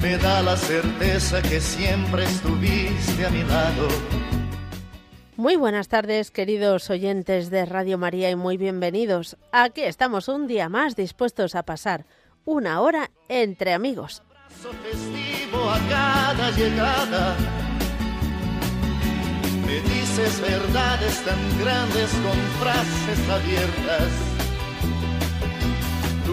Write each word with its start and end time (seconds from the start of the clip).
me 0.00 0.16
da 0.16 0.40
la 0.42 0.56
certeza 0.56 1.42
que 1.42 1.60
siempre 1.60 2.24
estuviste 2.24 3.26
a 3.26 3.30
mi 3.30 3.42
lado. 3.42 3.88
Muy 5.36 5.56
buenas 5.56 5.88
tardes, 5.88 6.30
queridos 6.30 6.88
oyentes 6.88 7.50
de 7.50 7.66
Radio 7.66 7.98
María, 7.98 8.30
y 8.30 8.36
muy 8.36 8.56
bienvenidos. 8.56 9.36
Aquí 9.52 9.82
estamos 9.82 10.28
un 10.28 10.46
día 10.46 10.70
más 10.70 10.96
dispuestos 10.96 11.54
a 11.54 11.62
pasar 11.62 12.06
una 12.46 12.80
hora 12.80 13.10
entre 13.28 13.74
amigos. 13.74 14.22
Festivo 14.48 15.70
a 15.70 15.78
cada 15.90 16.50
llegada. 16.52 17.36
Me 19.66 19.80
dices 19.80 20.40
verdades 20.40 21.22
tan 21.22 21.58
grandes 21.60 22.10
con 22.22 22.38
frases 22.60 23.28
abiertas. 23.28 24.35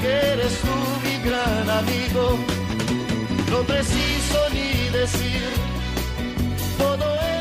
que 0.00 0.08
eres 0.32 0.58
tú 0.60 0.76
mi 1.04 1.16
gran 1.28 1.68
amigo. 1.70 2.38
No 3.50 3.62
preciso 3.62 4.38
ni 4.52 4.88
decir 4.90 5.48
todo 6.78 7.04
eso 7.14 7.39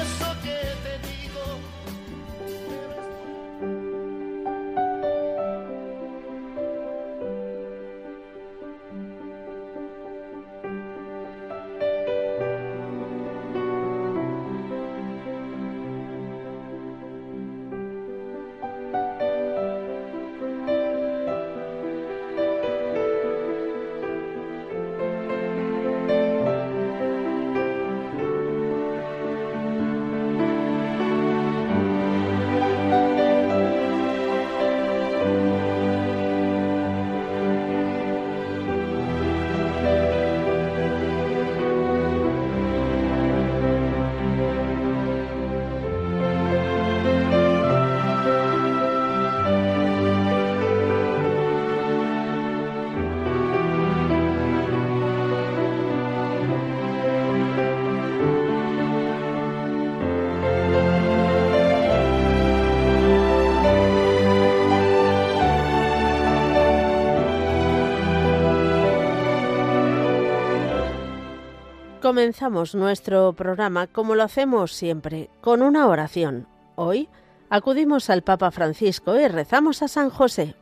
Comenzamos 72.09 72.73
nuestro 72.73 73.33
programa 73.33 73.86
como 73.86 74.15
lo 74.15 74.23
hacemos 74.23 74.73
siempre, 74.73 75.30
con 75.42 75.61
una 75.61 75.86
oración. 75.86 76.47
Hoy 76.73 77.08
acudimos 77.52 78.09
al 78.09 78.23
Papa 78.23 78.49
Francisco 78.49 79.15
y 79.20 79.27
rezamos 79.27 79.83
a 79.83 79.87
San 79.87 80.09
José. 80.09 80.55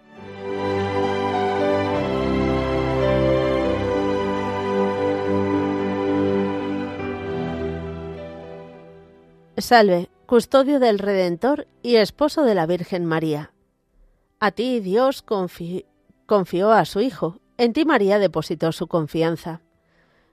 Salve, 9.56 10.10
custodio 10.26 10.82
del 10.82 11.00
Redentor 11.00 11.70
y 11.82 11.96
esposo 11.96 12.44
de 12.44 12.56
la 12.56 12.66
Virgen 12.66 13.06
María. 13.06 13.54
A 14.42 14.52
ti 14.52 14.82
Dios 14.82 15.26
confi- 15.26 15.86
confió 16.26 16.74
a 16.74 16.84
su 16.84 17.00
Hijo, 17.00 17.40
en 17.58 17.72
ti 17.72 17.86
María 17.86 18.20
depositó 18.20 18.74
su 18.74 18.88
confianza. 18.88 19.62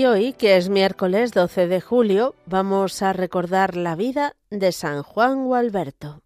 Y 0.00 0.06
hoy, 0.06 0.32
que 0.32 0.56
es 0.56 0.70
miércoles 0.70 1.32
12 1.32 1.66
de 1.66 1.82
julio, 1.82 2.34
vamos 2.46 3.02
a 3.02 3.12
recordar 3.12 3.76
la 3.76 3.96
vida 3.96 4.34
de 4.48 4.72
San 4.72 5.02
Juan 5.02 5.44
Gualberto. 5.44 6.22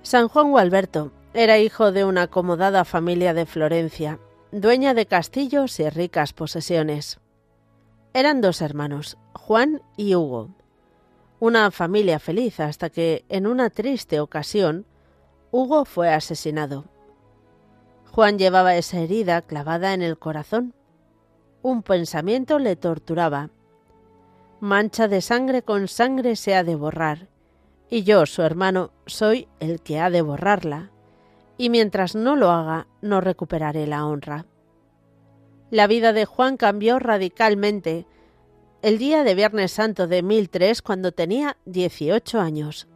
San 0.00 0.28
Juan 0.28 0.50
Gualberto 0.50 1.12
era 1.34 1.58
hijo 1.58 1.92
de 1.92 2.06
una 2.06 2.22
acomodada 2.22 2.86
familia 2.86 3.34
de 3.34 3.44
Florencia, 3.44 4.18
dueña 4.50 4.94
de 4.94 5.04
castillos 5.04 5.78
y 5.78 5.90
ricas 5.90 6.32
posesiones. 6.32 7.20
Eran 8.14 8.40
dos 8.40 8.62
hermanos, 8.62 9.18
Juan 9.38 9.80
y 9.96 10.14
Hugo. 10.14 10.50
Una 11.40 11.70
familia 11.70 12.18
feliz 12.18 12.60
hasta 12.60 12.90
que, 12.90 13.24
en 13.30 13.46
una 13.46 13.70
triste 13.70 14.20
ocasión, 14.20 14.84
Hugo 15.50 15.86
fue 15.86 16.12
asesinado. 16.12 16.84
Juan 18.10 18.38
llevaba 18.38 18.76
esa 18.76 18.98
herida 18.98 19.40
clavada 19.40 19.94
en 19.94 20.02
el 20.02 20.18
corazón. 20.18 20.74
Un 21.62 21.82
pensamiento 21.82 22.58
le 22.58 22.76
torturaba. 22.76 23.48
mancha 24.60 25.08
de 25.08 25.22
sangre 25.22 25.62
con 25.62 25.88
sangre 25.88 26.36
se 26.36 26.54
ha 26.54 26.64
de 26.64 26.74
borrar, 26.74 27.28
y 27.88 28.02
yo, 28.02 28.26
su 28.26 28.42
hermano, 28.42 28.90
soy 29.06 29.48
el 29.60 29.80
que 29.80 30.00
ha 30.00 30.10
de 30.10 30.20
borrarla, 30.20 30.90
y 31.56 31.70
mientras 31.70 32.14
no 32.14 32.36
lo 32.36 32.50
haga, 32.50 32.86
no 33.00 33.20
recuperaré 33.20 33.86
la 33.86 34.04
honra. 34.04 34.46
La 35.70 35.86
vida 35.86 36.12
de 36.12 36.26
Juan 36.26 36.56
cambió 36.56 36.98
radicalmente 36.98 38.04
el 38.82 38.98
día 38.98 39.24
de 39.24 39.34
Viernes 39.34 39.72
Santo 39.72 40.06
de 40.06 40.22
1003 40.22 40.82
cuando 40.82 41.12
tenía 41.12 41.56
18 41.66 42.40
años. 42.40 42.88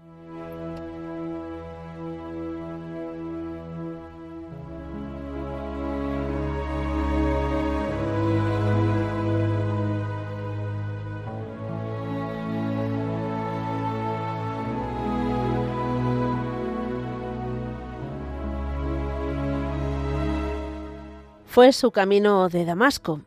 fue 21.52 21.70
su 21.74 21.90
camino 21.90 22.48
de 22.48 22.64
Damasco. 22.64 23.20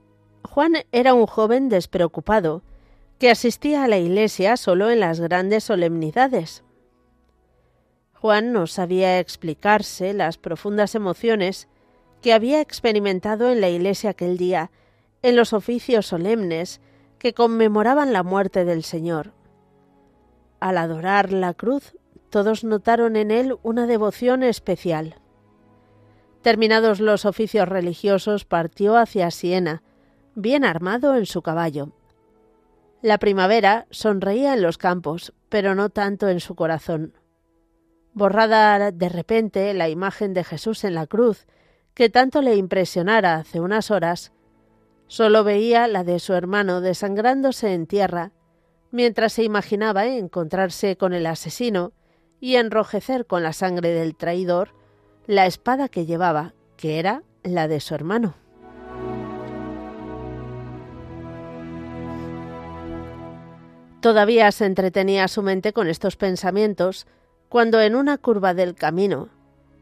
Juan 0.55 0.85
era 0.93 1.13
un 1.13 1.25
joven 1.25 1.67
despreocupado, 1.67 2.61
que 3.19 3.29
asistía 3.29 3.83
a 3.83 3.89
la 3.89 3.97
iglesia 3.97 4.55
solo 4.55 4.89
en 4.89 5.01
las 5.01 5.19
grandes 5.19 5.65
solemnidades. 5.65 6.63
Juan 8.13 8.53
no 8.53 8.65
sabía 8.65 9.19
explicarse 9.19 10.13
las 10.13 10.37
profundas 10.37 10.95
emociones 10.95 11.67
que 12.21 12.31
había 12.31 12.61
experimentado 12.61 13.51
en 13.51 13.59
la 13.59 13.67
iglesia 13.67 14.11
aquel 14.11 14.37
día, 14.37 14.71
en 15.23 15.35
los 15.35 15.51
oficios 15.51 16.05
solemnes 16.05 16.79
que 17.19 17.33
conmemoraban 17.33 18.13
la 18.13 18.23
muerte 18.23 18.63
del 18.63 18.85
Señor. 18.85 19.33
Al 20.61 20.77
adorar 20.77 21.33
la 21.33 21.53
cruz, 21.53 21.97
todos 22.29 22.63
notaron 22.63 23.17
en 23.17 23.29
él 23.29 23.57
una 23.61 23.87
devoción 23.87 24.41
especial. 24.41 25.15
Terminados 26.41 27.01
los 27.01 27.25
oficios 27.25 27.67
religiosos, 27.67 28.45
partió 28.45 28.95
hacia 28.95 29.31
Siena, 29.31 29.83
bien 30.35 30.65
armado 30.65 31.15
en 31.15 31.25
su 31.25 31.41
caballo. 31.41 31.91
La 33.01 33.17
primavera 33.17 33.87
sonreía 33.89 34.53
en 34.53 34.61
los 34.61 34.77
campos, 34.77 35.33
pero 35.49 35.75
no 35.75 35.89
tanto 35.89 36.27
en 36.29 36.39
su 36.39 36.55
corazón. 36.55 37.13
Borrada 38.13 38.91
de 38.91 39.09
repente 39.09 39.73
la 39.73 39.89
imagen 39.89 40.33
de 40.33 40.43
Jesús 40.43 40.83
en 40.83 40.95
la 40.95 41.07
cruz, 41.07 41.45
que 41.93 42.09
tanto 42.09 42.41
le 42.41 42.55
impresionara 42.55 43.35
hace 43.35 43.59
unas 43.59 43.91
horas, 43.91 44.31
solo 45.07 45.43
veía 45.43 45.87
la 45.87 46.03
de 46.03 46.19
su 46.19 46.33
hermano 46.33 46.81
desangrándose 46.81 47.73
en 47.73 47.87
tierra, 47.87 48.31
mientras 48.91 49.33
se 49.33 49.43
imaginaba 49.43 50.05
encontrarse 50.05 50.97
con 50.97 51.13
el 51.13 51.25
asesino 51.25 51.93
y 52.39 52.55
enrojecer 52.55 53.25
con 53.25 53.43
la 53.43 53.53
sangre 53.53 53.89
del 53.89 54.15
traidor 54.15 54.73
la 55.27 55.45
espada 55.45 55.89
que 55.89 56.05
llevaba, 56.05 56.53
que 56.77 56.99
era 56.99 57.23
la 57.43 57.67
de 57.67 57.79
su 57.79 57.95
hermano. 57.95 58.44
Todavía 64.05 64.51
se 64.51 64.67
entretenía 64.67 65.27
su 65.27 65.41
mente 65.41 65.73
con 65.73 65.87
estos 65.87 66.15
pensamientos 66.15 67.07
cuando 67.49 67.81
en 67.81 67.95
una 67.95 68.19
curva 68.19 68.53
del 68.53 68.75
camino 68.75 69.29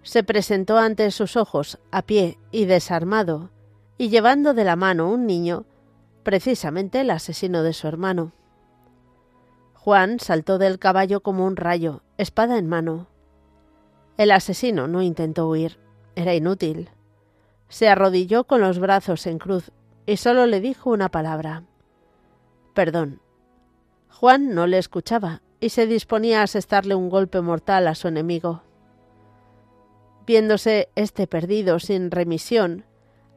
se 0.01 0.23
presentó 0.23 0.77
ante 0.77 1.11
sus 1.11 1.35
ojos, 1.35 1.77
a 1.91 2.03
pie 2.03 2.39
y 2.49 2.63
desarmado, 2.63 3.49
y 3.97 4.07
llevando 4.07 4.53
de 4.53 4.63
la 4.63 4.77
mano 4.77 5.09
un 5.09 5.27
niño, 5.27 5.65
precisamente 6.23 7.01
el 7.01 7.09
asesino 7.09 7.63
de 7.63 7.73
su 7.73 7.85
hermano. 7.85 8.31
Juan 9.73 10.21
saltó 10.21 10.57
del 10.57 10.79
caballo 10.79 11.19
como 11.19 11.45
un 11.45 11.57
rayo, 11.57 12.01
espada 12.17 12.57
en 12.57 12.69
mano. 12.69 13.07
El 14.15 14.31
asesino 14.31 14.87
no 14.87 15.01
intentó 15.01 15.49
huir, 15.49 15.79
era 16.15 16.33
inútil. 16.33 16.89
Se 17.67 17.89
arrodilló 17.89 18.45
con 18.45 18.61
los 18.61 18.79
brazos 18.79 19.27
en 19.27 19.37
cruz 19.37 19.71
y 20.05 20.15
solo 20.15 20.45
le 20.45 20.61
dijo 20.61 20.91
una 20.91 21.09
palabra. 21.09 21.63
Perdón. 22.73 23.19
Juan 24.13 24.53
no 24.53 24.67
le 24.67 24.77
escuchaba 24.77 25.41
y 25.59 25.69
se 25.69 25.87
disponía 25.87 26.41
a 26.41 26.43
asestarle 26.43 26.93
un 26.93 27.09
golpe 27.09 27.41
mortal 27.41 27.87
a 27.87 27.95
su 27.95 28.07
enemigo. 28.07 28.61
Viéndose 30.27 30.89
este 30.95 31.25
perdido 31.25 31.79
sin 31.79 32.11
remisión, 32.11 32.85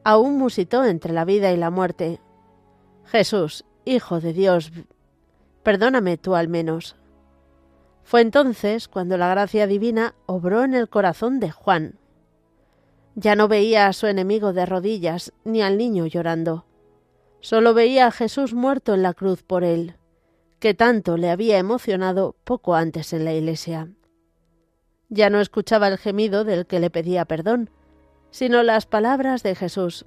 aún 0.03 0.37
musitó 0.37 0.85
entre 0.85 1.13
la 1.13 1.25
vida 1.25 1.51
y 1.51 1.57
la 1.57 1.71
muerte. 1.71 2.21
Jesús, 3.05 3.65
Hijo 3.85 4.21
de 4.21 4.33
Dios, 4.33 4.71
perdóname 5.63 6.17
tú 6.17 6.35
al 6.35 6.47
menos. 6.47 6.95
Fue 8.03 8.21
entonces 8.21 8.87
cuando 8.87 9.17
la 9.17 9.29
gracia 9.29 9.65
divina 9.65 10.13
obró 10.27 10.63
en 10.63 10.75
el 10.75 10.89
corazón 10.89 11.39
de 11.39 11.51
Juan. 11.51 11.99
Ya 13.15 13.35
no 13.35 13.47
veía 13.47 13.87
a 13.87 13.93
su 13.93 14.05
enemigo 14.05 14.53
de 14.53 14.65
rodillas 14.65 15.33
ni 15.43 15.63
al 15.63 15.77
niño 15.77 16.05
llorando. 16.05 16.65
Solo 17.39 17.73
veía 17.73 18.05
a 18.05 18.11
Jesús 18.11 18.53
muerto 18.53 18.93
en 18.93 19.01
la 19.01 19.13
cruz 19.13 19.41
por 19.41 19.63
él, 19.63 19.95
que 20.59 20.73
tanto 20.73 21.17
le 21.17 21.29
había 21.29 21.57
emocionado 21.57 22.35
poco 22.43 22.75
antes 22.75 23.13
en 23.13 23.25
la 23.25 23.33
iglesia. 23.33 23.89
Ya 25.09 25.29
no 25.29 25.39
escuchaba 25.39 25.87
el 25.87 25.97
gemido 25.97 26.43
del 26.43 26.65
que 26.65 26.79
le 26.79 26.89
pedía 26.89 27.25
perdón, 27.25 27.69
sino 28.31 28.63
las 28.63 28.85
palabras 28.85 29.43
de 29.43 29.55
Jesús. 29.55 30.05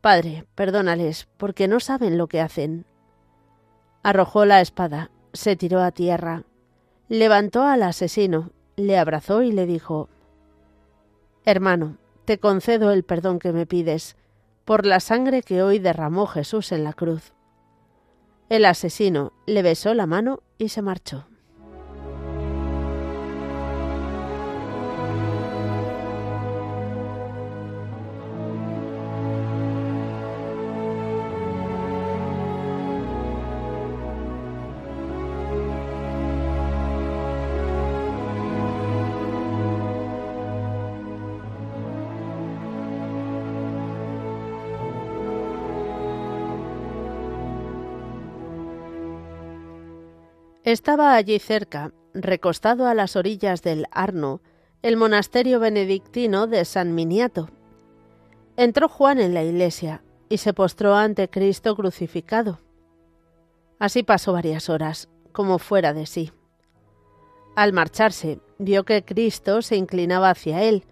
Padre, 0.00 0.46
perdónales, 0.54 1.28
porque 1.36 1.68
no 1.68 1.80
saben 1.80 2.16
lo 2.16 2.26
que 2.26 2.40
hacen. 2.40 2.86
Arrojó 4.02 4.46
la 4.46 4.60
espada, 4.60 5.10
se 5.32 5.56
tiró 5.56 5.80
a 5.80 5.90
tierra, 5.90 6.44
levantó 7.08 7.64
al 7.64 7.82
asesino, 7.82 8.52
le 8.76 8.96
abrazó 8.98 9.42
y 9.42 9.52
le 9.52 9.66
dijo 9.66 10.08
Hermano, 11.44 11.98
te 12.24 12.38
concedo 12.38 12.92
el 12.92 13.02
perdón 13.02 13.38
que 13.38 13.52
me 13.52 13.66
pides 13.66 14.16
por 14.64 14.86
la 14.86 15.00
sangre 15.00 15.42
que 15.42 15.62
hoy 15.62 15.78
derramó 15.78 16.26
Jesús 16.26 16.72
en 16.72 16.84
la 16.84 16.92
cruz. 16.92 17.32
El 18.50 18.64
asesino 18.64 19.32
le 19.46 19.62
besó 19.62 19.94
la 19.94 20.06
mano 20.06 20.42
y 20.58 20.70
se 20.70 20.82
marchó. 20.82 21.29
Estaba 50.70 51.16
allí 51.16 51.40
cerca, 51.40 51.90
recostado 52.14 52.86
a 52.86 52.94
las 52.94 53.16
orillas 53.16 53.60
del 53.62 53.86
Arno, 53.90 54.40
el 54.82 54.96
monasterio 54.96 55.58
benedictino 55.58 56.46
de 56.46 56.64
San 56.64 56.94
Miniato. 56.94 57.48
Entró 58.56 58.88
Juan 58.88 59.18
en 59.18 59.34
la 59.34 59.42
iglesia 59.42 60.04
y 60.28 60.36
se 60.38 60.52
postró 60.52 60.94
ante 60.94 61.28
Cristo 61.28 61.74
crucificado. 61.74 62.60
Así 63.80 64.04
pasó 64.04 64.32
varias 64.32 64.68
horas, 64.68 65.08
como 65.32 65.58
fuera 65.58 65.92
de 65.92 66.06
sí. 66.06 66.30
Al 67.56 67.72
marcharse, 67.72 68.38
vio 68.58 68.84
que 68.84 69.04
Cristo 69.04 69.62
se 69.62 69.74
inclinaba 69.74 70.30
hacia 70.30 70.62
él, 70.62 70.84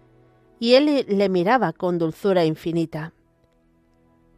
y 0.59 0.73
él 0.73 1.05
le 1.07 1.29
miraba 1.29 1.71
con 1.71 1.99
dulzura 1.99 2.43
infinita. 2.43 3.13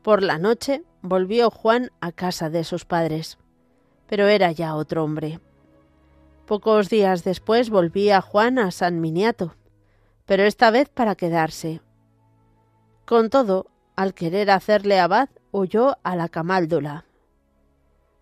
Por 0.04 0.22
la 0.22 0.38
noche 0.38 0.84
volvió 1.02 1.50
Juan 1.50 1.90
a 2.00 2.12
casa 2.12 2.52
de 2.52 2.64
sus 2.64 2.86
padres 2.86 3.40
pero 4.12 4.28
era 4.28 4.52
ya 4.52 4.76
otro 4.76 5.06
hombre. 5.06 5.40
Pocos 6.46 6.90
días 6.90 7.24
después 7.24 7.70
volvía 7.70 8.20
Juan 8.20 8.60
a 8.60 8.70
San 8.72 9.00
Miniato, 9.00 9.56
pero 10.26 10.44
esta 10.44 10.70
vez 10.70 10.90
para 10.90 11.16
quedarse. 11.16 11.80
Con 13.06 13.30
todo, 13.30 13.68
al 13.96 14.14
querer 14.14 14.52
hacerle 14.52 15.00
abad, 15.00 15.30
huyó 15.54 15.96
a 16.04 16.18
la 16.18 16.28
Camáldula. 16.28 17.06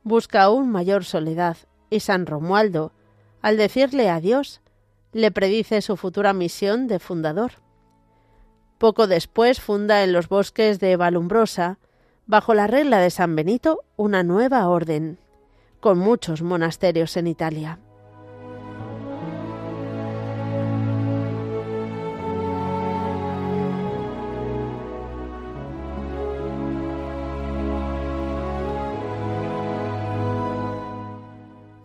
Busca 0.03 0.43
aún 0.43 0.69
mayor 0.69 1.05
soledad, 1.05 1.57
y 1.89 2.01
San 2.01 2.27
Romualdo, 2.27 2.91
al 3.41 3.57
decirle 3.57 4.11
adiós, 4.11 4.61
le 5.11 5.31
predice 5.31 5.81
su 5.81 5.97
futura 5.97 6.33
misión 6.33 6.87
de 6.87 6.99
fundador. 6.99 7.53
Poco 8.77 9.07
después 9.07 9.59
funda 9.59 10.03
en 10.03 10.13
los 10.13 10.29
bosques 10.29 10.79
de 10.79 10.95
Valumbrosa, 10.97 11.79
bajo 12.27 12.53
la 12.53 12.67
regla 12.67 12.99
de 12.99 13.09
San 13.09 13.35
Benito, 13.35 13.85
una 13.97 14.21
nueva 14.21 14.69
orden 14.69 15.17
con 15.79 15.97
muchos 15.97 16.41
monasterios 16.41 17.17
en 17.17 17.27
Italia. 17.27 17.79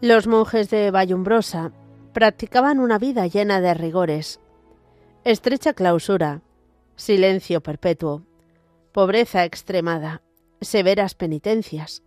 Los 0.01 0.27
monjes 0.27 0.69
de 0.69 0.91
Vallumbrosa 0.91 1.73
practicaban 2.13 2.79
una 2.79 2.99
vida 2.99 3.27
llena 3.27 3.63
de 3.63 3.73
rigores, 3.73 4.39
estrecha 5.25 5.73
clausura, 5.73 6.43
silencio 6.95 7.63
perpetuo, 7.63 8.23
pobreza 8.93 9.45
extremada, 9.47 10.21
severas 10.61 11.15
penitencias. 11.15 12.04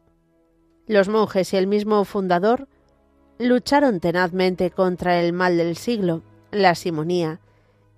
Los 0.87 1.09
monjes 1.09 1.53
y 1.53 1.57
el 1.57 1.67
mismo 1.67 2.03
fundador 2.05 2.67
lucharon 3.39 3.99
tenazmente 3.99 4.71
contra 4.71 5.19
el 5.19 5.33
mal 5.33 5.57
del 5.57 5.75
siglo, 5.75 6.23
la 6.51 6.75
simonía, 6.75 7.41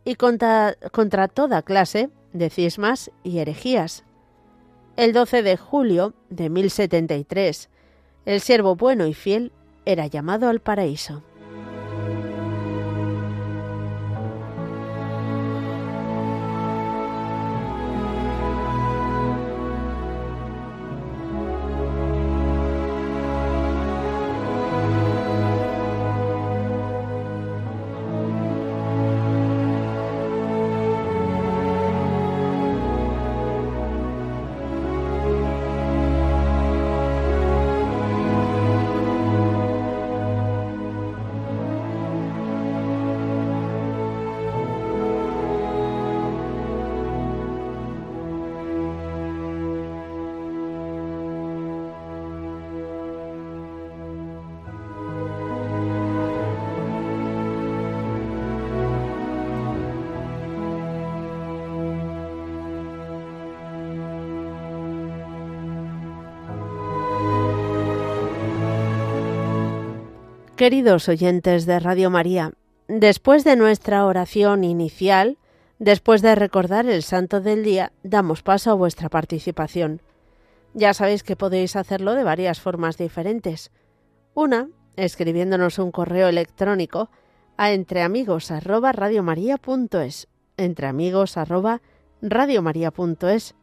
y 0.03 0.15
contra, 0.15 0.75
toda 1.33 1.61
clase 1.61 2.09
de 2.33 2.49
cismas 2.49 3.11
y 3.23 3.39
herejías. 3.39 4.03
El 4.97 5.13
12 5.13 5.43
de 5.43 5.55
julio 5.55 6.13
de 6.29 6.49
1073, 6.49 7.69
el 8.25 8.41
siervo 8.41 8.75
bueno 8.75 9.05
y 9.05 9.13
fiel 9.13 9.51
era 9.85 10.07
llamado 10.07 10.49
al 10.49 10.59
paraíso. 10.59 11.23
Queridos 70.59 71.07
oyentes 71.07 71.65
de 71.65 71.79
Radio 71.79 72.09
María, 72.09 72.51
después 72.89 73.45
de 73.45 73.55
nuestra 73.55 74.05
oración 74.05 74.65
inicial, 74.65 75.37
después 75.77 76.21
de 76.21 76.35
recordar 76.35 76.85
el 76.85 77.01
santo 77.01 77.39
del 77.39 77.63
día, 77.63 77.93
damos 78.03 78.43
paso 78.43 78.71
a 78.71 78.73
vuestra 78.73 79.07
participación. 79.07 80.01
Ya 80.73 80.93
sabéis 80.93 81.23
que 81.23 81.37
podéis 81.37 81.77
hacerlo 81.77 82.13
de 82.13 82.25
varias 82.25 82.59
formas 82.59 82.97
diferentes. 82.97 83.71
Una, 84.33 84.67
escribiéndonos 84.97 85.79
un 85.79 85.93
correo 85.93 86.27
electrónico 86.27 87.09
a 87.55 87.71
entreamigos@radiomaria.es, 87.71 90.27
entreamigos@radiomaria.es. 90.57 93.55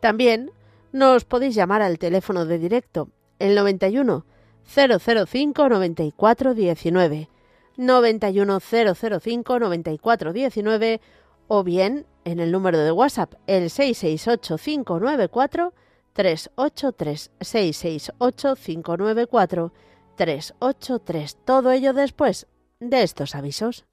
También 0.00 0.50
nos 0.92 1.24
podéis 1.24 1.54
llamar 1.54 1.80
al 1.80 1.98
teléfono 1.98 2.44
de 2.44 2.58
directo, 2.58 3.08
el 3.38 3.54
91 3.54 4.26
005 4.66 5.68
94 5.68 6.54
19 6.54 7.28
91 7.76 8.60
005 8.60 9.58
94 9.58 10.32
19 10.32 11.00
o 11.48 11.62
bien 11.62 12.06
en 12.24 12.40
el 12.40 12.50
número 12.52 12.78
de 12.78 12.92
WhatsApp 12.92 13.34
el 13.46 13.70
668 13.70 14.58
594 14.58 15.74
383 16.12 17.30
668 17.40 18.56
594 18.56 19.72
383 20.16 21.36
todo 21.44 21.70
ello 21.70 21.92
después 21.92 22.46
de 22.80 23.02
estos 23.02 23.34
avisos. 23.34 23.84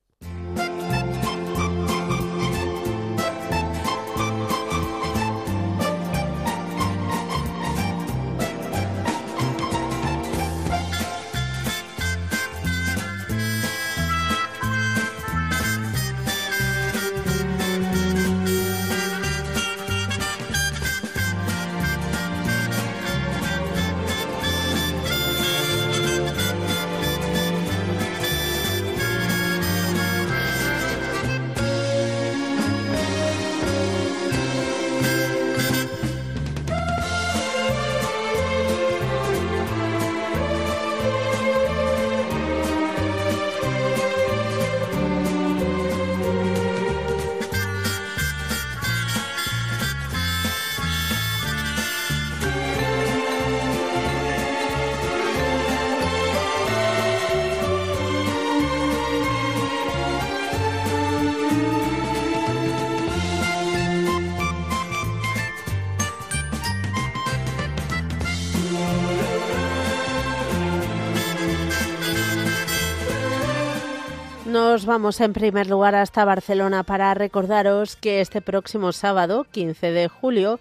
Vamos 74.73 75.21
en 75.21 75.33
primer 75.33 75.69
lugar 75.69 75.93
hasta 75.93 76.25
Barcelona 76.25 76.81
para 76.81 77.13
recordaros 77.13 77.95
que 77.95 78.21
este 78.21 78.41
próximo 78.41 78.91
sábado, 78.91 79.45
15 79.51 79.91
de 79.91 80.07
julio, 80.07 80.59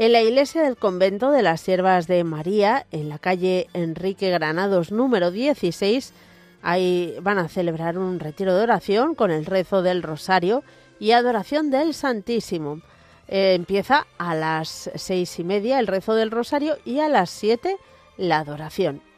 en 0.00 0.10
la 0.10 0.20
iglesia 0.20 0.62
del 0.62 0.76
convento 0.76 1.30
de 1.30 1.42
las 1.42 1.60
Siervas 1.60 2.08
de 2.08 2.24
María, 2.24 2.86
en 2.90 3.08
la 3.08 3.20
calle 3.20 3.68
Enrique 3.72 4.30
Granados 4.30 4.90
número 4.90 5.30
16, 5.30 6.12
ahí 6.60 7.14
van 7.22 7.38
a 7.38 7.48
celebrar 7.48 7.98
un 7.98 8.18
retiro 8.18 8.56
de 8.56 8.64
oración 8.64 9.14
con 9.14 9.30
el 9.30 9.46
rezo 9.46 9.80
del 9.80 10.02
rosario 10.02 10.64
y 10.98 11.12
adoración 11.12 11.70
del 11.70 11.94
Santísimo. 11.94 12.80
Eh, 13.28 13.54
empieza 13.54 14.08
a 14.18 14.34
las 14.34 14.90
seis 14.96 15.38
y 15.38 15.44
media 15.44 15.78
el 15.78 15.86
rezo 15.86 16.16
del 16.16 16.32
rosario 16.32 16.78
y 16.84 16.98
a 16.98 17.08
las 17.08 17.30
siete 17.30 17.76
la 18.16 18.40
adoración. 18.40 19.11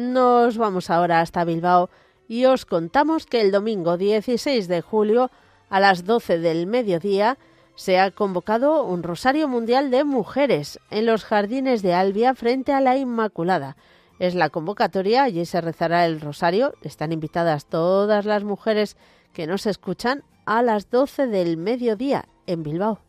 Nos 0.00 0.56
vamos 0.56 0.88
ahora 0.88 1.20
hasta 1.20 1.44
Bilbao 1.44 1.90
y 2.26 2.46
os 2.46 2.64
contamos 2.64 3.26
que 3.26 3.42
el 3.42 3.52
domingo 3.52 3.98
16 3.98 4.66
de 4.66 4.80
julio 4.80 5.30
a 5.68 5.78
las 5.78 6.06
12 6.06 6.38
del 6.38 6.66
mediodía 6.66 7.36
se 7.74 7.98
ha 8.00 8.10
convocado 8.10 8.82
un 8.84 9.02
Rosario 9.02 9.46
Mundial 9.46 9.90
de 9.90 10.04
Mujeres 10.04 10.80
en 10.90 11.04
los 11.04 11.24
jardines 11.24 11.82
de 11.82 11.92
Albia 11.92 12.34
frente 12.34 12.72
a 12.72 12.80
la 12.80 12.96
Inmaculada. 12.96 13.76
Es 14.18 14.34
la 14.34 14.48
convocatoria, 14.48 15.24
allí 15.24 15.44
se 15.44 15.60
rezará 15.60 16.06
el 16.06 16.22
Rosario. 16.22 16.72
Están 16.80 17.12
invitadas 17.12 17.66
todas 17.66 18.24
las 18.24 18.42
mujeres 18.42 18.96
que 19.34 19.46
nos 19.46 19.66
escuchan 19.66 20.24
a 20.46 20.62
las 20.62 20.88
12 20.88 21.26
del 21.26 21.58
mediodía 21.58 22.24
en 22.46 22.62
Bilbao. 22.62 23.00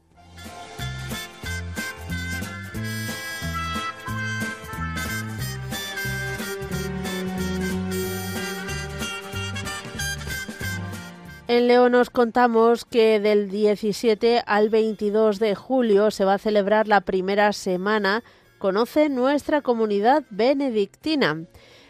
En 11.51 11.67
León 11.67 11.91
nos 11.91 12.10
contamos 12.10 12.86
que 12.86 13.20
del 13.20 13.50
17 13.50 14.41
al 14.46 14.70
22 14.70 15.38
de 15.38 15.53
julio 15.53 16.10
se 16.10 16.24
va 16.24 16.36
a 16.36 16.38
celebrar 16.38 16.88
la 16.88 17.01
primera 17.01 17.51
semana 17.51 18.24
Conoce 18.58 19.10
nuestra 19.10 19.62
comunidad 19.62 20.24
benedictina. 20.29 21.43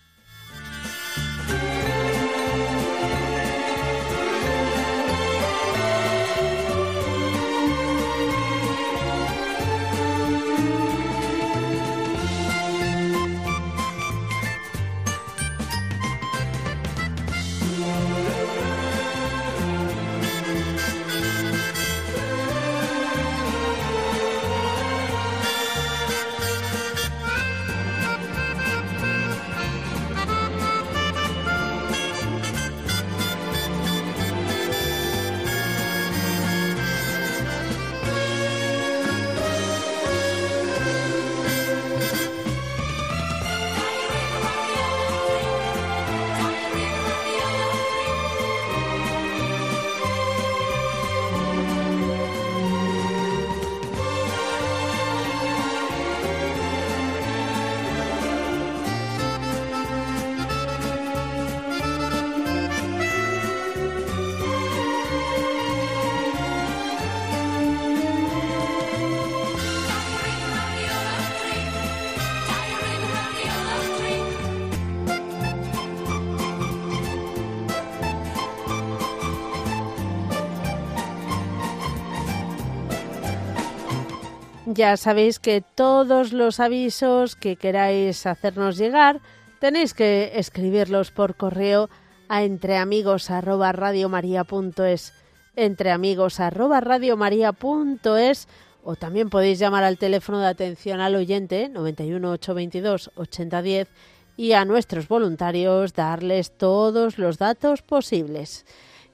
Ya 84.84 84.98
sabéis 84.98 85.40
que 85.40 85.62
todos 85.62 86.34
los 86.34 86.60
avisos 86.60 87.38
que 87.38 87.56
queráis 87.56 88.26
hacernos 88.26 88.78
llegar 88.78 89.22
tenéis 89.60 89.94
que 89.94 90.34
escribirlos 90.36 91.10
por 91.10 91.38
correo 91.38 91.90
a 92.28 92.44
entreamigos@radiomaria.es, 92.44 95.14
entreamigos@radiomaria.es 95.56 98.50
o 98.84 98.98
también 98.98 99.30
podéis 99.30 99.58
llamar 99.58 99.86
al 99.86 99.98
teléfono 99.98 100.42
de 100.42 100.48
atención 100.48 101.00
al 101.00 101.16
oyente 101.16 101.70
91 101.70 102.32
822 102.32 103.12
8010 103.16 103.88
y 104.36 104.52
a 104.52 104.66
nuestros 104.66 105.08
voluntarios 105.08 105.94
darles 105.94 106.58
todos 106.58 107.18
los 107.18 107.38
datos 107.38 107.84
posibles. 107.84 108.66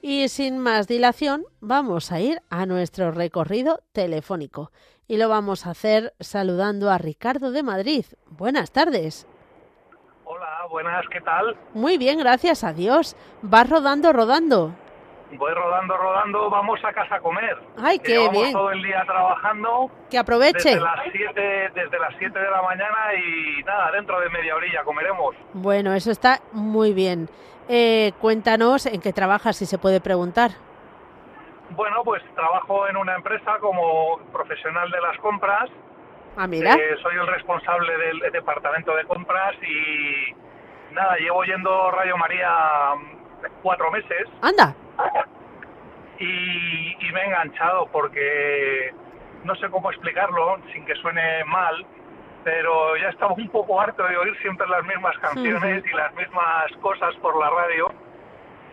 Y 0.02 0.28
sin 0.30 0.58
más 0.58 0.88
dilación, 0.88 1.44
vamos 1.60 2.10
a 2.10 2.18
ir 2.18 2.42
a 2.50 2.66
nuestro 2.66 3.12
recorrido 3.12 3.84
telefónico 3.92 4.72
y 5.10 5.16
lo 5.16 5.28
vamos 5.28 5.66
a 5.66 5.70
hacer 5.70 6.12
saludando 6.20 6.88
a 6.88 6.96
Ricardo 6.96 7.50
de 7.50 7.64
Madrid. 7.64 8.04
Buenas 8.28 8.70
tardes. 8.70 9.26
Hola, 10.24 10.68
buenas, 10.70 11.04
¿qué 11.10 11.20
tal? 11.20 11.56
Muy 11.74 11.98
bien, 11.98 12.20
gracias 12.20 12.62
a 12.62 12.72
Dios. 12.72 13.16
Vas 13.42 13.68
rodando, 13.68 14.12
rodando. 14.12 14.72
Voy 15.32 15.52
rodando, 15.52 15.96
rodando, 15.96 16.48
vamos 16.48 16.78
a 16.84 16.92
casa 16.92 17.16
a 17.16 17.20
comer. 17.20 17.58
Ay, 17.76 17.98
qué 17.98 18.28
bien. 18.28 18.52
todo 18.52 18.70
el 18.70 18.84
día 18.84 19.02
trabajando. 19.04 19.90
Que 20.08 20.16
aproveche. 20.16 20.76
Desde 20.76 20.80
las 20.80 21.00
7 21.10 21.70
desde 21.74 21.98
las 21.98 22.14
siete 22.16 22.38
de 22.38 22.48
la 22.48 22.62
mañana 22.62 23.12
y 23.16 23.64
nada, 23.64 23.90
dentro 23.90 24.20
de 24.20 24.28
media 24.28 24.54
orilla 24.54 24.84
comeremos. 24.84 25.34
Bueno, 25.54 25.92
eso 25.92 26.12
está 26.12 26.40
muy 26.52 26.92
bien. 26.92 27.28
Eh, 27.68 28.12
cuéntanos 28.20 28.86
en 28.86 29.00
qué 29.00 29.12
trabajas, 29.12 29.56
si 29.56 29.66
se 29.66 29.76
puede 29.76 30.00
preguntar. 30.00 30.69
Bueno, 31.70 32.02
pues 32.04 32.22
trabajo 32.34 32.88
en 32.88 32.96
una 32.96 33.14
empresa 33.14 33.58
como 33.60 34.18
profesional 34.32 34.90
de 34.90 35.00
las 35.00 35.16
compras. 35.18 35.70
Ah, 36.36 36.46
mira. 36.46 36.74
Eh, 36.74 36.96
soy 37.02 37.14
el 37.16 37.26
responsable 37.26 37.96
del 37.96 38.32
departamento 38.32 38.94
de 38.94 39.04
compras 39.04 39.54
y 39.62 40.34
nada, 40.94 41.16
llevo 41.16 41.44
yendo 41.44 41.90
Radio 41.90 42.16
María 42.16 42.50
cuatro 43.62 43.90
meses. 43.90 44.28
Anda. 44.42 44.74
Y, 46.18 47.06
y 47.06 47.12
me 47.12 47.20
he 47.20 47.24
enganchado 47.26 47.86
porque 47.92 48.92
no 49.44 49.54
sé 49.56 49.70
cómo 49.70 49.90
explicarlo 49.90 50.58
sin 50.72 50.84
que 50.84 50.94
suene 50.96 51.44
mal, 51.44 51.86
pero 52.44 52.96
ya 52.96 53.08
estaba 53.08 53.32
un 53.32 53.48
poco 53.48 53.80
harto 53.80 54.02
de 54.06 54.16
oír 54.16 54.36
siempre 54.42 54.66
las 54.68 54.84
mismas 54.84 55.16
canciones 55.18 55.84
y 55.86 55.96
las 55.96 56.14
mismas 56.14 56.72
cosas 56.80 57.14
por 57.16 57.38
la 57.38 57.48
radio 57.50 57.92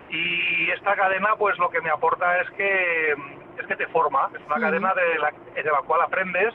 y 0.10 0.70
esta 0.72 0.96
cadena 0.96 1.36
pues 1.38 1.58
lo 1.58 1.70
que 1.70 1.82
me 1.82 1.90
aporta 1.90 2.42
es 2.42 2.50
que 2.52 3.12
es 3.60 3.68
que 3.68 3.76
te 3.76 3.88
forma 3.88 4.30
es 4.34 4.46
una 4.46 4.60
cadena 4.60 4.94
de 4.94 5.20
la, 5.20 5.34
de 5.56 5.64
la 5.64 5.82
cual 5.86 6.02
aprendes 6.02 6.54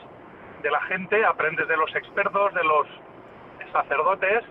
de 0.61 0.71
la 0.71 0.81
gente 0.81 1.23
aprendes 1.25 1.67
de 1.67 1.77
los 1.77 1.93
expertos 1.95 2.53
de 2.53 2.63
los 2.63 2.87
sacerdotes 3.71 4.43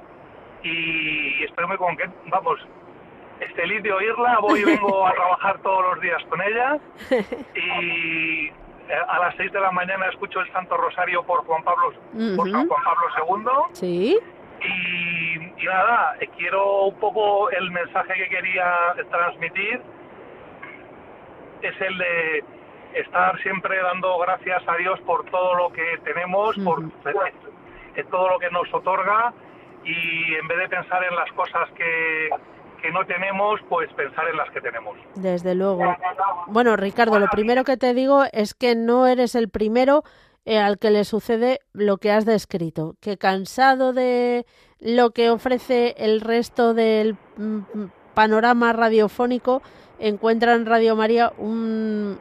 y 0.63 1.45
estoy 1.45 1.67
muy 1.67 1.77
con 1.77 1.97
que 1.97 2.09
vamos 2.27 2.61
feliz 3.57 3.83
de 3.83 3.93
oírla 3.93 4.39
voy 4.41 4.61
y 4.61 4.65
vengo 4.65 5.07
a 5.07 5.13
trabajar 5.13 5.59
todos 5.63 5.83
los 5.83 6.01
días 6.01 6.23
con 6.29 6.41
ella 6.41 6.79
y 7.55 8.47
eh, 8.47 8.99
a 9.09 9.19
las 9.19 9.35
6 9.37 9.53
de 9.53 9.61
la 9.61 9.73
mañana 9.73 10.07
escucho 10.09 10.41
el 10.41 10.53
Santo 10.53 10.77
Rosario 10.77 11.25
por 11.25 11.45
Juan 11.45 11.63
Pablo 11.65 11.93
por 12.37 12.51
San 12.51 12.69
Juan 12.69 12.83
Pablo 12.85 13.47
II 13.73 13.75
sí. 13.75 14.19
y, 14.61 15.32
nada, 15.67 16.17
eh, 16.21 16.29
quiero 16.37 16.87
un 16.87 16.99
poco 16.99 17.51
el 17.51 17.71
mensaje 17.71 18.15
que 18.15 18.29
quería 18.29 18.95
transmitir 19.11 19.81
es 21.63 21.81
el 21.81 21.99
de 21.99 22.45
estar 22.95 23.41
siempre 23.43 23.81
dando 23.81 24.19
gracias 24.19 24.63
a 24.67 24.77
Dios 24.77 25.01
por 25.07 25.25
todo 25.31 25.55
lo 25.55 25.73
que 25.73 25.99
tenemos, 26.05 26.57
por 26.59 26.83
todo 28.11 28.29
lo 28.29 28.39
que 28.39 28.51
nos 28.51 28.73
otorga 28.75 29.33
y 29.85 30.35
en 30.35 30.49
vez 30.49 30.59
de 30.59 30.69
pensar 30.69 31.03
en 31.05 31.15
las 31.15 31.31
cosas 31.33 31.69
que, 31.77 32.29
que 32.81 32.91
no 32.91 33.05
tenemos, 33.07 33.61
pues 33.69 33.93
pensar 33.95 34.29
en 34.29 34.37
las 34.37 34.51
que 34.51 34.61
tenemos. 34.61 34.97
Desde 35.15 35.55
luego. 35.55 35.97
Bueno, 36.49 36.77
Ricardo, 36.77 37.19
lo 37.19 37.29
primero 37.29 37.65
que 37.65 37.77
te 37.77 37.95
digo 37.95 38.25
es 38.33 38.55
que 38.55 38.75
no 38.75 39.07
eres 39.07 39.35
el 39.35 39.49
primero 39.49 40.03
eh, 40.45 40.59
al 40.59 40.79
que 40.79 40.91
le 40.91 41.05
sucede 41.05 41.61
lo 41.73 41.99
que 41.99 42.11
has 42.11 42.27
descrito, 42.27 42.97
que 43.01 43.17
cansado 43.17 43.93
de 43.93 44.45
lo 44.83 45.11
que 45.13 45.31
ofrece 45.31 45.95
el 45.97 46.21
resto 46.21 46.75
del 46.75 47.17
mm, 47.37 47.61
panorama 48.15 48.73
radiofónico, 48.73 49.63
encuentra 49.99 50.55
en 50.55 50.67
Radio 50.67 50.97
María 50.97 51.33
un, 51.39 52.19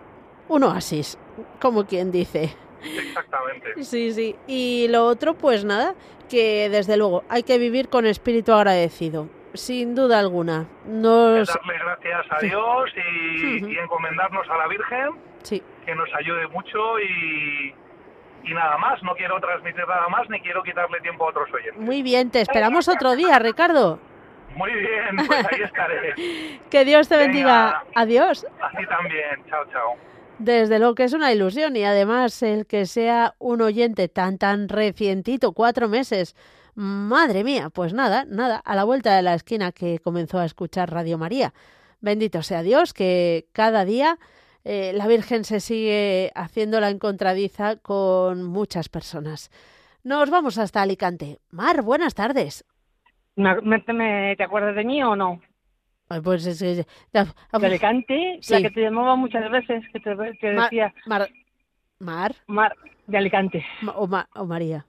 un 0.47 0.63
oasis, 0.63 1.17
como 1.59 1.85
quien 1.85 2.11
dice. 2.11 2.55
Exactamente. 2.83 3.61
Sí, 3.81 4.11
sí. 4.11 4.35
Y 4.47 4.87
lo 4.89 5.05
otro, 5.05 5.33
pues 5.33 5.65
nada, 5.65 5.95
que 6.29 6.69
desde 6.69 6.97
luego 6.97 7.23
hay 7.29 7.43
que 7.43 7.57
vivir 7.57 7.89
con 7.89 8.05
espíritu 8.05 8.53
agradecido, 8.53 9.27
sin 9.53 9.95
duda 9.95 10.19
alguna. 10.19 10.67
Nos... 10.85 11.47
Darle 11.47 11.79
gracias 11.79 12.25
a 12.29 12.39
Dios 12.39 12.91
y, 12.95 13.65
y 13.65 13.77
encomendarnos 13.77 14.47
a 14.49 14.57
la 14.57 14.67
Virgen, 14.67 15.09
sí. 15.41 15.63
que 15.85 15.95
nos 15.95 16.09
ayude 16.13 16.47
mucho 16.47 16.99
y, 16.99 17.73
y 18.43 18.53
nada 18.53 18.77
más, 18.77 19.01
no 19.03 19.13
quiero 19.15 19.39
transmitir 19.39 19.87
nada 19.87 20.07
más 20.09 20.29
ni 20.29 20.39
quiero 20.41 20.63
quitarle 20.63 20.99
tiempo 21.01 21.25
a 21.25 21.29
otros 21.29 21.51
oyentes. 21.53 21.81
Muy 21.81 22.01
bien, 22.01 22.31
te 22.31 22.41
esperamos 22.41 22.87
otro 22.87 23.15
día, 23.15 23.39
Ricardo. 23.39 23.99
Muy 24.55 24.71
bien, 24.73 25.27
pues 25.27 25.45
ahí 25.51 25.61
estaré. 25.61 26.59
que 26.69 26.85
Dios 26.85 27.07
te 27.07 27.17
bendiga. 27.17 27.83
Adiós. 27.95 28.45
Así 28.61 28.85
también, 28.87 29.43
chao, 29.49 29.63
chao. 29.71 29.95
Desde 30.39 30.79
luego 30.79 30.95
que 30.95 31.03
es 31.03 31.13
una 31.13 31.31
ilusión 31.31 31.75
y 31.75 31.83
además 31.83 32.41
el 32.41 32.65
que 32.65 32.85
sea 32.85 33.35
un 33.37 33.61
oyente 33.61 34.07
tan 34.07 34.37
tan 34.37 34.69
recientito, 34.69 35.53
cuatro 35.53 35.87
meses. 35.87 36.35
Madre 36.73 37.43
mía, 37.43 37.69
pues 37.69 37.93
nada, 37.93 38.25
nada, 38.27 38.57
a 38.57 38.75
la 38.75 38.83
vuelta 38.83 39.15
de 39.15 39.21
la 39.21 39.33
esquina 39.33 39.71
que 39.71 39.99
comenzó 39.99 40.39
a 40.39 40.45
escuchar 40.45 40.91
Radio 40.91 41.17
María. 41.17 41.53
Bendito 41.99 42.41
sea 42.41 42.63
Dios 42.63 42.93
que 42.93 43.45
cada 43.53 43.85
día 43.85 44.17
eh, 44.63 44.91
la 44.93 45.07
Virgen 45.07 45.43
se 45.43 45.59
sigue 45.59 46.31
haciendo 46.35 46.79
la 46.79 46.89
encontradiza 46.89 47.77
con 47.77 48.43
muchas 48.43 48.89
personas. 48.89 49.49
Nos 50.03 50.29
vamos 50.29 50.57
hasta 50.57 50.81
Alicante. 50.81 51.39
Mar, 51.49 51.81
buenas 51.83 52.15
tardes. 52.15 52.65
¿Me, 53.35 53.79
te 54.35 54.43
acuerdas 54.43 54.75
de 54.75 54.83
mí 54.83 55.01
o 55.03 55.15
no? 55.15 55.41
pues 56.23 56.45
es 56.45 56.59
que... 56.59 56.85
De 57.13 57.25
Alicante, 57.51 58.39
la 58.49 58.61
que 58.61 58.71
te 58.71 58.81
llamaba 58.81 59.15
muchas 59.15 59.49
veces, 59.49 59.83
que 59.93 59.99
te, 59.99 60.15
decía... 60.15 60.93
Mar, 61.05 61.29
Mar. 61.99 62.35
Mar, 62.47 62.75
de 63.07 63.17
Alicante. 63.17 63.65
o, 63.95 64.09
o 64.35 64.45
María. 64.45 64.85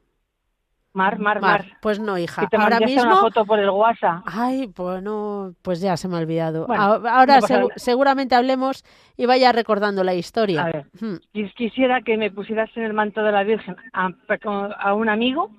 Mar, 0.95 1.19
Mar, 1.19 1.41
Mar, 1.41 1.65
Pues 1.81 1.99
no, 1.99 2.19
hija. 2.19 2.43
Que 2.43 2.49
te 2.49 2.57
ahora 2.57 2.79
mismo. 2.79 3.03
una 3.03 3.17
foto 3.17 3.47
por 3.47 3.59
el 3.59 3.71
WhatsApp. 3.71 4.23
Ay, 4.27 4.69
pues 4.69 5.03
no, 5.03 5.55
pues 5.63 5.81
ya 5.81 5.97
se 5.97 6.07
me 6.07 6.17
ha 6.17 6.21
olvidado. 6.21 6.67
ahora 6.71 7.41
seguramente 7.77 8.35
hablemos 8.35 8.85
y 9.17 9.25
vaya 9.25 9.53
recordando 9.53 10.05
la 10.05 10.15
historia. 10.15 10.63
A 10.63 10.67
ver, 10.67 10.87
hmm. 11.01 11.47
quisiera 11.57 12.03
que 12.03 12.19
me 12.19 12.31
pusieras 12.31 12.71
en 12.77 12.83
el 12.85 12.93
manto 12.93 13.23
de 13.23 13.33
la 13.33 13.43
Virgen 13.43 13.77
a, 13.95 14.95
un 14.95 15.09
amigo, 15.09 15.51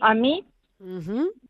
a 0.00 0.14
mí, 0.14 0.44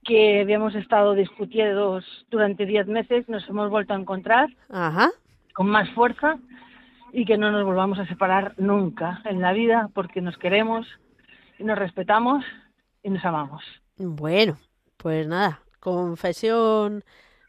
que 0.05 0.43
habíamos 0.43 0.75
estado 0.75 1.15
discutiendo 1.15 2.01
durante 2.31 2.67
diez 2.67 2.87
meses, 2.87 3.29
nos 3.31 3.49
hemos 3.49 3.71
vuelto 3.71 3.95
a 3.95 3.97
encontrar 3.97 4.51
Ajá. 4.69 5.11
con 5.55 5.69
más 5.69 5.89
fuerza 5.91 6.37
y 7.13 7.25
que 7.25 7.39
no 7.39 7.51
nos 7.51 7.65
volvamos 7.65 7.99
a 7.99 8.07
separar 8.07 8.53
nunca 8.59 9.23
en 9.25 9.41
la 9.41 9.55
vida 9.55 9.89
porque 9.95 10.21
nos 10.21 10.37
queremos 10.37 10.87
y 11.59 11.65
nos 11.65 11.79
respetamos 11.79 12.45
y 13.07 13.11
nos 13.11 13.25
amamos. 13.25 13.63
Bueno, 13.97 14.59
pues 14.97 15.29
nada, 15.29 15.63
confesión 15.79 17.05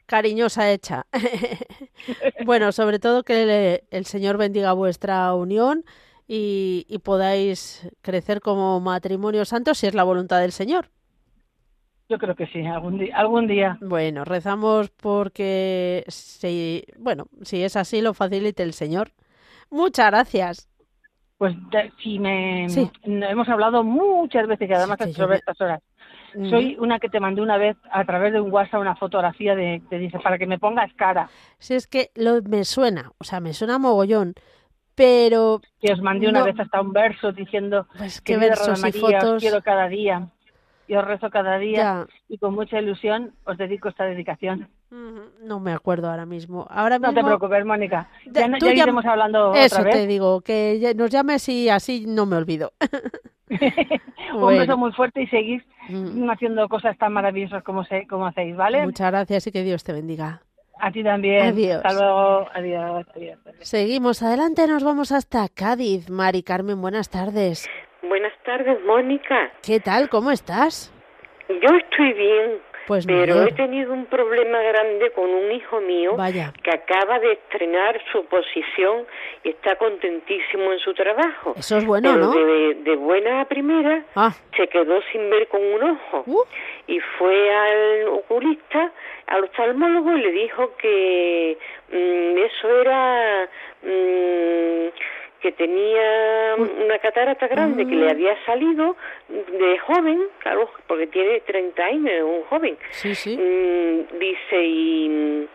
cariñosa 0.06 0.72
hecha. 0.72 1.08
bueno, 2.46 2.72
sobre 2.72 3.00
todo 3.00 3.24
que 3.24 3.84
el 3.90 4.06
Señor 4.06 4.38
bendiga 4.38 4.74
vuestra 4.74 5.34
unión 5.34 5.84
y, 6.28 6.86
podáis 7.04 7.90
crecer 8.02 8.40
como 8.40 8.80
matrimonio 8.80 9.46
santo 9.46 9.74
si 9.74 9.88
es 9.88 9.96
la 9.96 10.04
voluntad 10.04 10.42
del 10.42 10.52
Señor. 10.52 10.92
Yo 12.08 12.20
creo 12.20 12.36
que 12.36 12.46
sí, 12.48 12.64
algún 12.64 13.00
día. 13.00 13.18
Algún 13.18 13.48
día. 13.48 13.78
Bueno, 13.82 14.26
rezamos 14.26 14.92
porque 14.92 16.06
si, 16.08 16.86
bueno, 17.00 17.26
si 17.42 17.64
es 17.64 17.76
así 17.76 18.02
lo 18.02 18.14
facilite 18.14 18.62
el 18.62 18.74
Señor. 18.74 19.12
Muchas 19.72 20.12
gracias. 20.12 20.70
Pues 21.38 21.56
si 22.02 22.18
me 22.18 22.66
hemos 23.06 23.48
hablado 23.48 23.84
muchas 23.84 24.48
veces 24.48 24.70
y 24.70 24.74
además 24.74 24.98
sobre 25.14 25.38
estas 25.38 25.60
horas. 25.62 25.82
Soy 26.50 26.78
una 26.80 27.00
que 27.00 27.10
te 27.10 27.20
mandé 27.20 27.42
una 27.42 27.58
vez 27.58 27.78
a 27.92 28.04
través 28.06 28.34
de 28.34 28.42
un 28.42 28.52
WhatsApp 28.52 28.82
una 28.82 28.96
fotografía 28.96 29.56
de 29.56 29.82
te 29.90 29.98
dice 29.98 30.20
para 30.20 30.38
que 30.38 30.46
me 30.46 30.60
pongas 30.60 30.92
cara. 30.94 31.30
Si 31.58 31.74
es 31.74 31.88
que 31.88 32.12
lo 32.16 32.42
me 32.44 32.64
suena, 32.64 33.12
o 33.18 33.24
sea, 33.24 33.40
me 33.40 33.54
suena 33.54 33.78
mogollón, 33.80 34.34
pero 34.94 35.62
que 35.80 35.94
os 35.94 36.02
mandé 36.02 36.28
una 36.28 36.44
vez 36.44 36.60
hasta 36.60 36.82
un 36.82 36.92
verso 36.92 37.32
diciendo 37.32 37.88
pues 37.98 38.20
que 38.22 38.38
versos 38.38 38.84
y 38.86 38.92
fotos 38.92 39.24
os 39.24 39.42
quiero 39.42 39.62
cada 39.62 39.88
día 39.88 40.28
y 40.88 40.96
os 40.96 41.06
rezo 41.06 41.30
cada 41.30 41.58
día 41.58 42.08
y 42.30 42.38
con 42.38 42.54
mucha 42.54 42.80
ilusión 42.80 43.34
os 43.46 43.58
dedico 43.58 43.90
esta 43.90 44.06
dedicación. 44.06 44.70
No 44.90 45.60
me 45.60 45.74
acuerdo 45.74 46.10
ahora 46.10 46.26
mismo. 46.26 46.66
Ahora 46.70 46.98
No 46.98 47.14
te 47.14 47.24
preocupes, 47.24 47.66
Mónica. 47.66 48.10
Ya, 48.32 48.48
ya 48.48 48.74
iremos 48.74 49.06
hablando 49.06 49.54
Eso 49.54 49.76
otra 49.76 49.84
vez. 49.84 49.96
te 49.96 50.08
digo, 50.08 50.42
que 50.42 50.94
nos 50.96 51.10
llames 51.10 51.48
y 51.50 51.70
así 51.70 52.06
no 52.08 52.26
me 52.26 52.38
olvido. 52.38 52.72
Un 54.34 54.58
beso 54.58 54.78
muy 54.78 54.92
fuerte 54.92 55.22
y 55.22 55.28
seguís 55.28 55.64
mm. 55.90 56.30
haciendo 56.30 56.68
cosas 56.68 56.98
tan 56.98 57.14
maravillosas 57.14 57.64
como, 57.64 57.84
se, 57.86 58.06
como 58.08 58.28
hacéis, 58.28 58.56
¿vale? 58.56 58.86
Muchas 58.86 59.10
gracias 59.10 59.48
y 59.48 59.52
que 59.52 59.64
Dios 59.64 59.84
te 59.84 59.94
bendiga. 59.94 60.42
A 60.80 60.92
ti 60.92 61.04
también. 61.04 61.48
Adiós. 61.48 61.82
Hasta 61.84 61.94
luego. 61.94 62.48
Adiós, 62.54 63.06
adiós. 63.16 63.40
Seguimos 63.62 64.22
adelante, 64.22 64.68
nos 64.68 64.84
vamos 64.84 65.12
hasta 65.12 65.48
Cádiz. 65.50 66.10
Mari 66.10 66.44
Carmen, 66.44 66.80
buenas 66.82 67.10
tardes. 67.10 67.68
Buenas 68.08 68.34
tardes, 68.44 68.84
Mónica. 68.86 69.52
¿Qué 69.62 69.80
tal? 69.80 70.08
¿Cómo 70.10 70.32
estás? 70.32 70.94
Yo 71.50 71.76
estoy 71.76 72.14
bien. 72.14 72.60
Pues 72.88 73.06
pero 73.06 73.44
he 73.44 73.52
tenido 73.52 73.92
un 73.92 74.06
problema 74.06 74.62
grande 74.62 75.12
con 75.12 75.30
un 75.30 75.52
hijo 75.52 75.82
mío 75.82 76.16
que 76.64 76.72
acaba 76.72 77.20
de 77.20 77.34
estrenar 77.34 78.00
su 78.14 78.24
posición 78.28 79.06
y 79.44 79.50
está 79.50 79.76
contentísimo 79.76 80.72
en 80.72 80.80
su 80.80 80.94
trabajo. 80.94 81.54
Eso 81.58 81.80
es 81.80 81.86
bueno, 81.86 82.16
¿no? 82.16 82.32
De, 82.32 82.96
buena 82.96 83.42
a 83.42 83.46
primera 83.46 84.06
ah. 84.16 84.34
se 84.56 84.70
quedó 84.70 85.02
sin 85.12 85.30
ver 85.30 85.50
con 85.50 85.62
un 85.62 85.84
ojo 85.84 86.24
uh. 86.28 86.44
y 86.88 87.00
fue 87.18 87.54
al 87.54 88.08
oculista, 88.08 88.94
al 89.28 89.44
oftalmólogo 89.44 90.16
y 90.16 90.22
le 90.22 90.32
dijo 90.32 90.74
que 90.78 91.58
mm, 91.92 92.38
eso 92.38 92.82
era 92.82 93.50
mm, 93.84 94.88
que 95.42 95.52
tenía 95.52 96.56
una 96.58 96.98
catarata 97.00 97.48
grande 97.48 97.86
que 97.86 97.96
le 97.96 98.08
ah. 98.08 98.12
había 98.12 98.46
salido 98.46 98.96
de 99.28 99.78
joven, 99.80 100.24
claro, 100.40 100.70
porque 100.88 101.08
tiene 101.08 101.42
30 101.42 101.84
años, 101.84 102.12
es 102.12 102.24
un 102.24 102.44
joven. 102.44 102.78
Sí, 102.92 103.14
sí. 103.16 103.38
Mm, 103.38 104.18
dice, 104.18 104.64
y, 104.64 105.48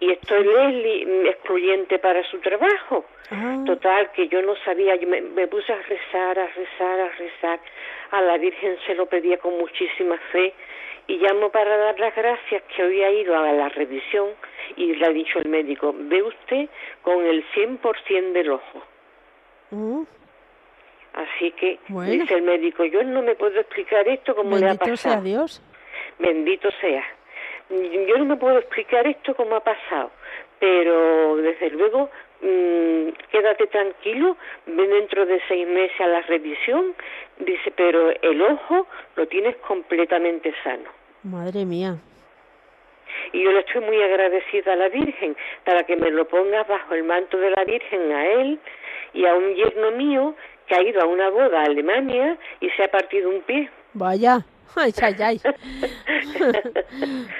y 0.00 0.10
esto 0.10 0.36
es 0.36 0.46
Leslie, 0.46 1.28
excluyente 1.28 1.98
para 1.98 2.22
su 2.24 2.38
trabajo. 2.38 3.04
Ah. 3.30 3.62
Total, 3.64 4.10
que 4.12 4.28
yo 4.28 4.42
no 4.42 4.56
sabía, 4.64 4.96
yo 4.96 5.06
me, 5.06 5.20
me, 5.20 5.46
puse 5.46 5.72
a 5.72 5.80
rezar, 5.82 6.38
a 6.38 6.46
rezar, 6.48 7.00
a 7.00 7.08
rezar. 7.10 7.60
A 8.10 8.20
la 8.22 8.38
Virgen 8.38 8.76
se 8.86 8.94
lo 8.94 9.06
pedía 9.06 9.38
con 9.38 9.56
muchísima 9.56 10.18
fe 10.32 10.52
y 11.06 11.18
llamo 11.18 11.50
para 11.50 11.76
dar 11.76 11.98
las 11.98 12.14
gracias 12.14 12.62
que 12.74 12.84
hoy 12.84 13.02
ha 13.02 13.10
ido 13.10 13.36
a 13.36 13.52
la 13.52 13.68
revisión 13.68 14.28
y 14.76 14.94
le 14.94 15.06
ha 15.06 15.10
dicho 15.10 15.40
el 15.40 15.48
médico, 15.48 15.92
ve 15.92 16.22
usted 16.22 16.68
con 17.02 17.26
el 17.26 17.44
100% 17.52 18.32
del 18.32 18.52
ojo. 18.52 18.82
Mm. 19.70 20.02
Así 21.12 21.50
que 21.52 21.78
dice 21.88 22.34
el 22.34 22.42
médico, 22.42 22.84
yo 22.84 23.02
no 23.02 23.22
me 23.22 23.34
puedo 23.34 23.58
explicar 23.58 24.06
esto 24.08 24.34
como 24.34 24.56
le 24.56 24.70
ha 24.70 24.74
pasado. 24.74 24.96
sea 24.96 25.20
Dios. 25.20 25.62
Bendito 26.18 26.70
sea. 26.80 27.04
Yo 27.68 28.18
no 28.18 28.24
me 28.24 28.36
puedo 28.36 28.58
explicar 28.58 29.06
esto 29.06 29.34
como 29.34 29.56
ha 29.56 29.60
pasado, 29.60 30.10
pero 30.58 31.36
desde 31.36 31.70
luego 31.70 32.10
mmm, 32.42 33.08
quédate 33.30 33.66
tranquilo, 33.68 34.36
ven 34.66 34.90
dentro 34.90 35.26
de 35.26 35.40
seis 35.48 35.66
meses 35.66 36.00
a 36.00 36.06
la 36.06 36.20
revisión, 36.22 36.94
dice, 37.38 37.72
pero 37.76 38.10
el 38.10 38.42
ojo 38.42 38.86
lo 39.16 39.26
tienes 39.28 39.56
completamente 39.56 40.52
sano. 40.64 40.90
Madre 41.22 41.64
mía. 41.64 41.96
Y 43.32 43.42
yo 43.42 43.52
le 43.52 43.60
estoy 43.60 43.82
muy 43.82 44.02
agradecida 44.02 44.72
a 44.72 44.76
la 44.76 44.88
Virgen 44.88 45.36
para 45.64 45.84
que 45.84 45.96
me 45.96 46.10
lo 46.10 46.26
ponga 46.28 46.64
bajo 46.64 46.94
el 46.94 47.04
manto 47.04 47.38
de 47.38 47.50
la 47.50 47.64
Virgen 47.64 48.12
a 48.12 48.26
él 48.26 48.58
y 49.12 49.26
a 49.26 49.34
un 49.34 49.54
yerno 49.54 49.90
mío 49.92 50.34
que 50.66 50.74
ha 50.74 50.82
ido 50.82 51.02
a 51.02 51.06
una 51.06 51.30
boda 51.30 51.60
a 51.60 51.64
Alemania 51.64 52.38
y 52.60 52.70
se 52.70 52.84
ha 52.84 52.90
partido 52.90 53.28
un 53.28 53.42
pie. 53.42 53.68
Vaya. 53.94 54.44
Ay, 54.76 54.92
ay, 55.02 55.14
ay. 55.20 55.40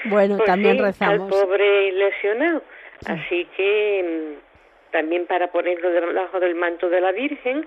bueno, 0.05 0.35
pues 0.35 0.47
también 0.47 0.79
rezamos. 0.79 1.21
Al 1.21 1.29
pobre 1.29 1.91
lesionado. 1.93 2.61
Así 3.05 3.47
que 3.55 4.35
mm, 4.37 4.91
también 4.91 5.25
para 5.27 5.51
ponerlo 5.51 5.89
debajo 5.89 6.39
del 6.39 6.55
manto 6.55 6.89
de 6.89 7.01
la 7.01 7.11
Virgen 7.11 7.65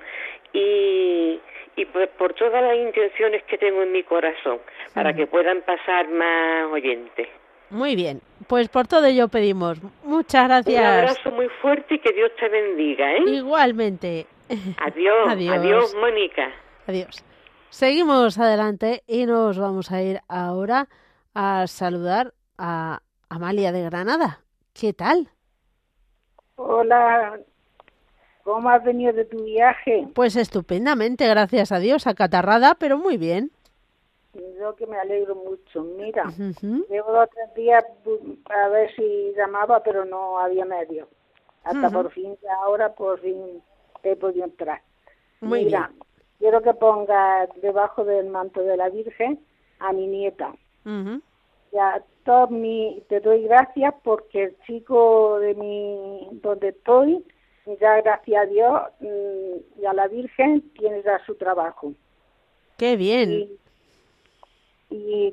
y, 0.52 1.40
y 1.76 1.84
por, 1.86 2.08
por 2.10 2.34
todas 2.34 2.62
las 2.62 2.76
intenciones 2.76 3.42
que 3.44 3.58
tengo 3.58 3.82
en 3.82 3.92
mi 3.92 4.02
corazón, 4.02 4.60
para 4.92 5.14
que 5.14 5.26
puedan 5.26 5.62
pasar 5.62 6.08
más 6.08 6.70
oyentes. 6.70 7.28
Muy 7.70 7.96
bien, 7.96 8.20
pues 8.46 8.68
por 8.68 8.86
todo 8.86 9.06
ello 9.06 9.28
pedimos. 9.28 9.78
Muchas 10.04 10.46
gracias. 10.48 10.80
Un 10.80 10.86
abrazo 10.86 11.30
muy 11.30 11.48
fuerte 11.60 11.94
y 11.94 11.98
que 11.98 12.12
Dios 12.12 12.30
te 12.38 12.48
bendiga, 12.48 13.12
¿eh? 13.12 13.22
Igualmente. 13.26 14.26
Adiós, 14.78 15.16
adiós, 15.28 15.56
adiós, 15.56 15.94
Mónica. 15.94 16.52
Adiós. 16.86 17.24
Seguimos 17.70 18.38
adelante 18.38 19.02
y 19.06 19.26
nos 19.26 19.58
vamos 19.58 19.90
a 19.90 20.02
ir 20.02 20.20
ahora 20.28 20.88
a 21.34 21.66
saludar 21.66 22.32
a 22.56 23.00
Amalia 23.28 23.72
de 23.72 23.82
Granada. 23.82 24.40
¿Qué 24.72 24.92
tal? 24.92 25.28
Hola, 26.56 27.40
¿cómo 28.44 28.70
has 28.70 28.84
venido 28.84 29.12
de 29.12 29.24
tu 29.24 29.42
viaje? 29.42 30.06
Pues 30.14 30.36
estupendamente, 30.36 31.26
gracias 31.26 31.72
a 31.72 31.80
Dios, 31.80 32.06
acatarrada, 32.06 32.76
pero 32.76 32.96
muy 32.96 33.16
bien. 33.16 33.50
Yo 34.58 34.74
que 34.76 34.86
me 34.86 34.98
alegro 34.98 35.34
mucho. 35.34 35.82
Mira, 35.82 36.24
llevo 36.88 37.12
dos 37.12 37.24
o 37.24 37.30
tres 37.34 37.54
días 37.54 37.84
a 38.50 38.68
ver 38.68 38.94
si 38.96 39.32
llamaba, 39.36 39.82
pero 39.82 40.04
no 40.04 40.38
había 40.38 40.64
medio. 40.64 41.08
Hasta 41.62 41.90
por 41.90 42.10
fin, 42.10 42.36
ahora 42.62 42.94
por 42.94 43.20
fin 43.20 43.62
he 44.02 44.16
podido 44.16 44.44
entrar. 44.44 44.82
Muy 45.40 45.64
Mira, 45.64 45.90
quiero 46.38 46.60
que 46.62 46.74
ponga 46.74 47.46
debajo 47.62 48.04
del 48.04 48.28
manto 48.28 48.62
de 48.62 48.76
la 48.76 48.90
Virgen 48.90 49.40
a 49.78 49.92
mi 49.92 50.06
nieta. 50.06 50.54
Ya, 51.72 52.02
todo 52.24 52.48
mi, 52.48 53.02
te 53.08 53.20
doy 53.20 53.44
gracias 53.44 53.94
porque 54.02 54.44
el 54.44 54.56
chico 54.66 55.38
de 55.40 55.54
mi, 55.54 56.28
donde 56.42 56.68
estoy, 56.68 57.24
ya 57.80 58.00
gracias 58.02 58.42
a 58.42 58.46
Dios 58.46 58.82
mm, 59.00 59.80
y 59.80 59.86
a 59.86 59.92
la 59.92 60.06
Virgen, 60.08 60.60
tiene 60.78 61.02
ya 61.02 61.18
su 61.24 61.34
trabajo. 61.34 61.92
Qué 62.76 62.96
bien 62.96 63.30
y 63.30 63.58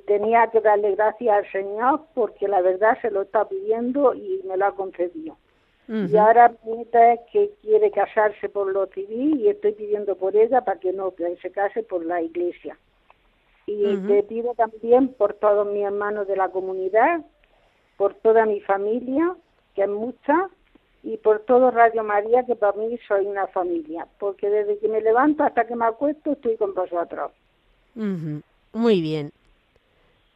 tenía 0.07 0.47
que 0.47 0.61
darle 0.61 0.95
gracias 0.95 1.35
al 1.35 1.51
Señor 1.51 2.01
porque 2.13 2.47
la 2.47 2.61
verdad 2.61 2.97
se 3.01 3.11
lo 3.11 3.23
está 3.23 3.47
pidiendo 3.47 4.13
y 4.13 4.41
me 4.47 4.57
lo 4.57 4.65
ha 4.65 4.75
concedido. 4.75 5.37
Y 5.87 6.15
ahora 6.15 6.53
es 6.65 7.19
que 7.33 7.51
quiere 7.61 7.91
casarse 7.91 8.47
por 8.47 8.71
lo 8.71 8.85
civil 8.87 9.41
y 9.41 9.49
estoy 9.49 9.73
pidiendo 9.73 10.15
por 10.15 10.37
ella 10.37 10.61
para 10.61 10.79
que 10.79 10.93
no, 10.93 11.11
que 11.11 11.35
se 11.41 11.51
case 11.51 11.83
por 11.83 12.05
la 12.05 12.21
iglesia. 12.21 12.77
Y 13.65 13.97
te 14.07 14.23
pido 14.23 14.53
también 14.53 15.09
por 15.09 15.33
todos 15.33 15.67
mis 15.67 15.83
hermanos 15.83 16.27
de 16.27 16.37
la 16.37 16.47
comunidad, 16.47 17.25
por 17.97 18.13
toda 18.15 18.45
mi 18.45 18.61
familia, 18.61 19.35
que 19.75 19.83
es 19.83 19.89
mucha, 19.89 20.49
y 21.03 21.17
por 21.17 21.41
todo 21.41 21.71
Radio 21.71 22.03
María, 22.03 22.45
que 22.45 22.55
para 22.55 22.77
mí 22.77 22.97
soy 23.07 23.25
una 23.25 23.47
familia, 23.47 24.07
porque 24.17 24.49
desde 24.49 24.77
que 24.77 24.87
me 24.87 25.01
levanto 25.01 25.43
hasta 25.43 25.65
que 25.65 25.75
me 25.75 25.85
acuesto 25.85 26.31
estoy 26.31 26.55
con 26.55 26.73
vosotros. 26.73 27.31
Muy 28.73 29.01
bien. 29.01 29.31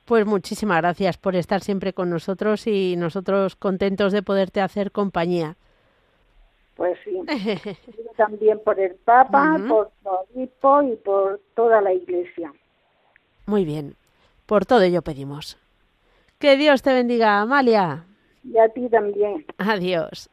Pues 0.06 0.26
muchísimas 0.26 0.78
gracias 0.78 1.18
por 1.18 1.36
estar 1.36 1.62
siempre 1.62 1.94
con 1.94 2.12
nosotros 2.12 2.68
y 2.68 2.96
nosotros 2.96 3.56
contentos 3.56 4.14
de 4.14 4.22
poderte 4.22 4.62
hacer 4.62 4.92
compañía. 4.92 5.58
Pues 6.76 6.98
sí. 7.04 7.22
también 8.18 8.60
por 8.64 8.80
el 8.80 8.96
Papa, 8.96 9.58
por 9.68 9.92
el 10.02 10.08
obispo 10.08 10.84
y 10.84 10.96
por 10.98 11.42
toda 11.56 11.82
la 11.82 11.94
Iglesia. 11.94 12.54
Muy 13.48 13.66
bien. 13.66 13.96
Por 14.46 14.66
todo 14.66 14.82
ello 14.82 15.02
pedimos. 15.02 15.58
Que 16.38 16.56
Dios 16.58 16.84
te 16.84 16.94
bendiga, 16.94 17.40
Amalia. 17.40 18.06
Y 18.44 18.58
a 18.60 18.70
ti 18.70 18.88
también. 18.90 19.46
Adiós. 19.58 20.30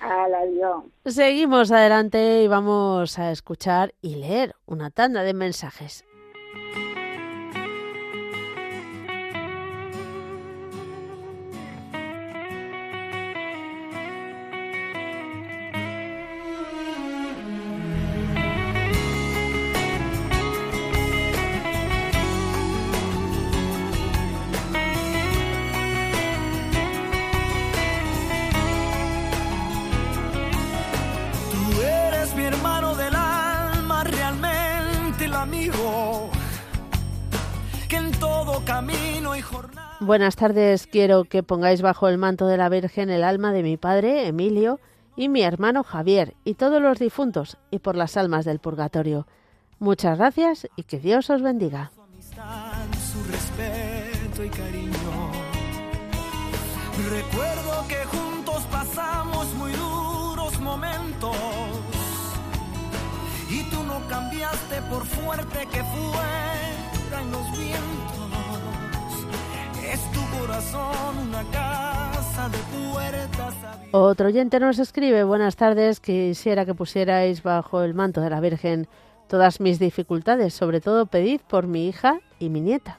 Adiós. 0.00 0.84
Seguimos 1.04 1.70
adelante 1.70 2.42
y 2.42 2.48
vamos 2.48 3.18
a 3.18 3.30
escuchar 3.30 3.94
y 4.02 4.16
leer 4.16 4.54
una 4.66 4.90
tanda 4.90 5.22
de 5.22 5.34
mensajes. 5.34 6.04
Buenas 40.06 40.36
tardes, 40.36 40.86
quiero 40.86 41.24
que 41.24 41.42
pongáis 41.42 41.82
bajo 41.82 42.06
el 42.06 42.16
manto 42.16 42.46
de 42.46 42.56
la 42.56 42.68
Virgen 42.68 43.10
el 43.10 43.24
alma 43.24 43.52
de 43.52 43.64
mi 43.64 43.76
padre, 43.76 44.28
Emilio, 44.28 44.78
y 45.16 45.28
mi 45.28 45.42
hermano 45.42 45.82
Javier, 45.82 46.36
y 46.44 46.54
todos 46.54 46.80
los 46.80 47.00
difuntos, 47.00 47.56
y 47.72 47.80
por 47.80 47.96
las 47.96 48.16
almas 48.16 48.44
del 48.44 48.60
purgatorio. 48.60 49.26
Muchas 49.80 50.16
gracias 50.16 50.68
y 50.76 50.84
que 50.84 51.00
Dios 51.00 51.28
os 51.28 51.42
bendiga. 51.42 51.90
Su 52.20 53.24
respeto 53.24 54.44
y 54.44 54.48
cariño. 54.48 54.92
Recuerdo 57.10 57.88
que 57.88 58.04
juntos 58.04 58.62
pasamos 58.70 59.52
muy 59.54 59.72
duros 59.72 60.60
momentos 60.60 61.36
y 63.50 63.68
tú 63.70 63.82
no 63.82 64.06
cambiaste 64.06 64.82
por 64.82 65.04
fuerte 65.04 65.66
que 65.72 65.82
fueran 65.82 66.45
Otro 73.98 74.26
oyente 74.26 74.60
nos 74.60 74.78
escribe, 74.78 75.24
buenas 75.24 75.56
tardes, 75.56 76.00
quisiera 76.00 76.66
que 76.66 76.74
pusierais 76.74 77.42
bajo 77.42 77.82
el 77.82 77.94
manto 77.94 78.20
de 78.20 78.28
la 78.28 78.40
Virgen 78.40 78.88
todas 79.26 79.58
mis 79.60 79.78
dificultades, 79.78 80.52
sobre 80.54 80.80
todo 80.80 81.06
pedid 81.06 81.40
por 81.40 81.66
mi 81.66 81.88
hija 81.88 82.20
y 82.38 82.50
mi 82.50 82.60
nieta. 82.60 82.98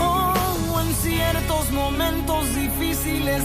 Oh, 0.00 0.80
en 0.80 0.94
ciertos 0.94 1.70
momentos 1.70 2.54
difíciles 2.56 3.44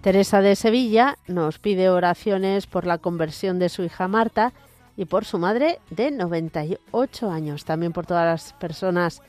Teresa 0.00 0.40
de 0.40 0.56
Sevilla 0.56 1.18
nos 1.26 1.58
pide 1.58 1.90
oraciones 1.90 2.66
por 2.66 2.86
la 2.86 2.98
conversión 2.98 3.58
de 3.58 3.68
su 3.68 3.82
hija 3.82 4.08
Marta 4.08 4.54
y 4.96 5.04
por 5.04 5.26
su 5.26 5.38
madre 5.38 5.78
de 5.90 6.10
98 6.10 7.30
años, 7.30 7.66
también 7.66 7.92
por 7.92 8.06
todas 8.06 8.24
las 8.24 8.52
personas 8.54 9.20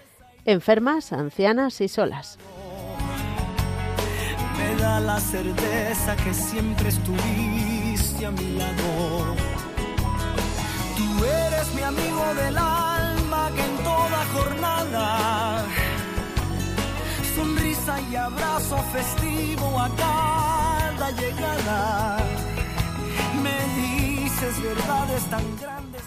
enfermas, 0.46 1.12
ancianas 1.12 1.82
y 1.82 1.90
solas. 1.90 2.38
Me 4.58 4.82
da 4.82 5.00
la 5.02 5.20
certeza 5.20 6.16
que 6.16 6.34
siempre 6.34 6.90
estuviste 6.90 8.26
a 8.26 8.32
mi 8.32 8.56
lado. 8.56 9.36
Tú 10.96 11.26
eres 11.26 11.76
mi 11.76 11.82
amigo 11.82 12.34
del 12.36 12.58
alma 12.58 13.52
que 13.54 13.62
en 13.62 13.78
toda 13.84 14.26
jornada 14.34 15.66
sonrisa 17.36 18.00
y 18.12 18.16
abrazo 18.16 18.78
festivo 18.94 19.80
a 19.80 19.90
cada 19.96 21.12
llegada. 21.12 22.18
Me 23.44 24.22
dices 24.22 24.64
verdades 24.64 25.24
tan 25.30 25.44
grandes 25.60 26.02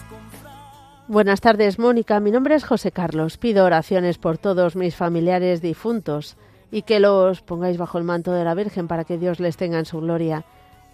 Buenas 1.07 1.39
tardes, 1.39 1.77
Mónica. 1.77 2.19
Mi 2.19 2.31
nombre 2.31 2.55
es 2.55 2.63
José 2.63 2.91
Carlos. 2.91 3.37
Pido 3.37 3.63
oraciones 3.63 4.17
por 4.17 4.39
todos 4.39 4.75
mis 4.75 4.95
familiares 4.95 5.61
difuntos 5.61 6.35
y 6.71 6.81
que 6.81 6.99
los 6.99 7.41
pongáis 7.41 7.77
bajo 7.77 7.99
el 7.99 8.03
manto 8.03 8.31
de 8.31 8.43
la 8.43 8.55
Virgen 8.55 8.87
para 8.87 9.03
que 9.03 9.19
Dios 9.19 9.39
les 9.39 9.55
tenga 9.55 9.77
en 9.77 9.85
su 9.85 9.99
gloria. 9.99 10.45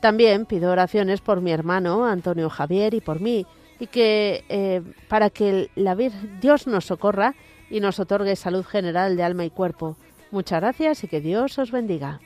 También 0.01 0.45
pido 0.45 0.69
oraciones 0.69 1.21
por 1.21 1.39
mi 1.39 1.51
hermano 1.51 2.05
Antonio 2.05 2.49
Javier 2.49 2.93
y 2.93 2.99
por 2.99 3.21
mí 3.21 3.45
y 3.79 3.87
que 3.87 4.43
eh, 4.49 4.81
para 5.07 5.29
que 5.29 5.69
la 5.75 5.95
Dios 5.95 6.67
nos 6.67 6.85
socorra 6.85 7.33
y 7.69 7.79
nos 7.79 7.99
otorgue 8.01 8.35
salud 8.35 8.65
general 8.65 9.15
de 9.15 9.23
alma 9.23 9.45
y 9.45 9.49
cuerpo. 9.49 9.95
Muchas 10.31 10.61
gracias 10.61 11.03
y 11.03 11.07
que 11.07 11.21
Dios 11.21 11.59
os 11.59 11.71
bendiga. 11.71 12.19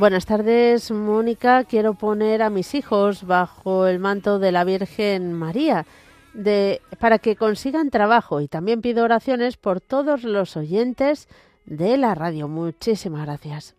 Buenas 0.00 0.24
tardes, 0.24 0.90
Mónica. 0.90 1.64
Quiero 1.64 1.92
poner 1.92 2.40
a 2.40 2.48
mis 2.48 2.74
hijos 2.74 3.26
bajo 3.26 3.86
el 3.86 3.98
manto 3.98 4.38
de 4.38 4.50
la 4.50 4.64
Virgen 4.64 5.34
María 5.34 5.84
de, 6.32 6.80
para 6.98 7.18
que 7.18 7.36
consigan 7.36 7.90
trabajo 7.90 8.40
y 8.40 8.48
también 8.48 8.80
pido 8.80 9.04
oraciones 9.04 9.58
por 9.58 9.82
todos 9.82 10.24
los 10.24 10.56
oyentes 10.56 11.28
de 11.66 11.98
la 11.98 12.14
radio. 12.14 12.48
Muchísimas 12.48 13.26
gracias. 13.26 13.74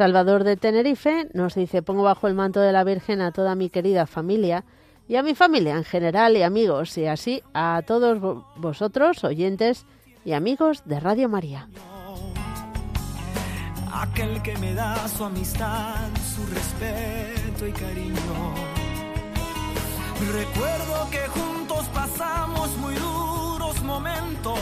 Salvador 0.00 0.44
de 0.44 0.56
Tenerife 0.56 1.28
nos 1.34 1.54
dice, 1.54 1.82
pongo 1.82 2.04
bajo 2.04 2.26
el 2.26 2.32
manto 2.32 2.60
de 2.60 2.72
la 2.72 2.84
Virgen 2.84 3.20
a 3.20 3.32
toda 3.32 3.54
mi 3.54 3.68
querida 3.68 4.06
familia 4.06 4.64
y 5.06 5.16
a 5.16 5.22
mi 5.22 5.34
familia 5.34 5.76
en 5.76 5.84
general 5.84 6.38
y 6.38 6.42
amigos 6.42 6.96
y 6.96 7.04
así 7.04 7.42
a 7.52 7.82
todos 7.86 8.18
vosotros, 8.56 9.22
oyentes 9.24 9.84
y 10.24 10.32
amigos 10.32 10.84
de 10.86 11.00
Radio 11.00 11.28
María. 11.28 11.68
Aquel 13.92 14.40
que 14.40 14.56
me 14.56 14.72
da 14.72 15.06
su 15.06 15.22
amistad, 15.22 16.08
su 16.34 16.46
respeto 16.46 17.66
y 17.66 17.72
cariño. 17.72 18.54
Recuerdo 20.32 21.10
que 21.10 21.28
juntos 21.28 21.86
pasamos 21.92 22.74
muy 22.78 22.94
duros 22.94 23.82
momentos 23.82 24.58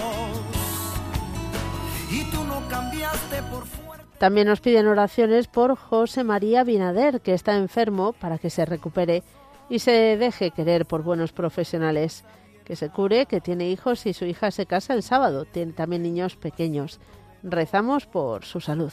cambiaste 2.68 3.42
por. 3.51 3.78
También 4.19 4.49
nos 4.49 4.61
piden 4.61 4.89
oraciones 4.89 5.47
por 5.47 5.77
José 5.77 6.25
María 6.25 6.65
Binader, 6.65 7.21
que 7.21 7.35
está 7.35 7.57
enfermo, 7.57 8.13
para 8.13 8.39
que 8.39 8.51
se 8.51 8.65
recupere 8.65 9.23
y 9.71 9.79
se 9.79 10.17
deje 10.17 10.51
querer 10.51 10.87
por 10.87 11.03
buenos 11.03 11.33
profesionales. 11.33 12.25
Que 12.65 12.77
se 12.77 12.91
cure, 12.91 13.27
que 13.27 13.41
tiene 13.41 13.71
hijos 13.71 14.05
y 14.07 14.13
su 14.13 14.25
hija 14.25 14.51
se 14.51 14.67
casa 14.67 14.93
el 14.93 15.03
sábado. 15.03 15.45
Tiene 15.45 15.73
también 15.73 16.03
niños 16.03 16.37
pequeños. 16.37 17.01
Rezamos 17.43 18.07
por 18.07 18.45
su 18.45 18.61
salud. 18.61 18.93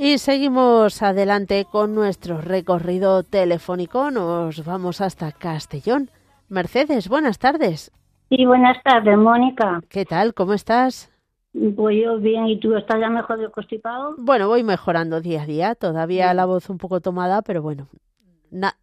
Y 0.00 0.18
seguimos 0.18 1.02
adelante 1.02 1.66
con 1.68 1.92
nuestro 1.92 2.40
recorrido 2.40 3.24
telefónico. 3.24 4.12
Nos 4.12 4.64
vamos 4.64 5.00
hasta 5.00 5.32
Castellón. 5.32 6.08
Mercedes, 6.48 7.08
buenas 7.08 7.40
tardes. 7.40 7.90
Sí, 8.28 8.46
buenas 8.46 8.80
tardes, 8.84 9.18
Mónica. 9.18 9.80
¿Qué 9.88 10.04
tal? 10.04 10.34
¿Cómo 10.34 10.54
estás? 10.54 11.10
Voy 11.52 12.02
yo 12.02 12.18
bien, 12.18 12.46
¿y 12.46 12.60
tú 12.60 12.76
estás 12.76 13.00
ya 13.00 13.10
mejor 13.10 13.38
del 13.38 13.50
constipado? 13.50 14.14
Bueno, 14.18 14.46
voy 14.46 14.62
mejorando 14.62 15.20
día 15.20 15.42
a 15.42 15.46
día. 15.46 15.74
Todavía 15.74 16.32
la 16.32 16.44
voz 16.44 16.70
un 16.70 16.78
poco 16.78 17.00
tomada, 17.00 17.42
pero 17.42 17.60
bueno. 17.62 17.88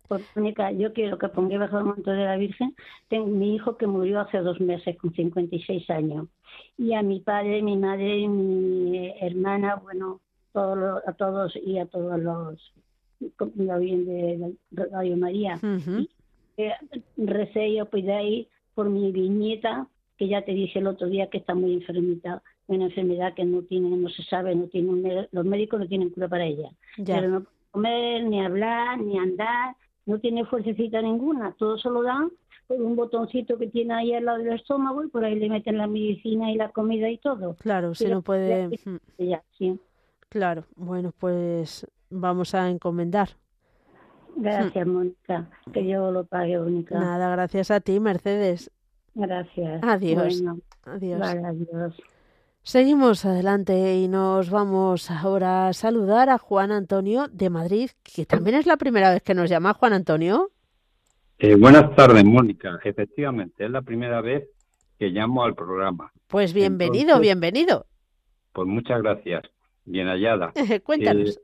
Pues, 0.10 0.22
Mónica, 0.36 0.72
yo 0.72 0.92
quiero 0.92 1.18
que 1.18 1.30
ponga 1.30 1.58
bajo 1.58 1.80
el 1.80 1.86
manto 1.86 2.12
de 2.12 2.26
la 2.26 2.36
Virgen. 2.36 2.76
Tengo 3.08 3.28
mi 3.28 3.56
hijo 3.56 3.78
que 3.78 3.88
murió 3.88 4.20
hace 4.20 4.40
dos 4.40 4.60
meses 4.60 4.98
con 4.98 5.14
56 5.14 5.90
años. 5.92 6.28
Y 6.78 6.94
a 6.94 7.02
mi 7.02 7.22
padre, 7.22 7.62
mi 7.62 7.78
madre, 7.78 8.28
mi 8.28 9.14
hermana, 9.22 9.76
bueno, 9.76 10.20
a 10.56 11.14
todos 11.14 11.56
y 11.56 11.78
a 11.78 11.86
todos 11.86 12.20
los 12.20 12.74
bien 13.80 14.06
de 14.06 14.54
Radio 14.72 15.18
María. 15.18 15.60
Eh, 16.58 16.72
recé 17.18 17.68
y 17.68 17.84
pues 17.84 18.08
ahí 18.08 18.48
por 18.74 18.90
mi 18.90 19.12
viñeta, 19.12 19.88
que 20.18 20.28
ya 20.28 20.42
te 20.44 20.54
dije 20.54 20.80
el 20.80 20.88
otro 20.88 21.08
día 21.08 21.30
que 21.30 21.38
está 21.38 21.54
muy 21.54 21.74
enfermita, 21.74 22.42
una 22.68 22.86
enfermedad 22.86 23.34
que 23.34 23.44
no 23.46 23.62
tiene, 23.64 23.96
no 23.96 24.10
se 24.10 24.24
sabe, 24.24 24.56
no 24.56 24.68
tiene 24.68 25.28
los 25.32 25.46
médicos 25.46 25.80
no 25.80 25.88
tienen 25.88 26.10
cura 26.10 26.28
para 26.28 26.46
ella. 26.46 26.70
Pero 27.06 27.28
no 27.28 27.42
puede 27.42 27.56
comer, 27.72 28.24
ni 28.24 28.42
hablar, 28.44 29.00
ni 29.02 29.18
andar, 29.18 29.76
no 30.06 30.20
tiene 30.20 30.46
fuercecita 30.46 31.02
ninguna, 31.02 31.54
todo 31.58 31.78
se 31.78 31.90
lo 31.90 32.04
dan 32.04 32.32
por 32.68 32.82
un 32.82 32.96
botoncito 32.96 33.58
que 33.58 33.68
tiene 33.68 33.94
ahí 33.94 34.14
al 34.14 34.26
lado 34.26 34.40
del 34.40 34.54
estómago 34.54 35.04
y 35.04 35.10
por 35.10 35.24
ahí 35.24 35.36
le 35.36 35.50
meten 35.50 35.78
la 35.78 35.88
medicina 35.88 36.52
y 36.52 36.56
la 36.56 36.70
comida 36.70 37.10
y 37.10 37.18
todo. 37.18 37.56
Claro, 37.56 37.94
si 37.94 38.08
no 38.08 38.22
puede... 38.22 38.70
Ya, 39.18 39.44
sí. 39.58 39.80
Claro, 40.36 40.66
bueno, 40.76 41.14
pues 41.18 41.88
vamos 42.10 42.56
a 42.56 42.70
encomendar. 42.70 43.30
Gracias, 44.36 44.86
Mónica, 44.86 45.50
que 45.72 45.88
yo 45.88 46.12
lo 46.12 46.26
pague, 46.26 46.60
Mónica. 46.60 47.00
Nada, 47.00 47.30
gracias 47.30 47.72
a 47.72 47.80
ti, 47.80 48.02
Mercedes. 48.02 48.70
Gracias. 49.14 49.82
Adiós. 49.82 50.44
adiós. 50.84 51.20
Vale, 51.22 51.42
adiós. 51.46 51.96
Seguimos 52.64 53.24
adelante 53.24 53.96
y 53.96 54.10
nos 54.10 54.50
vamos 54.50 55.10
ahora 55.10 55.70
a 55.70 55.74
saludar 55.74 56.28
a 56.30 56.38
Juan 56.38 56.74
Antonio 56.74 57.30
de 57.30 57.50
Madrid, 57.50 57.92
que 58.04 58.26
también 58.26 58.58
es 58.58 58.66
la 58.66 58.76
primera 58.76 59.12
vez 59.12 59.24
que 59.24 59.36
nos 59.36 59.50
llama 59.50 59.74
Juan 59.74 59.94
Antonio. 59.94 60.52
Eh, 61.40 61.56
buenas 61.56 61.96
tardes, 61.96 62.26
Mónica. 62.26 62.78
Efectivamente, 62.84 63.64
es 63.64 63.72
la 63.72 63.84
primera 63.84 64.20
vez 64.20 64.50
que 65.00 65.08
llamo 65.08 65.46
al 65.46 65.56
programa. 65.56 66.12
Pues 66.28 66.54
bienvenido, 66.54 67.22
bienvenido. 67.22 67.86
Pues 68.52 68.68
muchas 68.68 69.02
gracias 69.02 69.55
bien 69.86 70.08
hallada. 70.08 70.54
Cuéntanos. 70.84 71.40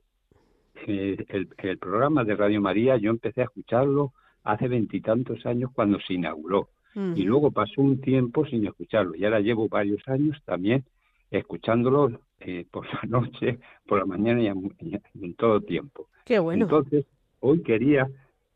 El, 0.87 1.49
el, 1.57 1.77
programa 1.77 2.23
de 2.23 2.35
Radio 2.35 2.59
María 2.59 2.97
yo 2.97 3.11
empecé 3.11 3.41
a 3.41 3.45
escucharlo 3.45 4.13
hace 4.43 4.67
veintitantos 4.67 5.45
años 5.45 5.71
cuando 5.73 5.99
se 5.99 6.13
inauguró. 6.13 6.69
Y 6.93 7.23
luego 7.23 7.51
pasó 7.51 7.81
un 7.81 8.01
tiempo 8.01 8.45
sin 8.45 8.67
escucharlo. 8.67 9.15
Y 9.15 9.23
ahora 9.23 9.39
llevo 9.39 9.69
varios 9.69 10.05
años 10.09 10.37
también 10.43 10.83
escuchándolo 11.29 12.19
eh, 12.41 12.65
por 12.69 12.85
la 12.85 13.01
noche, 13.07 13.59
por 13.87 13.99
la 13.99 14.05
mañana 14.05 14.41
y, 14.41 14.47
en 14.47 15.33
todo 15.35 15.61
tiempo. 15.61 16.09
Qué 16.25 16.39
bueno. 16.39 16.65
Entonces, 16.65 17.05
hoy 17.39 17.63
quería 17.63 18.09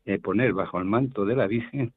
eh, 0.04 0.18
poner 0.18 0.52
bajo 0.52 0.78
el 0.78 0.84
manto 0.84 1.24
de 1.24 1.34
la 1.34 1.46
Virgen 1.46 1.92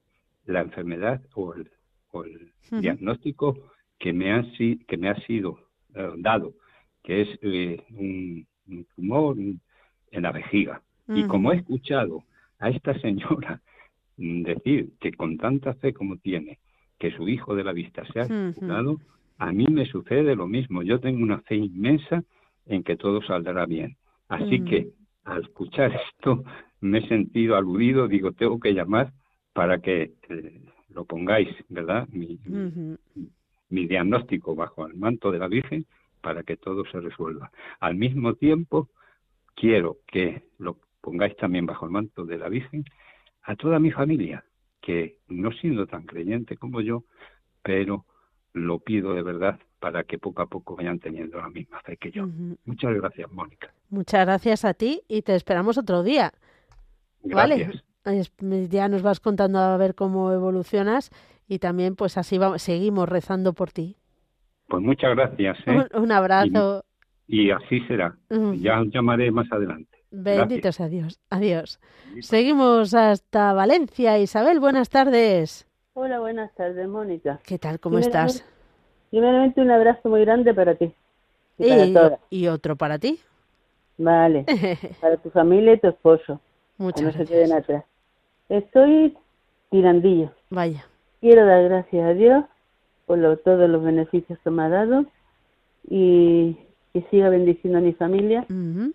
la 0.46 0.62
enfermedad 0.62 1.22
o 1.36 1.54
el, 1.54 1.70
o 2.12 2.24
el 2.24 2.52
diagnóstico 2.72 3.72
que 4.00 4.14
me, 4.14 4.32
han, 4.32 4.52
que 4.56 4.98
me 4.98 5.10
ha 5.10 5.16
sido 5.26 5.60
eh, 5.94 6.12
dado 6.18 6.54
que 7.04 7.22
es 7.22 7.40
eh, 7.42 7.84
un, 7.92 8.48
tumor 8.96 9.38
en 9.38 10.22
la 10.22 10.32
vejiga. 10.32 10.82
Y 11.08 11.24
como 11.24 11.52
he 11.52 11.58
escuchado 11.58 12.24
a 12.60 12.70
esta 12.70 12.94
señora 13.00 13.62
decir 14.18 14.92
que 15.00 15.12
con 15.12 15.38
tanta 15.38 15.74
fe 15.76 15.94
como 15.94 16.18
tiene, 16.18 16.60
que 17.00 17.12
su 17.12 17.28
hijo 17.28 17.56
de 17.56 17.64
la 17.64 17.72
vista 17.72 18.04
se 18.14 18.20
ha 18.20 18.28
curado, 18.54 19.00
a 19.40 19.52
mí 19.52 19.66
me 19.68 19.86
sucede 19.86 20.36
lo 20.36 20.48
mismo. 20.48 20.84
Yo 20.84 21.00
tengo 21.00 21.24
una 21.24 21.40
fe 21.40 21.56
inmensa 21.56 22.24
en 22.66 22.84
que 22.84 22.96
todo 22.96 23.22
saldrá 23.24 23.66
bien. 23.66 23.96
Así 24.28 24.64
que 24.64 24.90
al 25.24 25.42
escuchar 25.44 25.92
esto 26.12 26.44
me 26.82 27.00
he 27.00 27.08
sentido 27.08 27.56
aludido, 27.56 28.08
digo, 28.08 28.32
tengo 28.34 28.60
que 28.60 28.74
llamar 28.74 29.12
para 29.54 29.80
que 29.80 30.14
eh, 30.30 30.62
lo 30.90 31.06
pongáis, 31.06 31.50
¿verdad? 31.70 32.08
Mi, 32.10 32.40
mi, 33.70 33.88
diagnóstico 33.88 34.56
bajo 34.56 34.86
el 34.88 34.96
manto 34.96 35.32
de 35.32 35.40
la 35.40 35.48
Virgen 35.48 35.86
para 36.22 36.44
que 36.44 36.58
todo 36.58 36.86
se 36.86 37.00
resuelva. 37.00 37.52
Al 37.80 37.96
mismo 37.96 38.36
tiempo, 38.36 38.90
quiero 39.56 39.98
que 40.08 40.44
lo 40.58 40.78
pongáis 41.02 41.36
también 41.38 41.66
bajo 41.66 41.86
el 41.86 41.92
manto 41.92 42.26
de 42.26 42.38
la 42.38 42.50
Virgen 42.50 42.86
a 43.44 43.56
toda 43.56 43.80
mi 43.80 43.92
familia, 43.92 44.44
que 44.82 45.18
no 45.28 45.52
siendo 45.52 45.88
tan 45.88 46.06
creyente 46.06 46.58
como 46.58 46.82
yo, 46.82 47.04
pero 47.64 48.06
lo 48.54 48.80
pido 48.80 49.14
de 49.14 49.24
verdad 49.24 49.60
para 49.80 50.04
que 50.04 50.18
poco 50.18 50.42
a 50.42 50.48
poco 50.48 50.76
vayan 50.76 51.00
teniendo 51.00 51.38
la 51.40 51.50
misma 51.50 51.82
fe 51.82 51.98
que 51.98 52.12
yo. 52.12 52.28
Muchas 52.66 52.94
gracias, 52.94 53.32
Mónica. 53.32 53.74
Muchas 53.90 54.26
gracias 54.26 54.66
a 54.66 54.74
ti 54.74 55.02
y 55.08 55.22
te 55.22 55.36
esperamos 55.36 55.78
otro 55.78 56.04
día. 56.04 56.34
Gracias. 57.24 57.84
¿Vale? 58.04 58.68
Ya 58.70 58.88
nos 58.88 59.02
vas 59.02 59.20
contando 59.20 59.60
a 59.60 59.78
ver 59.78 59.96
cómo 59.96 60.32
evolucionas 60.32 61.12
y 61.48 61.60
también 61.60 61.96
pues 61.96 62.18
así 62.18 62.38
vamos, 62.38 62.62
seguimos 62.62 63.08
rezando 63.08 63.54
por 63.54 63.72
ti. 63.72 63.99
Pues 64.70 64.84
muchas 64.84 65.16
gracias. 65.16 65.58
¿eh? 65.66 65.88
Un, 65.96 66.12
abrazo. 66.12 66.86
Y, 67.28 67.50
así 67.50 67.82
será. 67.88 68.16
Ya 68.30 68.80
os 68.80 68.88
llamaré 68.92 69.32
más 69.32 69.52
adelante. 69.52 69.98
Benditos 70.12 70.80
a 70.80 70.88
Dios. 70.88 71.20
Adiós. 71.30 71.80
Seguimos 72.22 72.94
hasta 72.94 73.54
Valencia. 73.54 74.20
Isabel, 74.20 74.60
buenas 74.60 74.90
tardes. 74.90 75.68
Hola, 75.94 76.20
buenas 76.20 76.54
tardes, 76.56 76.88
Mónica. 76.88 77.40
¿Qué 77.46 77.58
tal? 77.58 77.80
¿Cómo 77.80 77.98
estás? 77.98 78.46
Primeramente, 79.10 79.60
un 79.62 79.72
abrazo 79.72 80.08
muy 80.08 80.22
grande 80.22 80.54
para 80.54 80.76
ti. 80.76 80.94
Y, 81.58 81.96
y 82.30 82.48
otro 82.48 82.76
para 82.76 83.00
ti. 83.00 83.20
Vale. 83.98 84.46
para 85.02 85.18
tu 85.18 85.30
familia 85.32 85.74
y 85.74 85.80
tu 85.80 85.88
esposo. 85.88 86.40
Muchas 86.78 87.02
no 87.02 87.08
gracias. 87.10 87.28
se 87.28 87.34
queden 87.34 87.54
atrás. 87.54 87.86
Estoy 88.50 89.18
tirandillo. 89.72 90.32
Vaya. 90.50 90.86
Quiero 91.22 91.46
dar 91.46 91.64
gracias 91.64 92.06
a 92.06 92.14
Dios 92.14 92.46
por 93.10 93.38
todos 93.38 93.68
los 93.68 93.84
beneficios 93.84 94.38
que 94.44 94.52
me 94.52 94.62
ha 94.62 94.70
dado 94.70 95.04
y 95.90 96.56
que 96.94 97.02
siga 97.10 97.30
bendiciendo 97.30 97.80
a 97.80 97.82
mi 97.82 97.94
familia, 97.94 98.46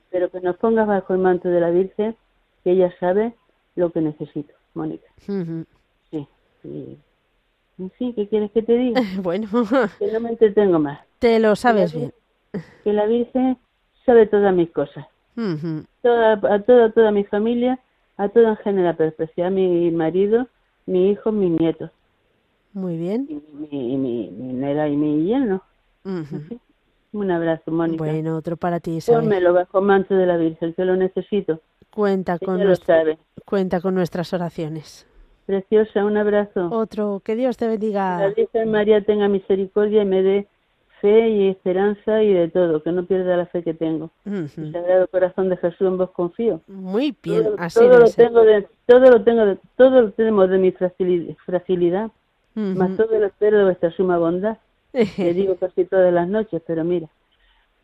pero 0.08 0.30
que 0.30 0.40
nos 0.40 0.56
pongas 0.58 0.86
bajo 0.86 1.14
el 1.14 1.18
manto 1.18 1.48
de 1.48 1.60
la 1.60 1.70
Virgen, 1.70 2.14
que 2.62 2.70
ella 2.70 2.94
sabe 3.00 3.34
lo 3.74 3.90
que 3.90 4.00
necesito, 4.00 4.54
Mónica. 4.74 5.08
Sí, 5.26 6.28
sí. 6.62 6.96
Sí, 7.98 8.12
¿qué 8.14 8.28
quieres 8.28 8.52
que 8.52 8.62
te 8.62 8.76
diga? 8.76 9.00
bueno. 9.20 9.48
Que 9.98 10.12
no 10.12 10.20
me 10.20 10.30
entretengo 10.30 10.78
más. 10.78 11.00
Te 11.18 11.40
lo 11.40 11.56
sabes 11.56 11.92
bien. 11.92 12.12
Que 12.84 12.92
la 12.92 13.06
Virgen 13.06 13.58
sabe 14.06 14.28
todas 14.28 14.54
mis 14.54 14.70
cosas. 14.70 15.08
toda, 16.02 16.34
a 16.34 16.62
toda, 16.62 16.92
toda 16.92 17.10
mi 17.10 17.24
familia, 17.24 17.80
a 18.16 18.28
toda 18.28 18.50
en 18.50 18.56
general, 18.58 18.94
pero 18.96 19.08
especial 19.08 19.48
a 19.48 19.50
mi 19.50 19.90
marido, 19.90 20.46
mi 20.86 21.10
hijo, 21.10 21.32
mis 21.32 21.50
nietos. 21.50 21.90
Muy 22.74 22.98
bien. 22.98 23.26
Y 23.28 23.40
mi, 23.74 23.96
mi, 23.96 24.30
mi 24.30 24.52
nera 24.52 24.88
y 24.88 24.96
mi 24.96 25.24
yerno. 25.24 25.62
Un 27.12 27.30
abrazo, 27.30 27.70
Mónica. 27.70 28.04
Bueno, 28.04 28.36
otro 28.36 28.56
para 28.56 28.80
ti, 28.80 28.96
Isabel. 28.96 29.22
Pónmelo 29.22 29.54
bajo 29.54 29.80
manto 29.80 30.14
de 30.14 30.26
la 30.26 30.36
Virgen, 30.36 30.74
que 30.74 30.84
lo 30.84 30.96
necesito. 30.96 31.60
Cuenta 31.90 32.40
con, 32.40 32.60
cuenta 33.44 33.80
con 33.80 33.94
nuestras 33.94 34.32
oraciones. 34.32 35.06
Preciosa, 35.46 36.04
un 36.04 36.16
abrazo. 36.16 36.68
Otro, 36.72 37.22
que 37.24 37.36
Dios 37.36 37.56
te 37.56 37.68
bendiga. 37.68 38.18
La 38.18 38.34
Virgen 38.34 38.70
María 38.72 39.00
tenga 39.04 39.28
misericordia 39.28 40.02
y 40.02 40.06
me 40.06 40.22
dé 40.22 40.48
fe 41.00 41.28
y 41.28 41.48
esperanza 41.50 42.22
y 42.24 42.32
de 42.32 42.48
todo, 42.48 42.82
que 42.82 42.90
no 42.90 43.04
pierda 43.04 43.36
la 43.36 43.46
fe 43.46 43.62
que 43.62 43.74
tengo. 43.74 44.10
El 44.24 44.48
Sagrado 44.72 45.06
Corazón 45.06 45.50
de 45.50 45.56
Jesús 45.58 45.82
en 45.82 45.98
vos 45.98 46.10
confío. 46.10 46.62
Muy 46.66 47.14
bien, 47.22 47.44
todo, 47.44 47.54
así 47.58 47.78
todo 47.78 47.98
lo 48.00 48.10
tengo 48.10 48.42
de, 48.42 48.66
todo 48.86 49.10
lo 49.10 49.22
tengo 49.22 49.46
de, 49.46 49.58
todo 49.76 50.00
lo 50.02 50.10
tenemos 50.10 50.50
de 50.50 50.58
mi 50.58 50.72
fragilidad 50.72 52.10
más 52.54 52.96
todo 52.96 53.18
lo 53.18 53.26
espero 53.26 53.58
de 53.58 53.64
vuestra 53.64 53.90
suma 53.92 54.18
bondad. 54.18 54.58
Le 54.92 55.34
digo 55.34 55.56
casi 55.56 55.84
todas 55.84 56.12
las 56.12 56.28
noches, 56.28 56.62
pero 56.66 56.84
mira. 56.84 57.08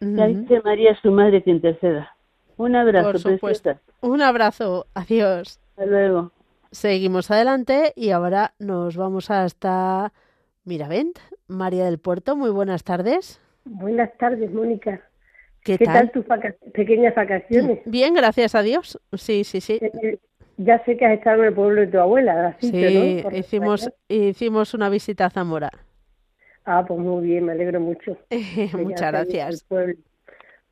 Ya 0.00 0.26
dice 0.26 0.62
María, 0.64 0.98
su 1.02 1.10
madre, 1.10 1.42
que 1.42 1.50
interceda. 1.50 2.14
Un 2.56 2.74
abrazo, 2.74 3.12
Por 3.12 3.18
supuesto. 3.18 3.74
Un 4.00 4.22
abrazo. 4.22 4.86
Adiós. 4.94 5.60
Hasta 5.70 5.86
luego. 5.86 6.30
Seguimos 6.70 7.30
adelante 7.30 7.92
y 7.96 8.10
ahora 8.10 8.54
nos 8.58 8.96
vamos 8.96 9.30
hasta 9.30 10.12
Miravent. 10.64 11.18
María 11.48 11.84
del 11.84 11.98
Puerto, 11.98 12.36
muy 12.36 12.50
buenas 12.50 12.84
tardes. 12.84 13.40
Buenas 13.64 14.16
tardes, 14.18 14.52
Mónica. 14.52 15.02
¿Qué, 15.64 15.76
tal? 15.78 16.10
tus 16.10 16.24
pequeñas 16.72 17.14
vacaciones? 17.14 17.80
Bien, 17.84 18.14
gracias 18.14 18.54
a 18.54 18.62
Dios. 18.62 18.98
Sí, 19.12 19.44
sí, 19.44 19.60
sí. 19.60 19.78
Eh, 19.82 20.18
ya 20.62 20.84
sé 20.84 20.96
que 20.96 21.06
has 21.06 21.18
estado 21.18 21.42
en 21.42 21.48
el 21.48 21.54
pueblo 21.54 21.80
de 21.80 21.86
tu 21.86 21.98
abuela, 21.98 22.48
así 22.48 22.70
Sí, 22.70 23.24
hicimos, 23.32 23.90
hicimos 24.08 24.74
una 24.74 24.90
visita 24.90 25.26
a 25.26 25.30
Zamora. 25.30 25.70
Ah, 26.66 26.84
pues 26.86 27.00
muy 27.00 27.26
bien, 27.26 27.46
me 27.46 27.52
alegro 27.52 27.80
mucho. 27.80 28.16
Muchas 28.78 29.11
gracias. 29.11 29.66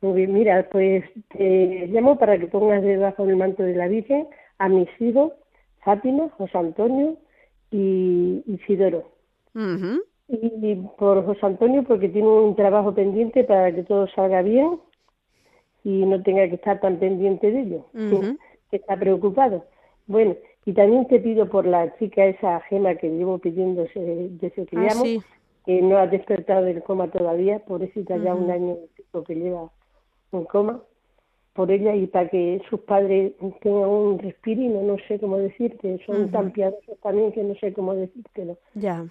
Muy 0.01 0.13
bien, 0.13 0.33
mira, 0.33 0.67
pues 0.71 1.03
te 1.29 1.87
llamo 1.87 2.17
para 2.17 2.37
que 2.37 2.47
pongas 2.47 2.83
debajo 2.83 3.25
del 3.25 3.35
manto 3.35 3.63
de 3.63 3.75
la 3.75 3.87
Virgen 3.87 4.27
a 4.59 4.69
mis 4.69 4.87
hijos, 4.99 5.33
Fátima, 5.83 6.29
José 6.37 6.57
Antonio 6.57 7.17
y 7.71 8.43
Isidoro. 8.45 9.11
Y 10.27 10.75
por 10.97 11.25
José 11.25 11.45
Antonio 11.47 11.83
porque 11.83 12.09
tiene 12.09 12.27
un 12.27 12.55
trabajo 12.55 12.93
pendiente 12.93 13.43
para 13.43 13.73
que 13.73 13.83
todo 13.83 14.07
salga 14.09 14.43
bien 14.43 14.79
y 15.83 16.05
no 16.05 16.21
tenga 16.21 16.47
que 16.47 16.55
estar 16.55 16.79
tan 16.79 16.97
pendiente 16.99 17.51
de 17.51 17.61
ello, 17.61 17.85
que 18.69 18.77
está 18.77 18.95
preocupado. 18.95 19.65
Bueno, 20.09 20.35
y 20.65 20.73
también 20.73 21.07
te 21.07 21.19
pido 21.19 21.47
por 21.47 21.65
la 21.65 21.95
chica 21.97 22.25
esa 22.25 22.59
Gema 22.61 22.95
que 22.95 23.09
llevo 23.09 23.37
pidiendo 23.37 23.87
desde 23.95 24.65
que 24.65 24.77
ah, 24.77 24.87
llamo, 24.89 25.23
que 25.65 25.81
no 25.81 25.97
ha 25.97 26.07
despertado 26.07 26.65
del 26.65 26.83
coma 26.83 27.09
todavía, 27.09 27.59
pobrecita 27.59 28.17
ya 28.17 28.35
un 28.35 28.51
año 28.51 28.75
que 29.25 29.35
lleva 29.35 29.71
en 30.33 30.43
coma, 30.43 30.81
por 31.53 31.71
ella 31.71 31.95
y 31.95 32.07
para 32.07 32.27
que 32.27 32.61
sus 32.69 32.81
padres 32.81 33.33
tengan 33.61 33.89
un 33.89 34.19
respiro, 34.19 34.81
no 34.81 34.97
sé 35.07 35.17
cómo 35.19 35.37
decirte, 35.37 36.01
son 36.05 36.29
tan 36.31 36.51
piadosos 36.51 36.99
también 37.01 37.31
que 37.31 37.43
no 37.43 37.55
sé 37.55 37.71
cómo 37.71 37.95
decírtelo. 37.95 38.57
Ya 38.73 39.05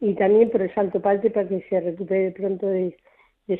y, 0.00 0.14
también 0.14 0.50
por 0.50 0.62
el 0.62 0.74
Santo 0.74 1.00
Padre 1.00 1.30
para 1.30 1.48
que 1.48 1.64
se 1.68 1.80
recupere 1.80 2.30
pronto 2.32 2.66
de, 2.66 2.96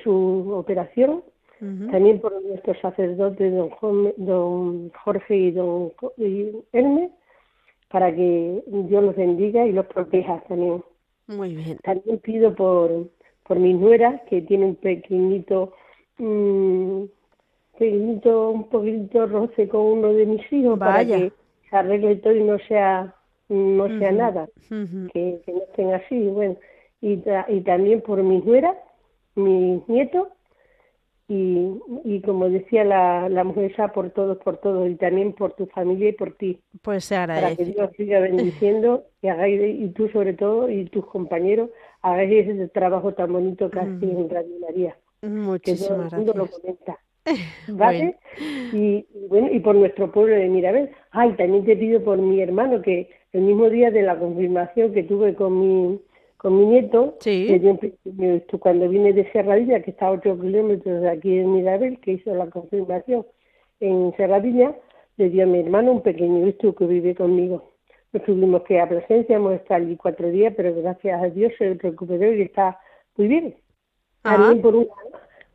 su 0.03 0.53
operación. 0.53 1.25
También 1.61 2.21
por 2.21 2.43
nuestros 2.43 2.79
sacerdotes, 2.79 3.55
don, 3.55 4.15
don 4.17 4.91
Jorge 5.05 5.37
y 5.37 5.51
don 5.51 5.93
Hermes, 6.73 7.11
para 7.91 8.15
que 8.15 8.63
Dios 8.67 9.05
los 9.05 9.15
bendiga 9.15 9.67
y 9.67 9.73
los 9.73 9.85
proteja 9.87 10.43
también. 10.49 10.83
Muy 11.27 11.55
bien. 11.55 11.79
También 11.83 12.19
pido 12.19 12.55
por, 12.55 13.09
por 13.47 13.59
mi 13.59 13.75
nuera, 13.75 14.23
que 14.31 14.41
tiene 14.41 14.65
un 14.67 14.77
pequeñito, 14.77 15.75
mm, 16.17 17.03
pequeñito, 17.79 18.51
un 18.51 18.65
poquito 18.71 19.27
roce 19.27 19.69
con 19.69 19.83
uno 19.83 20.15
de 20.15 20.25
mis 20.25 20.53
hijos, 20.53 20.79
para 20.79 21.05
que 21.05 21.31
se 21.69 21.77
arregle 21.77 22.17
todo 22.17 22.35
y 22.35 22.43
no 22.43 22.59
sea 22.61 23.15
no 23.51 23.89
sea 23.99 24.13
nada, 24.13 24.49
que, 24.69 25.43
no 25.49 25.63
estén 25.65 25.93
así, 25.93 26.29
bueno, 26.29 26.57
y, 27.01 27.21
y 27.49 27.61
también 27.63 28.01
por 28.01 28.23
mis 28.23 28.45
nueras, 28.45 28.77
mis 29.35 29.87
nietos, 29.89 30.29
y, 31.31 31.81
y 32.05 32.21
como 32.23 32.51
decía 32.51 32.83
la, 32.83 33.29
la 33.29 33.45
mujer 33.45 33.73
por 33.95 34.11
todos, 34.11 34.37
por 34.39 34.57
todos, 34.57 34.91
y 34.91 34.97
también 34.97 35.33
por 35.33 35.53
tu 35.53 35.67
familia 35.67 36.09
y 36.09 36.13
por 36.13 36.33
ti. 36.33 36.59
Pues 36.83 37.05
se 37.05 37.15
agradece. 37.15 37.47
Para 37.47 37.57
que 37.57 37.65
Dios 37.67 37.91
siga 37.97 38.19
bendiciendo, 38.19 39.05
y, 39.23 39.29
hagáis, 39.29 39.61
y 39.81 39.89
tú 39.91 40.09
sobre 40.09 40.33
todo, 40.33 40.69
y 40.69 40.87
tus 40.87 41.07
compañeros, 41.07 41.71
hagáis 42.03 42.49
ese 42.49 42.67
trabajo 42.67 43.15
tan 43.15 43.33
bonito 43.33 43.71
que 43.71 43.79
hacéis 43.79 44.03
en 44.03 44.29
Radio 44.29 44.57
María. 44.61 44.97
Muchísimas 45.23 46.13
que 46.13 46.23
todo 46.23 46.35
Lo 46.37 46.47
comenta. 46.49 46.99
¿Vale? 47.69 48.17
Y, 48.73 49.07
bueno, 49.29 49.53
y 49.53 49.61
por 49.61 49.77
nuestro 49.77 50.11
pueblo 50.11 50.35
de 50.35 50.49
Mirabel. 50.49 50.91
Ay, 51.13 51.35
también 51.35 51.65
te 51.65 51.77
pido 51.77 52.03
por 52.03 52.19
mi 52.19 52.41
hermano 52.43 52.83
que 52.83 53.09
el 53.33 53.43
mismo 53.43 53.71
día 53.71 53.93
de 53.93 54.03
la 54.03 54.19
confirmación 54.19 54.93
que 54.93 55.05
tuve 55.05 55.37
con 55.37 55.61
mi 55.61 56.01
con 56.41 56.59
mi 56.59 56.65
nieto, 56.65 57.19
cuando 58.61 58.89
vine 58.89 59.13
de 59.13 59.31
Serradilla, 59.31 59.83
que 59.83 59.91
está 59.91 60.07
a 60.07 60.13
8 60.13 60.41
kilómetros 60.41 61.03
de 61.03 61.11
aquí 61.11 61.39
en 61.39 61.53
Mirabel, 61.53 62.01
que 62.01 62.13
hizo 62.13 62.35
la 62.35 62.49
confirmación 62.49 63.27
en 63.81 64.15
Serradilla, 64.17 64.75
le 65.19 65.29
dio 65.29 65.43
a 65.43 65.47
mi 65.47 65.61
hermano 65.61 65.93
un 65.93 66.03
pequeño 66.03 66.47
esto 66.47 66.75
que 66.75 66.87
vive 66.87 67.15
conmigo. 67.15 67.75
Nos 68.15 68.25
tuvimos 68.25 68.63
que 68.63 68.81
a 68.81 68.89
presencia, 68.89 69.37
hemos 69.37 69.53
estado 69.53 69.85
allí 69.85 69.97
cuatro 69.97 70.31
días, 70.31 70.55
pero 70.57 70.75
gracias 70.75 71.23
a 71.23 71.29
Dios 71.29 71.53
se 71.59 71.75
recuperó 71.75 72.33
y 72.33 72.41
está 72.41 72.81
muy 73.19 73.29
bien. 73.29 73.55
También 74.23 74.63
por 74.63 74.77
una, 74.77 74.95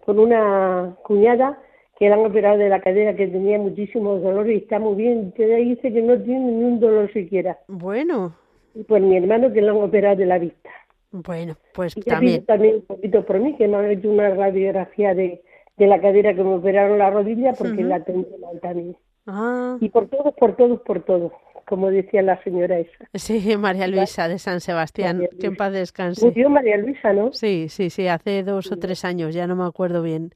por 0.06 0.20
una 0.20 0.98
cuñada 1.04 1.60
que 1.98 2.10
le 2.10 2.14
han 2.14 2.28
operado 2.28 2.60
de 2.60 2.70
la 2.70 2.82
cadera, 2.82 3.16
que 3.16 3.26
tenía 3.26 3.58
muchísimos 3.58 4.22
dolores 4.22 4.54
y 4.54 4.58
está 4.58 4.78
muy 4.78 4.96
bien. 4.98 5.32
Que 5.32 5.48
dice 5.48 5.92
que 5.92 6.02
no 6.04 6.22
tiene 6.22 6.52
ni 6.52 6.64
un 6.64 6.80
dolor 6.80 7.12
siquiera. 7.12 7.58
Bueno. 7.68 8.36
Y 8.76 8.84
por 8.84 9.00
mi 9.00 9.18
hermano 9.18 9.52
que 9.52 9.62
le 9.62 9.70
han 9.70 9.78
operado 9.78 10.18
de 10.18 10.26
la 10.26 10.38
vista. 10.38 10.70
Bueno, 11.12 11.56
pues 11.74 11.96
también. 11.96 12.46
también 12.46 12.76
un 12.76 12.82
poquito 12.82 13.26
por 13.26 13.40
mí, 13.40 13.56
que 13.56 13.68
me 13.68 13.78
han 13.78 13.90
hecho 13.90 14.10
una 14.10 14.30
radiografía 14.30 15.16
de, 15.16 15.42
de 15.78 15.88
la 15.88 16.02
cadera 16.02 16.34
que 16.34 16.44
me 16.44 16.56
operaron 16.56 16.98
la 16.98 17.10
rodilla 17.10 17.54
porque 17.54 17.84
la 17.84 18.04
tengo 18.04 18.28
mal 18.40 18.60
también. 18.60 18.98
Ah. 19.26 19.78
Y 19.80 19.90
por 19.90 20.08
todos, 20.10 20.34
por 20.36 20.56
todos, 20.58 20.82
por 20.82 21.04
todos, 21.04 21.32
como 21.66 21.90
decía 21.90 22.22
la 22.22 22.42
señora 22.44 22.80
esa. 22.80 23.10
Sí, 23.14 23.56
María 23.58 23.88
Luisa 23.88 24.28
de 24.28 24.40
San 24.40 24.60
Sebastián, 24.60 25.28
que 25.40 25.48
en 25.48 25.56
paz 25.56 25.72
descanse. 25.72 26.26
Murió 26.26 26.50
María 26.50 26.78
Luisa, 26.78 27.14
¿no? 27.14 27.32
Sí, 27.32 27.68
sí, 27.70 27.90
sí, 27.90 28.08
hace 28.08 28.44
dos 28.44 28.72
o 28.72 28.78
tres 28.78 29.06
años, 29.06 29.34
ya 29.34 29.48
no 29.48 29.56
me 29.56 29.66
acuerdo 29.66 30.02
bien 30.02 30.34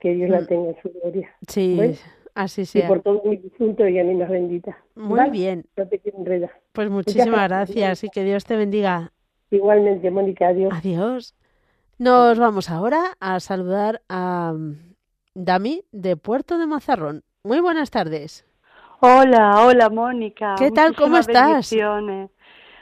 que 0.00 0.14
Dios 0.14 0.30
la 0.30 0.40
mm. 0.40 0.46
tenga 0.46 0.68
en 0.70 0.76
su 0.82 0.90
gloria. 1.00 1.28
Sí, 1.46 1.98
así 2.38 2.64
sea. 2.64 2.84
Y 2.84 2.88
por 2.88 3.02
todo 3.02 3.20
mi 3.24 3.36
difunto 3.36 3.86
y 3.86 4.02
más 4.14 4.30
bendita. 4.30 4.78
Muy 4.94 5.28
bien. 5.30 5.66
No 5.76 5.86
te 5.88 6.00
Pues 6.72 6.88
muchísimas 6.88 7.48
gracias 7.48 8.04
y 8.04 8.08
que 8.08 8.24
Dios 8.24 8.44
te 8.44 8.56
bendiga. 8.56 9.12
Igualmente, 9.50 10.10
Mónica, 10.10 10.48
adiós. 10.48 10.72
Adiós. 10.72 11.34
Nos 11.98 12.38
vamos 12.38 12.70
ahora 12.70 13.16
a 13.18 13.40
saludar 13.40 14.02
a 14.08 14.54
mm, 14.56 14.76
Dami 15.34 15.84
de 15.90 16.16
Puerto 16.16 16.58
de 16.58 16.66
Mazarrón. 16.66 17.24
Muy 17.42 17.60
buenas 17.60 17.90
tardes. 17.90 18.46
Hola, 19.00 19.64
hola 19.64 19.90
Mónica. 19.90 20.54
¿Qué 20.58 20.70
tal? 20.70 20.94
¿Cómo 20.94 21.18
estás? 21.18 21.72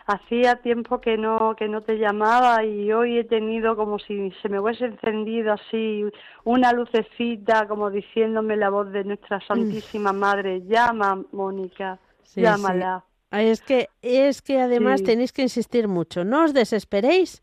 Hacía 0.07 0.57
tiempo 0.57 1.01
que 1.01 1.17
no 1.17 1.55
que 1.57 1.69
no 1.69 1.83
te 1.83 1.99
llamaba 1.99 2.65
y 2.65 2.93
hoy 2.93 3.19
he 3.19 3.25
tenido 3.25 3.77
como 3.77 3.99
si 3.99 4.31
se 4.43 4.49
me 4.49 4.61
hubiese 4.61 4.85
encendido 4.87 5.53
así 5.53 6.05
una 6.45 6.73
lucecita 6.73 7.67
como 7.67 7.91
diciéndome 7.91 8.57
la 8.57 8.71
voz 8.71 8.93
de 8.93 9.05
nuestra 9.05 9.41
santísima 9.47 10.13
madre 10.13 10.63
llama 10.67 11.23
Mónica 11.33 11.99
llámala 12.35 13.05
es 13.33 13.61
que 13.61 13.89
es 14.03 14.43
que 14.43 14.61
además 14.61 15.03
tenéis 15.03 15.33
que 15.33 15.43
insistir 15.43 15.89
mucho 15.89 16.25
no 16.25 16.45
os 16.45 16.55
desesperéis 16.55 17.43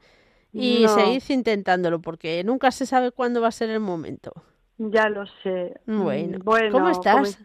y 0.53 0.87
seguís 0.87 1.29
intentándolo 1.31 1.99
porque 1.99 2.43
nunca 2.43 2.71
se 2.71 2.85
sabe 2.85 3.11
cuándo 3.11 3.41
va 3.41 3.47
a 3.47 3.51
ser 3.51 3.69
el 3.71 3.79
momento. 3.79 4.31
Ya 4.77 5.09
lo 5.09 5.25
sé. 5.41 5.79
Bueno, 5.85 6.39
bueno 6.43 6.71
¿cómo 6.71 6.89
estás? 6.89 7.39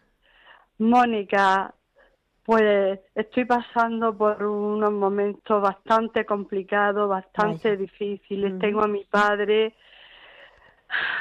Mónica, 0.79 1.75
pues 2.49 3.01
estoy 3.15 3.45
pasando 3.45 4.17
por 4.17 4.43
unos 4.43 4.91
momentos 4.91 5.61
bastante 5.61 6.25
complicados, 6.25 7.07
bastante 7.07 7.77
difíciles. 7.77 8.59
Tengo 8.59 8.81
a 8.81 8.89
mi 8.89 9.05
padre, 9.05 9.75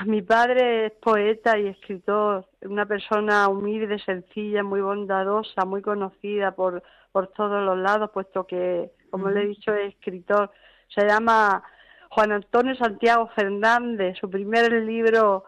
mi 0.05 0.21
padre 0.21 0.85
es 0.85 0.93
poeta 0.93 1.59
y 1.59 1.67
escritor, 1.67 2.47
una 2.61 2.85
persona 2.85 3.49
humilde, 3.49 3.99
sencilla, 3.99 4.63
muy 4.63 4.79
bondadosa, 4.79 5.65
muy 5.65 5.81
conocida 5.81 6.51
por, 6.51 6.81
por 7.11 7.27
todos 7.33 7.61
los 7.61 7.77
lados, 7.77 8.09
puesto 8.13 8.47
que, 8.47 8.93
como 9.09 9.29
le 9.29 9.41
he 9.41 9.47
dicho, 9.47 9.73
es 9.73 9.95
escritor. 9.95 10.49
Se 10.95 11.05
llama 11.05 11.61
Juan 12.09 12.31
Antonio 12.31 12.73
Santiago 12.75 13.27
Fernández. 13.35 14.17
Su 14.17 14.29
primer 14.29 14.71
libro, 14.71 15.43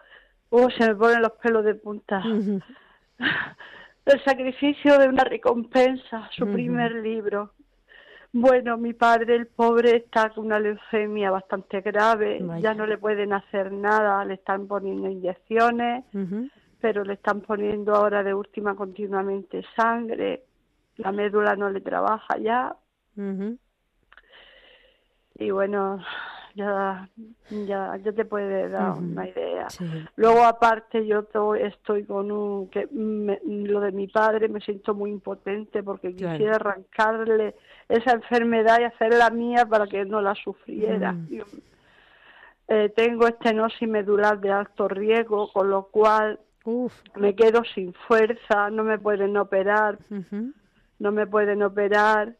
uh, 0.49 0.69
se 0.71 0.89
me 0.89 0.95
ponen 0.95 1.21
los 1.21 1.31
pelos 1.41 1.63
de 1.63 1.75
punta. 1.75 2.21
El 4.11 4.23
sacrificio 4.23 4.97
de 4.97 5.07
una 5.07 5.23
recompensa, 5.23 6.27
su 6.31 6.51
primer 6.51 6.93
libro. 6.93 7.51
Bueno, 8.33 8.75
mi 8.75 8.93
padre, 8.93 9.35
el 9.35 9.45
pobre, 9.45 9.97
está 9.97 10.31
con 10.31 10.47
una 10.47 10.59
leucemia 10.59 11.29
bastante 11.29 11.81
grave, 11.81 12.41
ya 12.59 12.73
no 12.73 12.87
le 12.87 12.97
pueden 12.97 13.33
hacer 13.33 13.71
nada, 13.71 14.25
le 14.25 14.33
están 14.33 14.65
poniendo 14.65 15.09
inyecciones, 15.09 16.05
pero 16.81 17.03
le 17.03 17.13
están 17.13 17.41
poniendo 17.41 17.93
ahora 17.93 18.23
de 18.23 18.33
última 18.33 18.75
continuamente 18.75 19.63
sangre, 19.75 20.43
la 20.97 21.11
médula 21.11 21.55
no 21.55 21.69
le 21.69 21.81
trabaja 21.81 22.35
ya. 22.39 22.75
Y 25.35 25.51
bueno, 25.51 26.03
ya, 26.59 27.09
ya, 27.49 27.97
ya 28.03 28.11
te 28.11 28.25
puede 28.25 28.69
dar 28.69 28.97
una 28.97 29.27
idea. 29.27 29.67
Luego 30.15 30.43
aparte 30.43 31.05
yo 31.05 31.25
estoy 31.55 32.03
con 32.03 32.31
un, 32.31 32.67
que 32.69 32.87
lo 32.91 33.79
de 33.79 33.91
mi 33.91 34.07
padre 34.07 34.49
me 34.49 34.59
siento 34.59 34.93
muy 34.93 35.09
impotente 35.11 35.81
porque 35.83 36.13
quisiera 36.13 36.55
arrancarle 36.55 37.55
esa 37.87 38.11
enfermedad 38.11 38.79
y 38.81 38.83
hacerla 38.83 39.29
mía 39.29 39.65
para 39.65 39.87
que 39.87 40.05
no 40.05 40.21
la 40.21 40.35
sufriera. 40.35 41.15
eh, 42.67 42.89
tengo 42.95 43.27
estenosis 43.27 43.87
medular 43.87 44.39
de 44.39 44.51
alto 44.51 44.87
riesgo, 44.87 45.51
con 45.51 45.69
lo 45.69 45.83
cual 45.83 46.39
me 47.15 47.33
quedo 47.35 47.63
sin 47.73 47.93
fuerza, 47.93 48.69
no 48.69 48.83
me 48.83 48.99
pueden 48.99 49.35
operar, 49.37 49.97
no 50.99 51.11
me 51.11 51.25
pueden 51.25 51.63
operar 51.63 52.35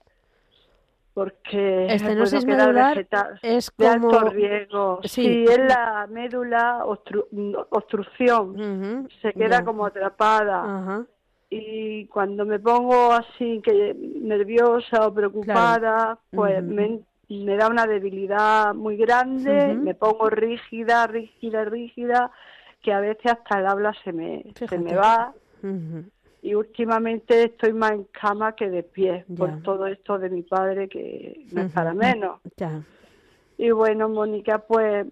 porque 1.14 1.88
estenosis 1.88 2.46
medular 2.46 3.06
es 3.42 3.72
de 3.78 3.88
alto 3.88 4.22
riesgo. 4.30 5.00
Sí. 5.04 5.46
es 5.48 5.58
la 5.58 6.08
médula 6.10 6.86
obstrucción, 7.70 9.08
se 9.22 9.34
queda 9.34 9.64
como 9.64 9.86
atrapada. 9.86 11.06
Y 11.52 12.06
cuando 12.06 12.46
me 12.46 12.60
pongo 12.60 13.12
así 13.12 13.60
que 13.64 13.96
nerviosa 13.96 15.08
o 15.08 15.14
preocupada, 15.14 16.20
pues 16.30 16.64
me, 16.64 17.02
da 17.58 17.68
una 17.68 17.88
debilidad 17.88 18.76
muy 18.76 18.98
grande, 18.98 19.74
me 19.76 19.96
pongo 19.96 20.30
rígida, 20.30 21.08
rígida, 21.08 21.66
rígida, 21.66 22.32
que 22.84 22.94
a 22.94 23.00
veces 23.00 23.32
hasta 23.32 23.60
el 23.60 23.66
habla 23.66 23.94
se 24.04 24.14
me, 24.14 24.46
se 24.54 24.78
me 24.78 24.96
va 24.96 25.34
y 26.42 26.54
últimamente 26.54 27.44
estoy 27.44 27.74
más 27.74 27.92
en 27.92 28.06
cama 28.06 28.56
que 28.56 28.70
de 28.70 28.84
pie 28.84 29.26
por 29.38 29.62
todo 29.62 29.88
esto 29.88 30.18
de 30.18 30.30
mi 30.30 30.44
padre 30.44 30.88
que 30.88 31.46
no 31.52 31.62
es 31.64 31.72
para 31.72 31.94
menos. 31.94 32.40
Y 33.58 33.72
bueno, 33.72 34.08
Mónica, 34.08 34.60
pues 34.60 35.06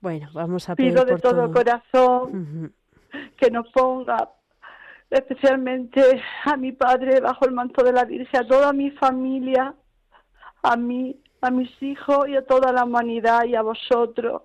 bueno, 0.00 0.28
vamos 0.34 0.68
a 0.68 0.74
pido 0.74 1.04
de 1.04 1.16
todo, 1.18 1.52
corazón 1.52 2.72
que 3.36 3.50
nos 3.50 3.68
ponga 3.68 4.30
especialmente 5.08 6.20
a 6.44 6.56
mi 6.56 6.72
padre 6.72 7.20
bajo 7.20 7.44
el 7.44 7.52
manto 7.52 7.84
de 7.84 7.92
la 7.92 8.04
Virgen, 8.04 8.40
a 8.40 8.46
toda 8.46 8.72
mi 8.72 8.90
familia, 8.92 9.74
a 10.62 10.76
mí, 10.76 11.20
a 11.40 11.50
mis 11.50 11.70
hijos 11.82 12.28
y 12.28 12.34
a 12.34 12.44
toda 12.44 12.72
la 12.72 12.84
humanidad 12.84 13.44
y 13.44 13.54
a 13.54 13.62
vosotros, 13.62 14.42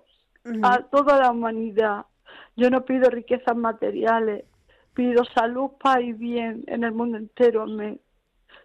a 0.62 0.78
toda 0.82 1.18
la 1.18 1.32
humanidad. 1.32 2.06
Yo 2.56 2.70
no 2.70 2.84
pido 2.84 3.10
riquezas 3.10 3.56
materiales, 3.56 4.44
Pido 4.98 5.24
salud, 5.26 5.70
paz 5.80 6.00
y 6.02 6.12
bien 6.12 6.64
en 6.66 6.82
el 6.82 6.90
mundo 6.90 7.18
entero. 7.18 7.62
Amén. 7.62 8.00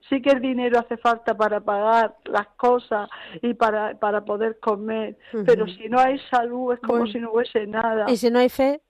Sí 0.09 0.19
que 0.19 0.31
el 0.31 0.41
dinero 0.41 0.79
hace 0.79 0.97
falta 0.97 1.37
para 1.37 1.59
pagar 1.59 2.15
las 2.25 2.47
cosas 2.57 3.07
y 3.43 3.53
para, 3.53 3.99
para 3.99 4.25
poder 4.25 4.59
comer, 4.59 5.15
pero 5.45 5.67
si 5.67 5.87
no 5.89 5.99
hay 5.99 6.17
salud 6.31 6.73
es 6.73 6.79
como 6.79 7.05
si 7.05 7.19
no 7.19 7.33
hubiese 7.33 7.67
nada. 7.67 8.09
Y 8.09 8.17
si 8.17 8.31
no 8.31 8.39
hay 8.39 8.49
fe, 8.49 8.81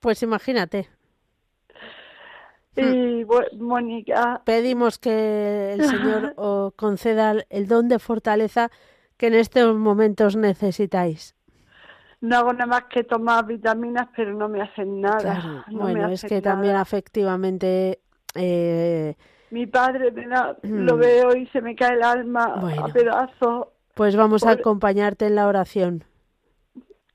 pues 0.00 0.20
imagínate. 0.24 0.88
Y 2.74 3.24
hmm. 3.24 3.28
Mónica. 3.60 4.42
Pedimos 4.44 4.98
que 4.98 5.74
el 5.74 5.84
Señor 5.84 6.34
os 6.38 6.74
conceda 6.74 7.36
el 7.50 7.68
don 7.68 7.86
de 7.86 8.00
fortaleza 8.00 8.72
que 9.16 9.28
en 9.28 9.34
estos 9.34 9.76
momentos 9.76 10.34
necesitáis 10.34 11.35
no 12.20 12.36
hago 12.36 12.52
nada 12.52 12.66
más 12.66 12.84
que 12.84 13.04
tomar 13.04 13.46
vitaminas, 13.46 14.08
pero 14.16 14.34
no 14.34 14.48
me 14.48 14.62
hacen 14.62 15.00
nada. 15.00 15.64
bueno, 15.70 16.08
es 16.08 16.24
que 16.24 16.40
también 16.40 16.76
afectivamente... 16.76 18.00
Eh... 18.34 19.14
Mi 19.50 19.66
padre 19.66 20.12
lo 20.62 20.96
mm. 20.96 20.98
veo 20.98 21.36
y 21.36 21.46
se 21.48 21.60
me 21.60 21.74
cae 21.74 21.94
el 21.94 22.02
alma 22.02 22.60
a 22.78 22.88
pedazos. 22.88 23.68
Pues 23.94 24.16
vamos 24.16 24.44
a 24.44 24.52
acompañarte 24.52 25.26
en 25.26 25.36
la 25.36 25.46
oración. 25.46 26.04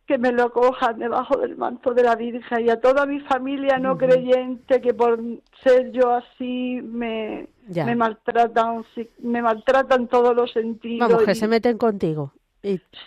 Que 0.08 0.18
me 0.18 0.32
lo 0.32 0.52
cojan 0.52 0.98
debajo 1.00 1.38
del 1.38 1.56
manto 1.56 1.94
de 1.94 2.04
la 2.04 2.16
Virgen 2.16 2.66
y 2.66 2.70
a 2.70 2.82
toda 2.82 3.06
mi 3.06 3.20
familia 3.22 3.78
no 3.78 3.98
creyente 3.98 4.82
que 4.82 4.94
por 4.94 5.20
ser 5.64 5.92
yo 5.92 6.12
así 6.12 6.82
me, 6.82 7.48
me 7.68 7.96
maltratan, 7.96 8.84
me 9.20 9.42
maltratan 9.42 10.08
todos 10.08 10.36
los 10.36 10.52
sentidos. 10.52 11.08
Vamos, 11.08 11.24
que 11.24 11.36
se 11.36 11.48
meten 11.48 11.78
contigo. 11.78 12.34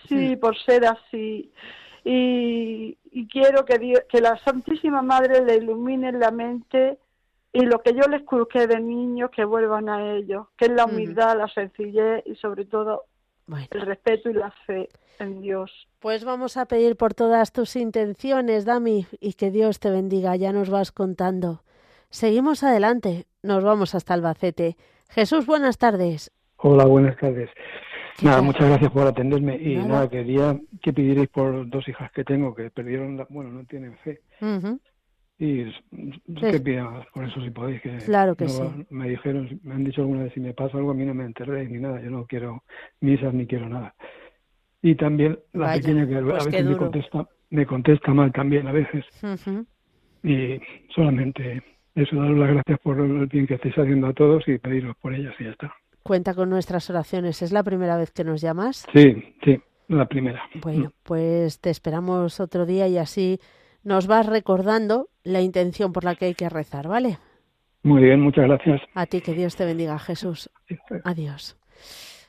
Sí, 0.09 0.37
mm. 0.37 0.41
por 0.41 0.57
ser 0.59 0.87
así 0.87 1.53
y, 2.05 2.97
quiero 3.33 3.65
que, 3.65 4.05
que 4.09 4.21
la 4.21 4.37
Santísima 4.45 5.03
Madre 5.03 5.45
le 5.45 5.57
ilumine 5.57 6.13
la 6.13 6.31
mente 6.31 6.99
y 7.53 7.65
lo 7.65 7.81
que 7.81 7.95
yo 7.95 8.03
les 8.11 8.23
culqué 8.23 8.67
de 8.67 8.81
niños 8.81 9.31
que 9.31 9.45
vuelvan 9.45 9.89
a 9.89 10.15
ellos, 10.17 10.49
que 10.57 10.67
es 10.67 10.73
la 10.73 10.85
humildad, 10.85 11.39
la 11.39 11.49
sencillez 11.49 12.23
y 12.27 12.35
sobre 12.37 12.65
todo 12.65 13.05
el 13.71 13.81
respeto 13.83 14.29
y 14.29 14.35
la 14.35 14.51
fe 14.67 14.89
en 15.19 15.41
Dios. 15.41 15.71
Pues 16.01 16.25
vamos 16.25 16.57
a 16.57 16.67
pedir 16.67 16.97
por 16.97 17.15
todas 17.15 17.53
tus 17.53 17.77
intenciones, 17.77 18.65
Dami, 18.65 19.07
y 19.21 19.35
que 19.35 19.51
Dios 19.51 19.79
te 19.79 19.91
bendiga, 19.91 20.37
ya 20.37 20.53
nos 20.53 20.69
vas 20.69 20.93
contando. 20.93 21.63
Seguimos 22.11 22.63
adelante, 22.63 23.27
nos 23.43 23.65
vamos 23.65 23.95
hasta 23.95 24.15
Albacete. 24.15 24.77
Jesús, 25.09 25.47
buenas 25.47 25.79
tardes. 25.79 26.33
Hola, 26.57 26.85
buenas 26.87 27.17
tardes. 27.19 27.51
Nada, 28.23 28.43
muchas 28.43 28.69
gracias 28.69 28.93
por 28.93 29.07
atenderme 29.07 29.57
y 29.57 29.77
nada. 29.77 30.09
quería 30.09 30.57
que 30.81 30.93
pidierais 30.93 31.29
por 31.29 31.69
dos 31.69 31.87
hijas 31.89 32.11
que 32.13 32.25
tengo 32.25 32.55
que 32.55 32.71
perdieron, 32.71 33.17
la, 33.17 33.27
bueno, 33.29 33.51
no 33.51 33.65
tienen 33.65 33.97
fe. 33.99 34.21
Y 35.37 35.65
que 36.41 36.61
pidan 36.61 37.03
por 37.13 37.25
eso 37.25 37.41
si 37.43 37.51
podéis. 37.51 37.83
Que 37.83 37.99
claro 37.99 38.37
que 38.37 38.49
sí. 38.49 38.63
Me 38.91 39.09
dijeron, 39.09 39.61
me 39.65 39.75
han 39.75 39.85
dicho 39.85 40.03
alguna 40.03 40.25
vez, 40.25 40.33
si 40.33 40.41
me 40.41 40.55
pasa 40.55 40.79
algo 40.79 40.93
a 40.93 40.95
mí 40.95 41.05
no 41.05 41.15
me 41.15 41.25
enterréis 41.25 41.69
ni 41.71 41.79
nada, 41.79 42.01
yo 42.01 42.11
no 42.11 42.25
quiero 42.27 42.63
misas 43.01 43.35
ni 43.35 43.47
quiero 43.47 43.69
nada. 43.69 43.95
Y 44.81 44.95
también 44.95 45.39
la 45.53 45.75
pequeña 45.75 46.07
que 46.07 46.17
a 46.17 46.23
pues 46.23 46.47
veces 46.47 46.67
me 46.67 46.77
contesta, 46.77 47.29
me 47.51 47.67
contesta 47.67 48.15
mal 48.15 48.33
también 48.33 48.69
a 48.69 48.73
veces. 48.73 49.05
Y 50.23 50.61
solamente 50.95 51.63
eso, 51.97 52.17
daros 52.17 52.39
las 52.39 52.51
gracias 52.51 52.79
por 52.81 53.01
el 53.01 53.27
bien 53.27 53.47
que 53.47 53.55
estáis 53.55 53.77
haciendo 53.77 54.07
a 54.07 54.13
todos 54.13 54.47
y 54.47 54.59
pediros 54.59 54.97
por 54.99 55.15
ellas 55.15 55.35
y 55.41 55.45
ya 55.45 55.51
está 55.51 55.75
cuenta 56.05 56.35
con 56.35 56.51
nuestras 56.51 56.89
oraciones. 56.91 57.43
¿Es 57.43 57.51
la 57.51 57.65
primera 57.65 57.97
vez 57.97 58.13
que 58.13 58.23
nos 58.23 58.41
llamas? 58.41 58.87
Sí, 58.95 59.35
sí, 59.43 59.61
la 59.89 60.07
primera. 60.07 60.43
Bueno, 60.63 60.93
pues 61.03 61.59
te 61.59 61.71
esperamos 61.71 62.39
otro 62.39 62.67
día 62.67 62.87
y 62.87 62.99
así 62.99 63.41
nos 63.83 64.07
vas 64.07 64.27
recordando 64.27 65.09
la 65.25 65.41
intención 65.41 65.93
por 65.93 66.05
la 66.05 66.15
que 66.15 66.27
hay 66.27 66.35
que 66.35 66.49
rezar, 66.49 66.87
¿vale? 66.87 67.19
Muy 67.83 68.03
bien, 68.03 68.21
muchas 68.21 68.45
gracias. 68.45 68.81
A 68.95 69.07
ti, 69.07 69.21
que 69.21 69.33
Dios 69.33 69.57
te 69.57 69.65
bendiga, 69.65 69.99
Jesús. 69.99 70.51
Adiós. 71.05 71.57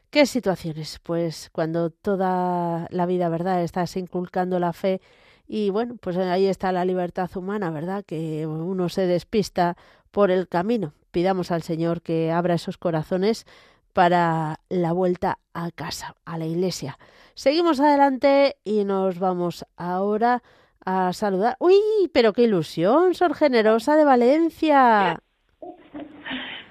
¿Qué 0.10 0.26
situaciones? 0.26 1.00
Pues 1.04 1.50
cuando 1.52 1.90
toda 1.90 2.88
la 2.90 3.06
vida, 3.06 3.30
¿verdad?, 3.30 3.62
estás 3.62 3.98
inculcando 3.98 4.60
la 4.60 4.74
fe 4.74 5.02
y 5.48 5.70
bueno, 5.70 5.98
pues 6.02 6.18
ahí 6.18 6.48
está 6.48 6.72
la 6.72 6.86
libertad 6.86 7.30
humana, 7.36 7.70
¿verdad?, 7.72 8.04
que 8.06 8.48
uno 8.48 8.90
se 8.90 9.06
despista 9.06 9.76
por 10.12 10.32
el 10.32 10.48
camino 10.48 10.94
pidamos 11.16 11.50
al 11.50 11.62
Señor 11.62 12.02
que 12.02 12.30
abra 12.34 12.56
esos 12.56 12.78
corazones 12.78 13.46
para 13.94 14.60
la 14.68 14.92
vuelta 14.92 15.38
a 15.54 15.72
casa, 15.72 16.14
a 16.26 16.38
la 16.38 16.46
iglesia. 16.46 16.98
Seguimos 17.36 17.80
adelante 17.80 18.58
y 18.66 18.84
nos 18.84 19.18
vamos 19.18 19.66
ahora 19.78 20.44
a 20.86 21.14
saludar. 21.14 21.56
¡Uy! 21.60 21.80
Pero 22.14 22.34
qué 22.34 22.42
ilusión, 22.42 23.14
Sor 23.14 23.34
Generosa 23.34 23.96
de 23.96 24.04
Valencia. 24.04 25.22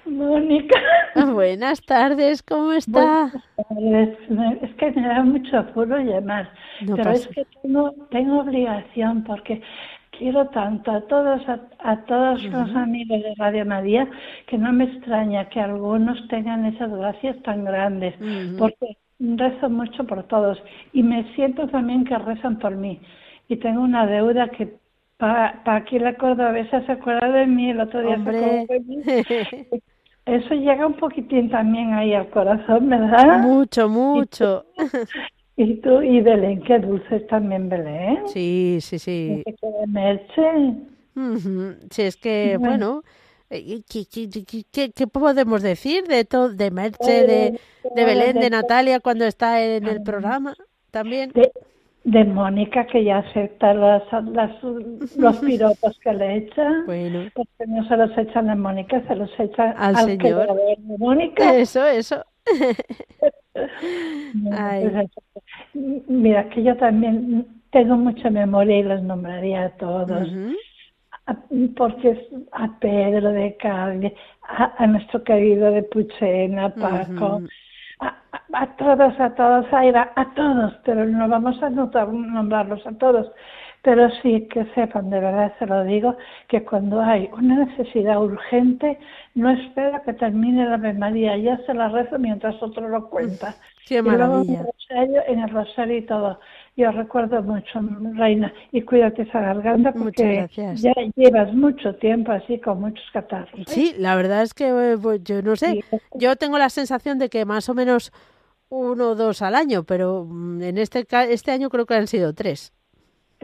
Mónica. 0.05 0.79
Buenas 1.33 1.81
tardes, 1.81 2.43
¿cómo 2.43 2.71
está? 2.73 3.31
Es 3.57 4.75
que 4.75 4.91
me 4.91 5.07
da 5.07 5.23
mucho 5.23 5.57
apuro 5.57 5.97
llamar, 5.97 6.51
pero 6.85 7.09
es 7.09 7.27
que 7.29 7.47
tengo, 7.63 7.91
tengo 8.11 8.41
obligación 8.41 9.23
porque 9.23 9.63
quiero 10.17 10.47
tanto 10.47 10.91
a 10.91 11.01
todos, 11.01 11.41
a, 11.47 11.97
todos 12.05 12.43
los 12.43 12.75
amigos 12.75 13.21
de 13.21 13.33
Radio 13.37 13.65
María, 13.65 14.09
que 14.47 14.57
no 14.57 14.71
me 14.73 14.85
extraña 14.85 15.49
que 15.49 15.59
algunos 15.59 16.27
tengan 16.27 16.65
esas 16.65 16.91
gracias 16.91 17.41
tan 17.43 17.65
grandes, 17.65 18.15
porque 18.57 18.97
rezo 19.19 19.69
mucho 19.69 20.05
por 20.05 20.23
todos 20.23 20.61
y 20.93 21.03
me 21.03 21.23
siento 21.35 21.67
también 21.67 22.05
que 22.05 22.17
rezan 22.17 22.59
por 22.59 22.75
mí. 22.75 22.99
Y 23.47 23.57
tengo 23.57 23.81
una 23.81 24.05
deuda 24.07 24.49
que 24.49 24.75
para 25.17 25.63
pa 25.63 25.77
aquí 25.77 25.99
la 25.99 26.15
cordobesa 26.15 26.85
se 26.85 26.91
acuerda 26.91 27.29
de 27.31 27.47
mí, 27.47 27.69
el 27.69 27.79
otro 27.79 28.01
día 28.01 28.17
se 28.23 28.31
de 28.31 28.79
mí. 28.85 28.97
Eso 30.25 30.55
llega 30.55 30.87
un 30.87 30.95
poquitín 30.95 31.51
también 31.51 31.93
ahí 31.93 32.13
al 32.13 32.29
corazón, 32.31 32.89
¿verdad? 32.89 33.41
Mucho, 33.41 33.87
mucho. 33.87 34.65
Y 35.57 35.75
tú, 35.75 36.01
y 36.01 36.21
Belén, 36.21 36.61
qué 36.63 36.79
dulces 36.79 37.25
también 37.27 37.69
Belén. 37.69 38.27
Sí, 38.27 38.79
sí, 38.81 38.99
sí. 38.99 39.43
De 39.45 39.87
Merche. 39.87 40.75
Sí, 41.91 42.01
es 42.01 42.17
que, 42.17 42.57
bueno, 42.59 43.03
eh, 43.49 43.81
¿qué, 43.89 44.91
qué, 44.93 45.07
podemos 45.07 45.61
decir 45.61 46.03
de 46.07 46.25
todo, 46.25 46.49
de 46.49 46.71
Merche, 46.71 47.25
de, 47.25 47.59
de 47.95 48.05
Belén, 48.05 48.37
de 48.37 48.49
Natalia 48.49 48.99
cuando 48.99 49.23
está 49.25 49.63
en 49.63 49.87
el 49.87 50.03
programa 50.03 50.55
también? 50.91 51.31
De, 52.03 52.23
Mónica, 52.25 52.85
que 52.87 53.05
ya 53.05 53.19
acepta 53.19 53.73
las, 53.73 54.03
las, 54.25 54.51
los 54.61 55.37
piropos 55.45 55.97
que 56.03 56.13
le 56.13 56.37
echan. 56.37 56.85
Bueno. 56.85 57.29
Porque 57.33 57.65
no 57.65 57.87
se 57.87 57.95
los 57.95 58.17
echan 58.17 58.49
a 58.49 58.55
Mónica, 58.55 59.01
se 59.07 59.15
los 59.15 59.29
echan 59.39 59.73
al, 59.77 59.95
señor. 59.95 60.53
de 60.53 60.97
Mónica. 60.97 61.55
Eso, 61.55 61.85
eso. 61.85 62.25
Mira, 66.07 66.49
que 66.49 66.63
yo 66.63 66.75
también 66.77 67.45
tengo 67.71 67.97
mucha 67.97 68.29
memoria 68.29 68.79
y 68.79 68.83
los 68.83 69.03
nombraría 69.03 69.65
a 69.65 69.69
todos. 69.71 70.29
porque 71.75 72.27
a 72.51 72.79
Pedro 72.79 73.31
de 73.31 73.57
Cádiz, 73.57 74.13
a, 74.43 74.85
nuestro 74.87 75.23
querido 75.23 75.71
de 75.71 75.83
Puchena, 75.83 76.73
Paco, 76.75 77.41
a, 77.99 78.15
todos, 78.77 79.19
a 79.19 79.35
todos, 79.35 79.65
a, 79.73 80.11
a 80.15 80.33
todos, 80.35 80.73
pero 80.85 81.05
no 81.05 81.27
vamos 81.27 81.61
a 81.63 81.69
notar, 81.69 82.07
nombrarlos 82.07 82.85
a 82.85 82.97
todos. 82.97 83.31
Pero 83.85 84.09
sí 84.23 84.47
que 84.51 84.65
sepan, 84.73 85.11
de 85.11 85.19
verdad 85.19 85.53
se 85.59 85.67
lo 85.67 85.83
digo, 85.83 86.17
que 86.47 86.65
cuando 86.65 87.01
hay 87.01 87.29
una 87.31 87.65
necesidad 87.65 88.19
urgente, 88.19 88.97
no 89.35 89.51
espera 89.51 90.01
que 90.01 90.13
termine 90.13 90.65
la 90.65 90.73
Ave 90.73 90.93
María, 90.93 91.37
ya 91.37 91.63
se 91.67 91.73
la 91.75 91.89
rezo 91.89 92.17
mientras 92.17 92.61
otro 92.63 92.89
lo 92.89 93.07
cuenta. 93.11 93.53
Qué 93.85 94.01
maravilla. 94.01 94.53
en, 94.53 94.59
el 94.59 94.65
rosario, 94.65 95.21
en 95.27 95.39
el 95.39 95.49
rosario 95.51 95.97
y 95.97 96.01
todo. 96.01 96.39
Yo 96.75 96.91
recuerdo 96.91 97.43
mucho, 97.43 97.79
Reina, 98.15 98.51
y 98.71 98.81
cuídate 98.81 99.21
esa 99.21 99.39
garganta 99.39 99.93
porque 99.93 100.49
ya 100.73 100.93
llevas 101.15 101.53
mucho 101.53 101.93
tiempo 101.97 102.31
así 102.31 102.59
con 102.59 102.81
muchos 102.81 103.05
catarros. 103.13 103.59
¿eh? 103.59 103.63
Sí, 103.67 103.93
la 103.99 104.15
verdad 104.15 104.41
es 104.41 104.55
que 104.55 104.67
eh, 104.69 104.97
pues, 104.99 105.23
yo 105.23 105.43
no 105.43 105.55
sé, 105.55 105.85
yo 106.15 106.35
tengo 106.37 106.57
la 106.57 106.71
sensación 106.71 107.19
de 107.19 107.29
que 107.29 107.45
más 107.45 107.69
o 107.69 107.75
menos 107.75 108.11
uno 108.69 109.11
o 109.11 109.15
dos 109.15 109.43
al 109.43 109.53
año, 109.53 109.83
pero 109.83 110.25
mm, 110.27 110.63
en 110.63 110.77
este 110.79 111.05
este 111.29 111.51
año 111.51 111.69
creo 111.69 111.85
que 111.85 111.93
han 111.93 112.07
sido 112.07 112.33
tres. 112.33 112.73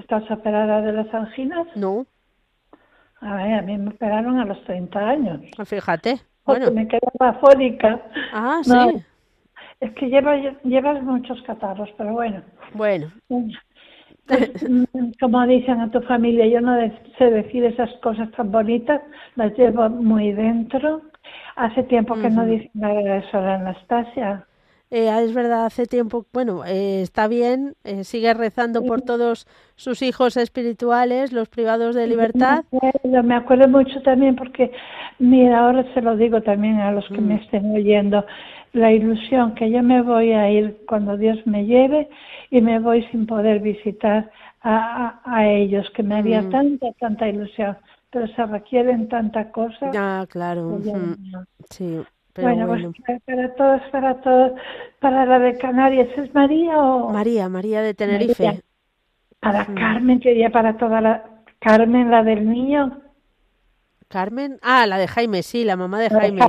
¿Estás 0.01 0.29
operada 0.31 0.81
de 0.81 0.93
las 0.93 1.13
anginas? 1.13 1.67
No. 1.75 2.07
A 3.21 3.35
ver, 3.35 3.53
a 3.53 3.61
mí 3.61 3.77
me 3.77 3.91
operaron 3.91 4.39
a 4.39 4.45
los 4.45 4.61
30 4.63 4.99
años. 4.99 5.41
Ah, 5.59 5.63
fíjate. 5.63 6.19
Porque 6.43 6.65
bueno. 6.65 6.75
me 6.75 6.87
quedaba 6.87 7.39
fónica. 7.39 8.01
Ah, 8.33 8.61
sí. 8.63 9.03
Es 9.79 9.91
que 9.93 10.07
llevas, 10.09 10.41
llevas 10.63 11.03
muchos 11.03 11.39
catarros, 11.43 11.89
pero 11.97 12.13
bueno. 12.13 12.41
Bueno. 12.73 13.11
Pues, 14.25 14.51
como 15.21 15.45
dicen 15.45 15.79
a 15.79 15.91
tu 15.91 16.01
familia, 16.01 16.47
yo 16.47 16.61
no 16.61 16.75
sé 17.19 17.25
decir 17.29 17.63
esas 17.63 17.91
cosas 18.01 18.31
tan 18.31 18.51
bonitas, 18.51 19.01
las 19.35 19.55
llevo 19.55 19.87
muy 19.87 20.33
dentro. 20.33 21.03
Hace 21.57 21.83
tiempo 21.83 22.15
que 22.15 22.29
no 22.31 22.43
dicen 22.45 22.71
nada 22.73 23.01
de 23.01 23.17
eso 23.19 23.37
Anastasia. 23.37 24.47
Eh, 24.91 25.09
es 25.23 25.33
verdad, 25.33 25.65
hace 25.65 25.85
tiempo, 25.85 26.25
bueno, 26.33 26.65
eh, 26.65 27.01
está 27.01 27.29
bien, 27.29 27.75
eh, 27.85 28.03
sigue 28.03 28.33
rezando 28.33 28.83
por 28.83 29.01
todos 29.01 29.47
sus 29.75 30.01
hijos 30.01 30.35
espirituales, 30.35 31.31
los 31.31 31.47
privados 31.47 31.95
de 31.95 32.07
libertad. 32.07 32.65
Me 33.01 33.35
acuerdo 33.35 33.69
mucho 33.69 34.01
también 34.01 34.35
porque, 34.35 34.69
mira, 35.17 35.59
ahora 35.59 35.85
se 35.93 36.01
lo 36.01 36.17
digo 36.17 36.41
también 36.41 36.81
a 36.81 36.91
los 36.91 37.07
que 37.07 37.21
me 37.21 37.35
mm. 37.35 37.37
estén 37.37 37.73
oyendo, 37.73 38.25
la 38.73 38.91
ilusión 38.91 39.55
que 39.55 39.71
yo 39.71 39.81
me 39.81 40.01
voy 40.01 40.33
a 40.33 40.51
ir 40.51 40.81
cuando 40.85 41.15
Dios 41.15 41.37
me 41.45 41.65
lleve 41.65 42.09
y 42.49 42.59
me 42.59 42.79
voy 42.79 43.03
sin 43.11 43.25
poder 43.25 43.61
visitar 43.61 44.29
a, 44.61 45.21
a, 45.23 45.47
ellos, 45.47 45.89
que 45.95 46.03
me 46.03 46.15
había 46.15 46.41
mm. 46.41 46.49
tanta, 46.49 46.91
tanta 46.99 47.29
ilusión, 47.29 47.77
pero 48.09 48.27
se 48.27 48.45
requieren 48.45 49.07
tanta 49.07 49.51
cosa. 49.51 49.89
Ya, 49.93 50.27
claro. 50.29 50.79
Sí 51.69 52.01
bueno, 52.41 52.67
pues 52.67 53.21
para 53.25 53.53
todos, 53.55 53.81
para 53.91 54.21
todos, 54.21 54.51
para 54.99 55.25
la 55.25 55.39
de 55.39 55.57
Canarias, 55.57 56.07
¿es 56.17 56.33
María 56.33 56.77
o...? 56.77 57.09
María, 57.09 57.49
María 57.49 57.81
de 57.81 57.93
Tenerife. 57.93 58.61
Para 59.39 59.65
Carmen, 59.65 60.19
quería 60.19 60.49
para 60.49 60.77
toda 60.77 61.01
la... 61.01 61.23
Carmen, 61.59 62.09
la 62.09 62.23
del 62.23 62.49
niño. 62.49 63.01
Carmen, 64.07 64.59
ah, 64.61 64.85
la 64.85 64.97
de 64.97 65.07
Jaime, 65.07 65.41
sí, 65.41 65.63
la 65.63 65.77
mamá 65.77 65.99
de 65.99 66.09
Jaime. 66.09 66.39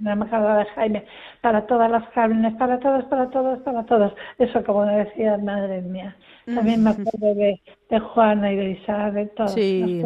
la 0.00 0.16
mamá 0.16 0.58
de 0.58 0.64
Jaime, 0.74 1.04
para 1.40 1.66
todas 1.66 1.90
las 1.90 2.08
Carmenes, 2.10 2.54
para 2.54 2.80
todos, 2.80 3.04
para 3.04 3.28
todos, 3.30 3.60
para 3.60 3.84
todos. 3.84 4.12
Eso 4.38 4.64
como 4.64 4.84
decía, 4.86 5.36
madre 5.38 5.82
mía. 5.82 6.16
También 6.46 6.82
me 6.82 6.90
acuerdo 6.90 7.34
de, 7.34 7.60
de 7.90 8.00
Juana 8.00 8.52
y 8.52 8.56
de 8.56 8.70
Isabel, 8.70 9.30
todos. 9.36 9.52
Sí. 9.52 10.02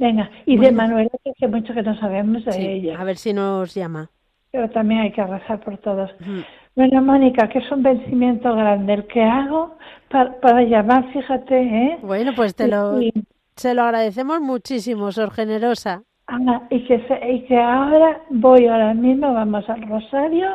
Venga, 0.00 0.30
y 0.46 0.56
de 0.56 0.72
Manuela, 0.72 1.10
que 1.22 1.30
hace 1.30 1.46
mucho 1.46 1.74
que 1.74 1.82
no 1.82 1.94
sabemos 2.00 2.42
de 2.46 2.72
ella. 2.72 2.98
A 2.98 3.04
ver 3.04 3.18
si 3.18 3.34
nos 3.34 3.74
llama. 3.74 4.08
Pero 4.50 4.70
también 4.70 5.02
hay 5.02 5.12
que 5.12 5.22
rezar 5.22 5.60
por 5.60 5.76
todos. 5.76 6.10
Bueno, 6.74 7.02
Mónica, 7.02 7.50
que 7.50 7.58
es 7.58 7.70
un 7.70 7.82
vencimiento 7.82 8.56
grande 8.56 8.94
el 8.94 9.06
que 9.08 9.22
hago 9.22 9.76
para, 10.08 10.62
llamar, 10.62 11.12
fíjate, 11.12 11.60
¿eh? 11.60 11.98
Bueno, 12.00 12.32
pues 12.34 12.54
te 12.54 12.66
lo, 12.66 12.98
se 13.56 13.74
lo 13.74 13.82
agradecemos 13.82 14.40
muchísimo, 14.40 15.12
Sor 15.12 15.32
Generosa. 15.32 16.02
y, 16.70 16.84
que 16.86 17.04
y 17.30 17.42
que 17.42 17.60
ahora 17.60 18.22
voy 18.30 18.68
ahora 18.68 18.94
mismo, 18.94 19.34
vamos 19.34 19.68
al 19.68 19.82
Rosario 19.82 20.48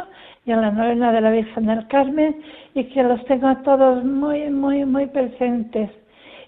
y 0.47 0.53
a 0.53 0.57
la 0.57 0.71
novena 0.71 1.11
de 1.11 1.21
la 1.21 1.29
Virgen 1.29 1.67
del 1.67 1.87
Carmen 1.87 2.41
y 2.73 2.85
que 2.85 3.03
los 3.03 3.23
tengo 3.25 3.47
a 3.47 3.61
todos 3.61 4.03
muy, 4.03 4.49
muy, 4.49 4.85
muy 4.85 5.05
presentes 5.05 5.91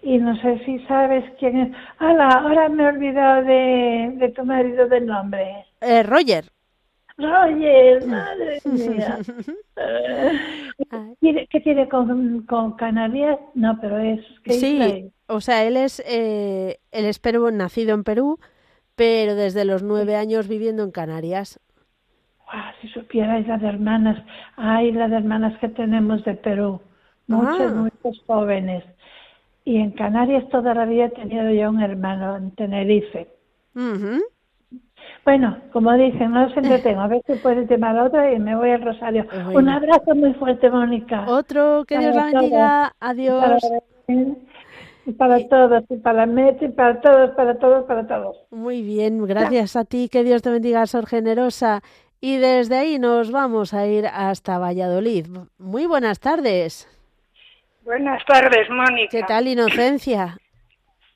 y 0.07 0.17
no 0.19 0.39
sé 0.41 0.63
si 0.63 0.79
sabes 0.85 1.25
quién 1.37 1.57
es. 1.59 1.75
¡Hala! 1.99 2.29
Ahora 2.29 2.69
me 2.69 2.83
he 2.83 2.87
olvidado 2.87 3.43
de, 3.43 4.13
de 4.15 4.29
tu 4.29 4.45
marido 4.45 4.87
del 4.87 5.05
nombre. 5.05 5.65
Eh, 5.81 6.01
Roger. 6.01 6.45
Roger, 7.17 8.07
madre 8.07 8.61
mía. 8.63 9.17
¿Qué 11.49 11.59
tiene 11.59 11.89
con, 11.89 12.43
con, 12.43 12.77
Canarias? 12.77 13.37
No, 13.53 13.77
pero 13.81 13.99
es... 13.99 14.21
Sí, 14.45 15.11
o 15.27 15.41
sea, 15.41 15.65
él 15.65 15.75
es, 15.75 16.01
eh, 16.07 16.79
él 16.93 17.05
es 17.05 17.19
Perú, 17.19 17.51
nacido 17.51 17.93
en 17.93 18.05
Perú, 18.05 18.39
pero 18.95 19.35
desde 19.35 19.65
los 19.65 19.83
nueve 19.83 20.15
años 20.15 20.47
viviendo 20.47 20.83
en 20.83 20.91
Canarias. 20.91 21.59
si 22.79 22.87
supierais 22.87 23.45
las 23.45 23.61
hermanas, 23.61 24.23
ay, 24.55 24.93
las 24.93 25.11
hermanas 25.11 25.59
que 25.59 25.67
tenemos 25.67 26.23
de 26.23 26.35
Perú, 26.35 26.79
muchos, 27.27 27.73
ah. 27.73 27.75
muchos 27.75 28.23
jóvenes. 28.25 28.85
Y 29.67 29.81
en 29.81 29.91
Canarias 29.91 30.47
toda 30.47 30.73
la 30.73 30.85
vida 30.85 31.07
he 31.07 31.09
tenido 31.09 31.51
yo 31.51 31.69
un 31.69 31.81
hermano 31.81 32.37
en 32.37 32.51
Tenerife. 32.51 33.27
Bueno, 35.25 35.57
como 35.73 35.91
dicen, 35.91 36.31
no 36.31 36.49
se 36.53 36.61
entretengo. 36.61 37.01
A 37.01 37.07
ver 37.09 37.21
si 37.27 37.33
puedes 37.33 37.69
llamar 37.69 37.97
a 37.97 38.05
otro 38.05 38.31
y 38.31 38.39
me 38.39 38.55
voy 38.55 38.69
al 38.69 38.81
Rosario. 38.81 39.25
Un 39.53 39.67
abrazo 39.67 40.15
muy 40.15 40.33
fuerte, 40.35 40.69
Mónica. 40.69 41.25
Otro, 41.27 41.83
que 41.85 41.97
Dios 41.97 42.15
la 42.15 42.31
bendiga. 42.31 42.93
Adiós. 43.01 43.61
Para, 45.17 45.45
todos, 45.49 45.83
y 45.89 45.97
para 45.97 46.25
Met, 46.25 46.61
y 46.61 46.69
para 46.69 47.01
todos, 47.01 47.31
para 47.31 47.59
todos, 47.59 47.83
para 47.83 48.07
todos. 48.07 48.37
Muy 48.51 48.81
bien, 48.81 49.25
gracias 49.25 49.75
a 49.75 49.83
ti. 49.83 50.07
Que 50.07 50.23
Dios 50.23 50.43
te 50.43 50.49
bendiga, 50.49 50.87
Sor 50.87 51.07
Generosa. 51.07 51.81
Y 52.21 52.37
desde 52.37 52.77
ahí 52.77 52.99
nos 52.99 53.33
vamos 53.33 53.73
a 53.73 53.85
ir 53.85 54.07
hasta 54.07 54.59
Valladolid. 54.59 55.27
Muy 55.57 55.87
buenas 55.87 56.21
tardes. 56.21 56.87
Buenas 57.87 58.21
tardes, 58.25 58.69
Mónica. 58.69 59.09
¿Qué 59.09 59.23
tal, 59.23 59.47
Inocencia? 59.47 60.37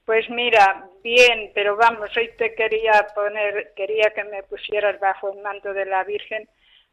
Pues 0.05 0.29
mira, 0.29 0.87
bien, 1.03 1.51
pero 1.53 1.75
vamos, 1.75 2.09
hoy 2.15 2.29
te 2.37 2.55
quería 2.55 3.07
poner, 3.13 3.73
quería 3.75 4.13
que 4.15 4.23
me 4.23 4.41
pusieras 4.43 4.97
bajo 5.01 5.33
el 5.33 5.41
manto 5.41 5.73
de 5.73 5.83
la 5.83 6.05
Virgen 6.05 6.47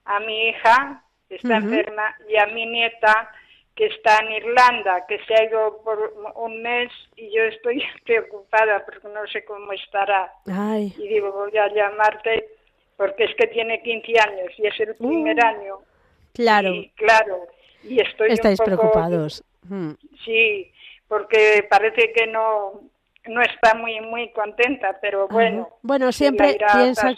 a 0.05 0.19
mi 0.19 0.49
hija, 0.49 1.05
que 1.29 1.37
está 1.37 1.59
enferma, 1.59 2.13
y 2.29 2.37
a 2.39 2.47
mi 2.47 2.67
nieta, 2.67 3.31
que 3.77 3.87
está 3.87 4.19
en 4.19 4.33
Irlanda, 4.33 5.07
que 5.07 5.21
se 5.25 5.35
ha 5.35 5.45
ido 5.45 5.81
por 5.85 6.13
un 6.35 6.61
mes 6.61 6.91
y 7.15 7.33
yo 7.33 7.45
estoy 7.45 7.81
preocupada 8.05 8.85
porque 8.85 9.07
no 9.07 9.29
sé 9.29 9.45
cómo 9.45 9.73
estará. 9.75 10.33
Y 10.45 11.07
digo, 11.07 11.31
voy 11.31 11.57
a 11.57 11.73
llamarte 11.73 12.49
porque 12.97 13.27
es 13.27 13.35
que 13.37 13.47
tiene 13.47 13.81
15 13.81 14.13
años 14.29 14.53
y 14.59 14.67
es 14.67 14.81
el 14.81 14.97
primer 14.97 15.37
uh. 15.37 15.47
año. 15.47 15.79
Claro. 16.35 16.75
Y, 16.75 16.91
claro. 16.97 17.47
Y 17.85 18.01
estoy 18.01 18.33
Estáis 18.33 18.61
preocupados. 18.61 19.45
Sí, 20.25 20.73
porque 21.07 21.67
parece 21.69 22.13
que 22.13 22.27
no 22.27 22.83
no 23.27 23.43
está 23.43 23.75
muy 23.75 24.01
muy 24.01 24.31
contenta, 24.33 24.99
pero 25.01 25.29
bueno. 25.29 25.69
Bueno, 25.83 26.13
siempre 26.13 26.59
piensa, 26.73 27.15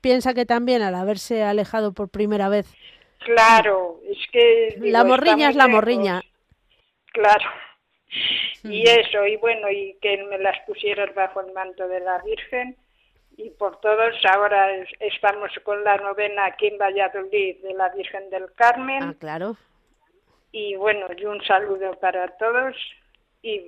piensa 0.00 0.34
que 0.34 0.46
también 0.46 0.82
al 0.82 0.94
haberse 0.94 1.42
alejado 1.42 1.92
por 1.92 2.08
primera 2.08 2.48
vez. 2.48 2.74
Claro, 3.20 4.00
es 4.08 4.18
que 4.30 4.76
la 4.80 5.04
morriña 5.04 5.50
es 5.50 5.56
la 5.56 5.68
morriña. 5.68 6.22
Claro. 7.12 7.50
Y 8.62 8.82
eso, 8.88 9.26
y 9.26 9.36
bueno, 9.36 9.70
y 9.70 9.96
que 10.00 10.22
me 10.24 10.38
las 10.38 10.58
pusieras 10.66 11.14
bajo 11.14 11.40
el 11.40 11.52
manto 11.52 11.88
de 11.88 12.00
la 12.00 12.18
Virgen 12.18 12.76
y 13.36 13.50
por 13.50 13.80
todos. 13.80 14.14
Ahora 14.32 14.68
estamos 15.00 15.50
con 15.62 15.82
la 15.84 15.96
novena 15.96 16.46
aquí 16.46 16.68
en 16.68 16.78
Valladolid 16.78 17.56
de 17.62 17.74
la 17.74 17.88
Virgen 17.90 18.30
del 18.30 18.52
Carmen. 18.54 19.02
Ah, 19.02 19.14
claro. 19.18 19.56
Y 20.58 20.74
bueno, 20.74 21.06
y 21.14 21.22
un 21.26 21.44
saludo 21.44 21.92
para 22.00 22.28
todos 22.38 22.74
y, 23.42 23.60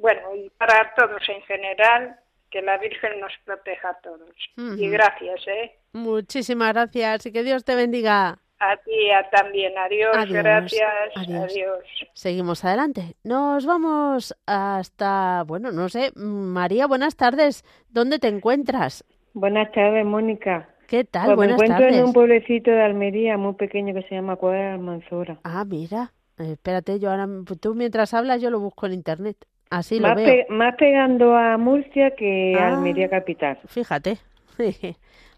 bueno, 0.00 0.34
y 0.34 0.48
para 0.56 0.94
todos 0.94 1.20
en 1.28 1.42
general, 1.42 2.18
que 2.50 2.62
la 2.62 2.78
Virgen 2.78 3.20
nos 3.20 3.32
proteja 3.44 3.90
a 3.90 4.00
todos. 4.00 4.34
Y 4.56 4.88
gracias, 4.88 5.46
¿eh? 5.46 5.76
Muchísimas 5.92 6.72
gracias 6.72 7.26
y 7.26 7.32
que 7.32 7.42
Dios 7.42 7.66
te 7.66 7.74
bendiga. 7.74 8.38
A 8.58 8.76
ti 8.78 9.10
a 9.10 9.28
también. 9.28 9.76
Adiós, 9.76 10.26
gracias. 10.30 11.12
Adiós. 11.16 11.84
Seguimos 12.14 12.64
adelante. 12.64 13.16
Nos 13.22 13.66
vamos 13.66 14.34
hasta, 14.46 15.42
bueno, 15.46 15.70
no 15.70 15.90
sé, 15.90 16.12
María, 16.16 16.86
buenas 16.86 17.14
tardes. 17.16 17.62
¿Dónde 17.90 18.18
te 18.18 18.28
encuentras? 18.28 19.04
Buenas 19.34 19.70
tardes, 19.72 20.06
Mónica. 20.06 20.66
¿Qué 20.86 21.04
tal? 21.04 21.34
Pues 21.34 21.48
me 21.48 21.54
encuentro 21.54 21.86
en 21.86 22.04
un 22.04 22.12
pueblecito 22.12 22.70
de 22.70 22.82
Almería 22.82 23.36
muy 23.36 23.54
pequeño 23.54 23.92
que 23.92 24.02
se 24.02 24.14
llama 24.14 24.36
Cuadra 24.36 24.60
de 24.60 24.72
Almanzora. 24.74 25.38
Ah, 25.42 25.64
mira. 25.64 26.12
Eh, 26.38 26.52
espérate, 26.52 27.00
yo 27.00 27.10
ahora, 27.10 27.26
tú 27.60 27.74
mientras 27.74 28.14
hablas 28.14 28.40
yo 28.40 28.50
lo 28.50 28.60
busco 28.60 28.86
en 28.86 28.92
internet. 28.92 29.36
Así 29.68 29.98
lo 29.98 30.14
veo. 30.14 30.44
más 30.48 30.76
pegando 30.76 31.36
a 31.36 31.56
Murcia 31.56 32.14
que 32.14 32.54
a 32.56 32.68
ah, 32.68 32.76
Almería 32.76 33.08
capital. 33.08 33.58
Fíjate. 33.66 34.18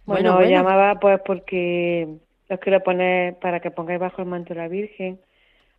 bueno, 0.05 0.35
bueno, 0.35 0.43
llamaba 0.43 1.01
pues 1.01 1.21
porque 1.25 2.09
os 2.51 2.61
quiero 2.61 2.83
poner 2.83 3.39
para 3.39 3.61
que 3.61 3.71
pongáis 3.71 4.01
bajo 4.01 4.21
el 4.21 4.29
manto 4.29 4.53
de 4.53 4.61
la 4.61 4.69
Virgen 4.69 5.19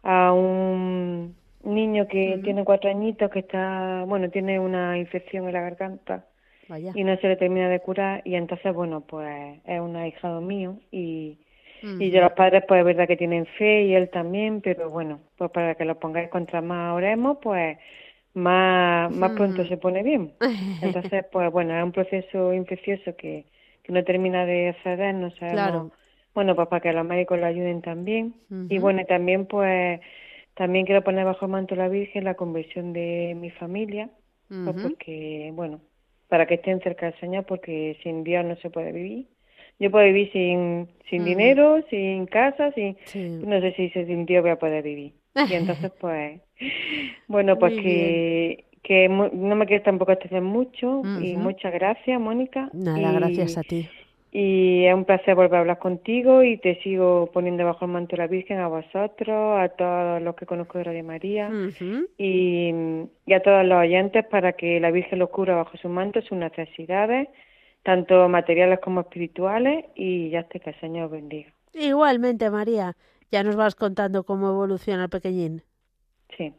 a 0.01 0.33
un 0.33 1.35
niño 1.63 2.07
que 2.07 2.39
tiene 2.43 2.63
cuatro 2.63 2.89
añitos 2.89 3.29
que 3.29 3.39
está, 3.39 4.03
bueno, 4.07 4.29
tiene 4.29 4.59
una 4.59 4.97
infección 4.97 5.45
en 5.47 5.53
la 5.53 5.61
garganta 5.61 6.25
y 6.93 7.03
no 7.03 7.15
se 7.17 7.27
le 7.27 7.35
termina 7.37 7.69
de 7.69 7.79
curar 7.81 8.21
y 8.25 8.35
entonces, 8.35 8.73
bueno, 8.73 9.01
pues 9.01 9.61
es 9.65 9.79
un 9.79 9.95
ahijado 9.95 10.41
mío 10.41 10.77
y, 10.91 11.37
y 11.97 12.11
yo 12.11 12.21
los 12.21 12.33
padres 12.33 12.63
pues 12.67 12.79
es 12.79 12.85
verdad 12.85 13.07
que 13.07 13.17
tienen 13.17 13.45
fe 13.57 13.83
y 13.83 13.93
él 13.95 14.09
también, 14.09 14.61
pero 14.61 14.89
bueno, 14.89 15.19
pues 15.37 15.51
para 15.51 15.75
que 15.75 15.85
lo 15.85 15.99
pongáis 15.99 16.29
contra 16.29 16.61
más 16.61 16.95
oremos, 16.95 17.37
pues 17.41 17.77
más, 18.33 19.11
más 19.11 19.31
pronto 19.33 19.65
se 19.65 19.77
pone 19.77 20.03
bien. 20.03 20.33
Entonces, 20.81 21.25
pues 21.31 21.51
bueno, 21.51 21.77
es 21.77 21.83
un 21.83 21.91
proceso 21.91 22.53
infeccioso 22.53 23.15
que, 23.17 23.45
que 23.83 23.91
no 23.93 24.03
termina 24.03 24.45
de 24.45 24.75
ceder, 24.83 25.15
no 25.15 25.31
sabemos. 25.31 25.87
Claro. 25.87 25.91
Bueno, 26.33 26.55
pues 26.55 26.67
para 26.69 26.81
que 26.81 26.93
los 26.93 27.05
médicos 27.05 27.39
lo 27.39 27.45
ayuden 27.47 27.81
también. 27.81 28.35
Y 28.69 28.79
bueno, 28.79 29.03
también 29.05 29.45
pues 29.47 29.99
también 30.55 30.85
quiero 30.85 31.03
poner 31.03 31.25
bajo 31.25 31.45
el 31.45 31.51
manto 31.51 31.75
la 31.75 31.87
Virgen 31.89 32.23
la 32.25 32.35
conversión 32.35 32.93
de 32.93 33.35
mi 33.39 33.49
familia, 33.51 34.09
pues 34.63 34.75
porque, 34.81 35.51
bueno, 35.53 35.81
para 36.29 36.45
que 36.45 36.55
estén 36.55 36.79
cerca 36.81 37.07
del 37.07 37.19
Señor, 37.19 37.45
porque 37.45 37.97
sin 38.03 38.23
Dios 38.23 38.45
no 38.45 38.55
se 38.57 38.69
puede 38.69 38.91
vivir. 38.91 39.25
Yo 39.79 39.89
puedo 39.91 40.05
vivir 40.05 40.31
sin, 40.31 40.89
sin 41.09 41.25
dinero, 41.25 41.81
sin 41.89 42.25
casa, 42.25 42.71
sin, 42.73 42.97
no 43.47 43.59
sé 43.61 43.73
si 43.73 43.89
sin 43.89 44.25
Dios 44.25 44.41
voy 44.41 44.51
a 44.51 44.59
poder 44.59 44.83
vivir. 44.83 45.13
Y 45.49 45.53
entonces, 45.53 45.91
pues, 45.99 46.41
bueno, 47.27 47.57
pues 47.57 47.73
que, 47.79 48.65
que 48.83 49.07
no 49.07 49.55
me 49.55 49.65
quieres 49.65 49.85
tampoco 49.85 50.11
extender 50.11 50.41
mucho 50.41 51.01
y 51.21 51.35
muchas 51.37 51.73
gracias, 51.73 52.19
Mónica. 52.19 52.69
Nada, 52.73 53.11
gracias 53.13 53.57
a 53.57 53.63
ti. 53.63 53.87
Y 54.31 54.85
es 54.85 54.93
un 54.93 55.05
placer 55.05 55.33
volver 55.33 55.55
a 55.55 55.59
hablar 55.61 55.79
contigo 55.79 56.43
y 56.43 56.57
te 56.57 56.79
sigo 56.81 57.31
poniendo 57.33 57.65
bajo 57.65 57.85
el 57.85 57.91
manto 57.91 58.15
de 58.15 58.21
la 58.21 58.27
Virgen 58.27 58.59
a 58.59 58.67
vosotros, 58.67 59.59
a 59.59 59.69
todos 59.69 60.21
los 60.21 60.35
que 60.35 60.45
conozco 60.45 60.77
de 60.77 60.83
Radio 60.83 61.03
María 61.03 61.49
y, 62.17 62.71
y, 63.25 63.33
a 63.33 63.41
todos 63.41 63.65
los 63.65 63.79
oyentes 63.79 64.23
para 64.27 64.53
que 64.53 64.79
la 64.79 64.91
Virgen 64.91 65.17
los 65.17 65.29
cubra 65.29 65.55
bajo 65.55 65.77
su 65.77 65.89
manto, 65.89 66.21
sus 66.21 66.37
necesidades, 66.37 67.27
tanto 67.81 68.29
materiales 68.29 68.79
como 68.81 69.01
espirituales 69.01 69.85
y 69.95 70.29
ya 70.29 70.41
esté 70.41 70.59
que 70.59 70.71
el 70.71 70.79
Señor 70.79 71.09
bendiga. 71.09 71.51
Igualmente, 71.73 72.51
María, 72.51 72.95
ya 73.31 73.43
nos 73.43 73.55
vas 73.55 73.73
contando 73.73 74.23
cómo 74.25 74.49
evoluciona 74.49 75.05
el 75.05 75.09
pequeñín. 75.09 75.63
Sí. 76.37 76.53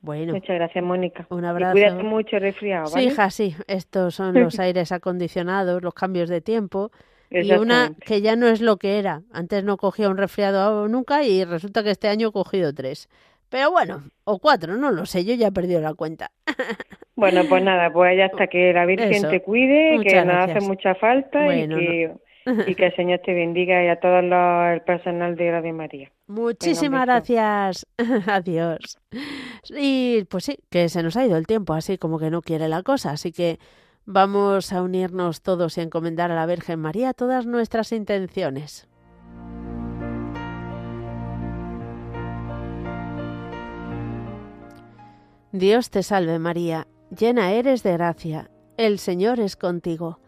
Bueno. 0.00 0.34
Muchas 0.34 0.54
gracias, 0.54 0.84
Mónica. 0.84 1.26
Un 1.30 1.44
abrazo. 1.44 1.72
cuídate 1.72 2.02
mucho, 2.04 2.38
resfriado, 2.38 2.88
¿vale? 2.90 3.02
Sí, 3.02 3.08
hija, 3.08 3.30
sí. 3.30 3.56
Estos 3.66 4.14
son 4.14 4.34
los 4.40 4.58
aires 4.60 4.92
acondicionados, 4.92 5.82
los 5.82 5.94
cambios 5.94 6.28
de 6.28 6.40
tiempo 6.40 6.92
y 7.30 7.52
una 7.52 7.92
que 8.04 8.20
ya 8.20 8.36
no 8.36 8.46
es 8.46 8.60
lo 8.60 8.76
que 8.76 8.98
era. 8.98 9.22
Antes 9.32 9.64
no 9.64 9.76
cogía 9.76 10.08
un 10.08 10.16
resfriado 10.16 10.88
nunca 10.88 11.24
y 11.24 11.44
resulta 11.44 11.82
que 11.82 11.90
este 11.90 12.08
año 12.08 12.28
he 12.28 12.32
cogido 12.32 12.72
tres. 12.72 13.08
Pero 13.48 13.70
bueno, 13.70 14.02
o 14.24 14.38
cuatro, 14.38 14.76
no 14.76 14.90
lo 14.90 15.06
sé, 15.06 15.24
yo 15.24 15.34
ya 15.34 15.48
he 15.48 15.52
perdido 15.52 15.80
la 15.80 15.94
cuenta. 15.94 16.30
Bueno, 17.18 17.44
pues 17.48 17.62
nada, 17.64 17.90
pues 17.90 18.14
ya 18.14 18.26
hasta 18.26 18.46
que 18.46 18.74
la 18.74 18.84
Virgen 18.84 19.26
te 19.30 19.40
cuide, 19.40 19.98
que 20.04 20.22
nos 20.22 20.50
hace 20.50 20.60
mucha 20.60 20.94
falta 20.96 21.56
y, 21.56 21.66
que, 21.66 22.12
y 22.66 22.74
que 22.74 22.86
el 22.86 22.94
Señor 22.94 23.20
te 23.24 23.32
bendiga 23.32 23.82
y 23.82 23.88
a 23.88 23.98
todo 23.98 24.18
el 24.18 24.82
personal 24.82 25.34
de 25.34 25.50
Radio 25.50 25.72
María. 25.72 26.12
Muchísimas 26.26 27.06
gracias. 27.06 27.86
Adiós. 28.26 28.98
Y 29.70 30.24
pues 30.28 30.44
sí, 30.44 30.58
que 30.68 30.90
se 30.90 31.02
nos 31.02 31.16
ha 31.16 31.24
ido 31.24 31.38
el 31.38 31.46
tiempo, 31.46 31.72
así 31.72 31.96
como 31.96 32.18
que 32.18 32.28
no 32.28 32.42
quiere 32.42 32.68
la 32.68 32.82
cosa, 32.82 33.12
así 33.12 33.32
que 33.32 33.58
Vamos 34.08 34.72
a 34.72 34.82
unirnos 34.82 35.42
todos 35.42 35.76
y 35.76 35.80
encomendar 35.80 36.30
a 36.30 36.36
la 36.36 36.46
Virgen 36.46 36.78
María 36.78 37.12
todas 37.12 37.44
nuestras 37.44 37.90
intenciones. 37.90 38.86
Dios 45.50 45.90
te 45.90 46.04
salve 46.04 46.38
María, 46.38 46.86
llena 47.10 47.50
eres 47.50 47.82
de 47.82 47.94
gracia, 47.94 48.48
el 48.76 49.00
Señor 49.00 49.40
es 49.40 49.56
contigo, 49.56 50.20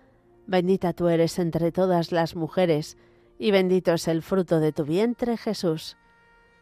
bendita 0.48 0.92
tú 0.92 1.06
eres 1.06 1.38
entre 1.38 1.70
todas 1.70 2.10
las 2.10 2.34
mujeres, 2.34 2.96
y 3.38 3.52
bendito 3.52 3.92
es 3.92 4.08
el 4.08 4.22
fruto 4.22 4.58
de 4.58 4.72
tu 4.72 4.84
vientre 4.84 5.36
Jesús. 5.36 5.96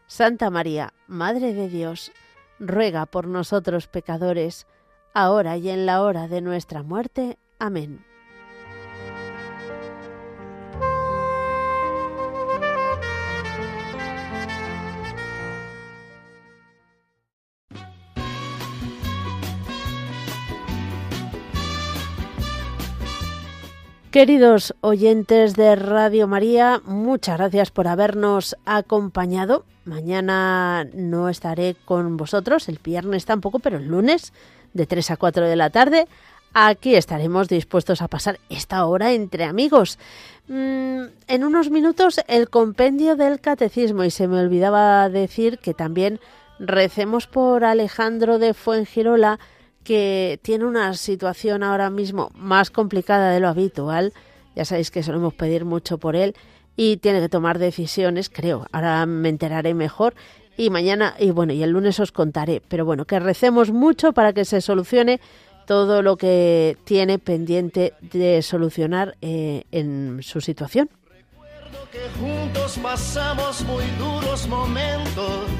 Santa 0.06 0.50
María, 0.50 0.92
Madre 1.06 1.54
de 1.54 1.70
Dios, 1.70 2.12
ruega 2.58 3.06
por 3.06 3.26
nosotros 3.26 3.86
pecadores, 3.86 4.66
ahora 5.16 5.56
y 5.56 5.70
en 5.70 5.86
la 5.86 6.02
hora 6.02 6.28
de 6.28 6.42
nuestra 6.42 6.82
muerte. 6.82 7.38
Amén. 7.58 8.04
Queridos 24.10 24.74
oyentes 24.80 25.56
de 25.56 25.76
Radio 25.76 26.26
María, 26.26 26.80
muchas 26.86 27.36
gracias 27.36 27.70
por 27.70 27.86
habernos 27.86 28.56
acompañado. 28.64 29.66
Mañana 29.84 30.86
no 30.94 31.28
estaré 31.28 31.76
con 31.84 32.16
vosotros, 32.16 32.68
el 32.68 32.80
viernes 32.82 33.26
tampoco, 33.26 33.58
pero 33.58 33.76
el 33.76 33.88
lunes 33.88 34.32
de 34.76 34.86
3 34.86 35.12
a 35.12 35.16
4 35.16 35.48
de 35.48 35.56
la 35.56 35.70
tarde. 35.70 36.06
Aquí 36.52 36.94
estaremos 36.94 37.48
dispuestos 37.48 38.00
a 38.00 38.08
pasar 38.08 38.38
esta 38.48 38.86
hora 38.86 39.12
entre 39.12 39.44
amigos. 39.44 39.98
Mm, 40.48 41.02
en 41.26 41.44
unos 41.44 41.70
minutos 41.70 42.20
el 42.28 42.48
compendio 42.48 43.16
del 43.16 43.40
catecismo 43.40 44.04
y 44.04 44.10
se 44.10 44.28
me 44.28 44.40
olvidaba 44.40 45.08
decir 45.08 45.58
que 45.58 45.74
también 45.74 46.20
recemos 46.58 47.26
por 47.26 47.64
Alejandro 47.64 48.38
de 48.38 48.54
Fuengirola 48.54 49.38
que 49.82 50.40
tiene 50.42 50.64
una 50.64 50.94
situación 50.94 51.62
ahora 51.62 51.90
mismo 51.90 52.30
más 52.34 52.70
complicada 52.70 53.30
de 53.30 53.40
lo 53.40 53.48
habitual. 53.48 54.12
Ya 54.54 54.64
sabéis 54.64 54.90
que 54.90 55.02
solemos 55.02 55.34
pedir 55.34 55.64
mucho 55.64 55.98
por 55.98 56.16
él 56.16 56.34
y 56.76 56.96
tiene 56.98 57.20
que 57.20 57.28
tomar 57.28 57.58
decisiones, 57.58 58.28
creo. 58.28 58.66
Ahora 58.72 59.04
me 59.06 59.28
enteraré 59.28 59.74
mejor 59.74 60.14
y 60.56 60.70
mañana, 60.70 61.14
y 61.18 61.30
bueno, 61.30 61.52
y 61.52 61.62
el 61.62 61.70
lunes 61.70 62.00
os 62.00 62.12
contaré. 62.12 62.62
Pero 62.68 62.84
bueno, 62.84 63.04
que 63.04 63.18
recemos 63.18 63.70
mucho 63.70 64.12
para 64.12 64.32
que 64.32 64.44
se 64.44 64.60
solucione 64.60 65.20
todo 65.66 66.00
lo 66.00 66.16
que 66.16 66.76
tiene 66.84 67.18
pendiente 67.18 67.94
de 68.00 68.40
solucionar 68.42 69.16
eh, 69.20 69.64
en 69.72 70.20
su 70.22 70.40
situación. 70.40 70.88
Recuerdo 71.32 71.90
que 71.90 72.08
juntos 72.20 72.78
pasamos 72.82 73.62
muy 73.62 73.84
duros 73.98 74.46
momentos 74.48 75.50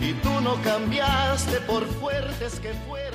y 0.00 0.12
tú 0.14 0.40
no 0.42 0.60
cambiaste 0.62 1.60
por 1.60 1.84
fuertes 1.84 2.58
que 2.60 2.72
fueran 2.88 3.11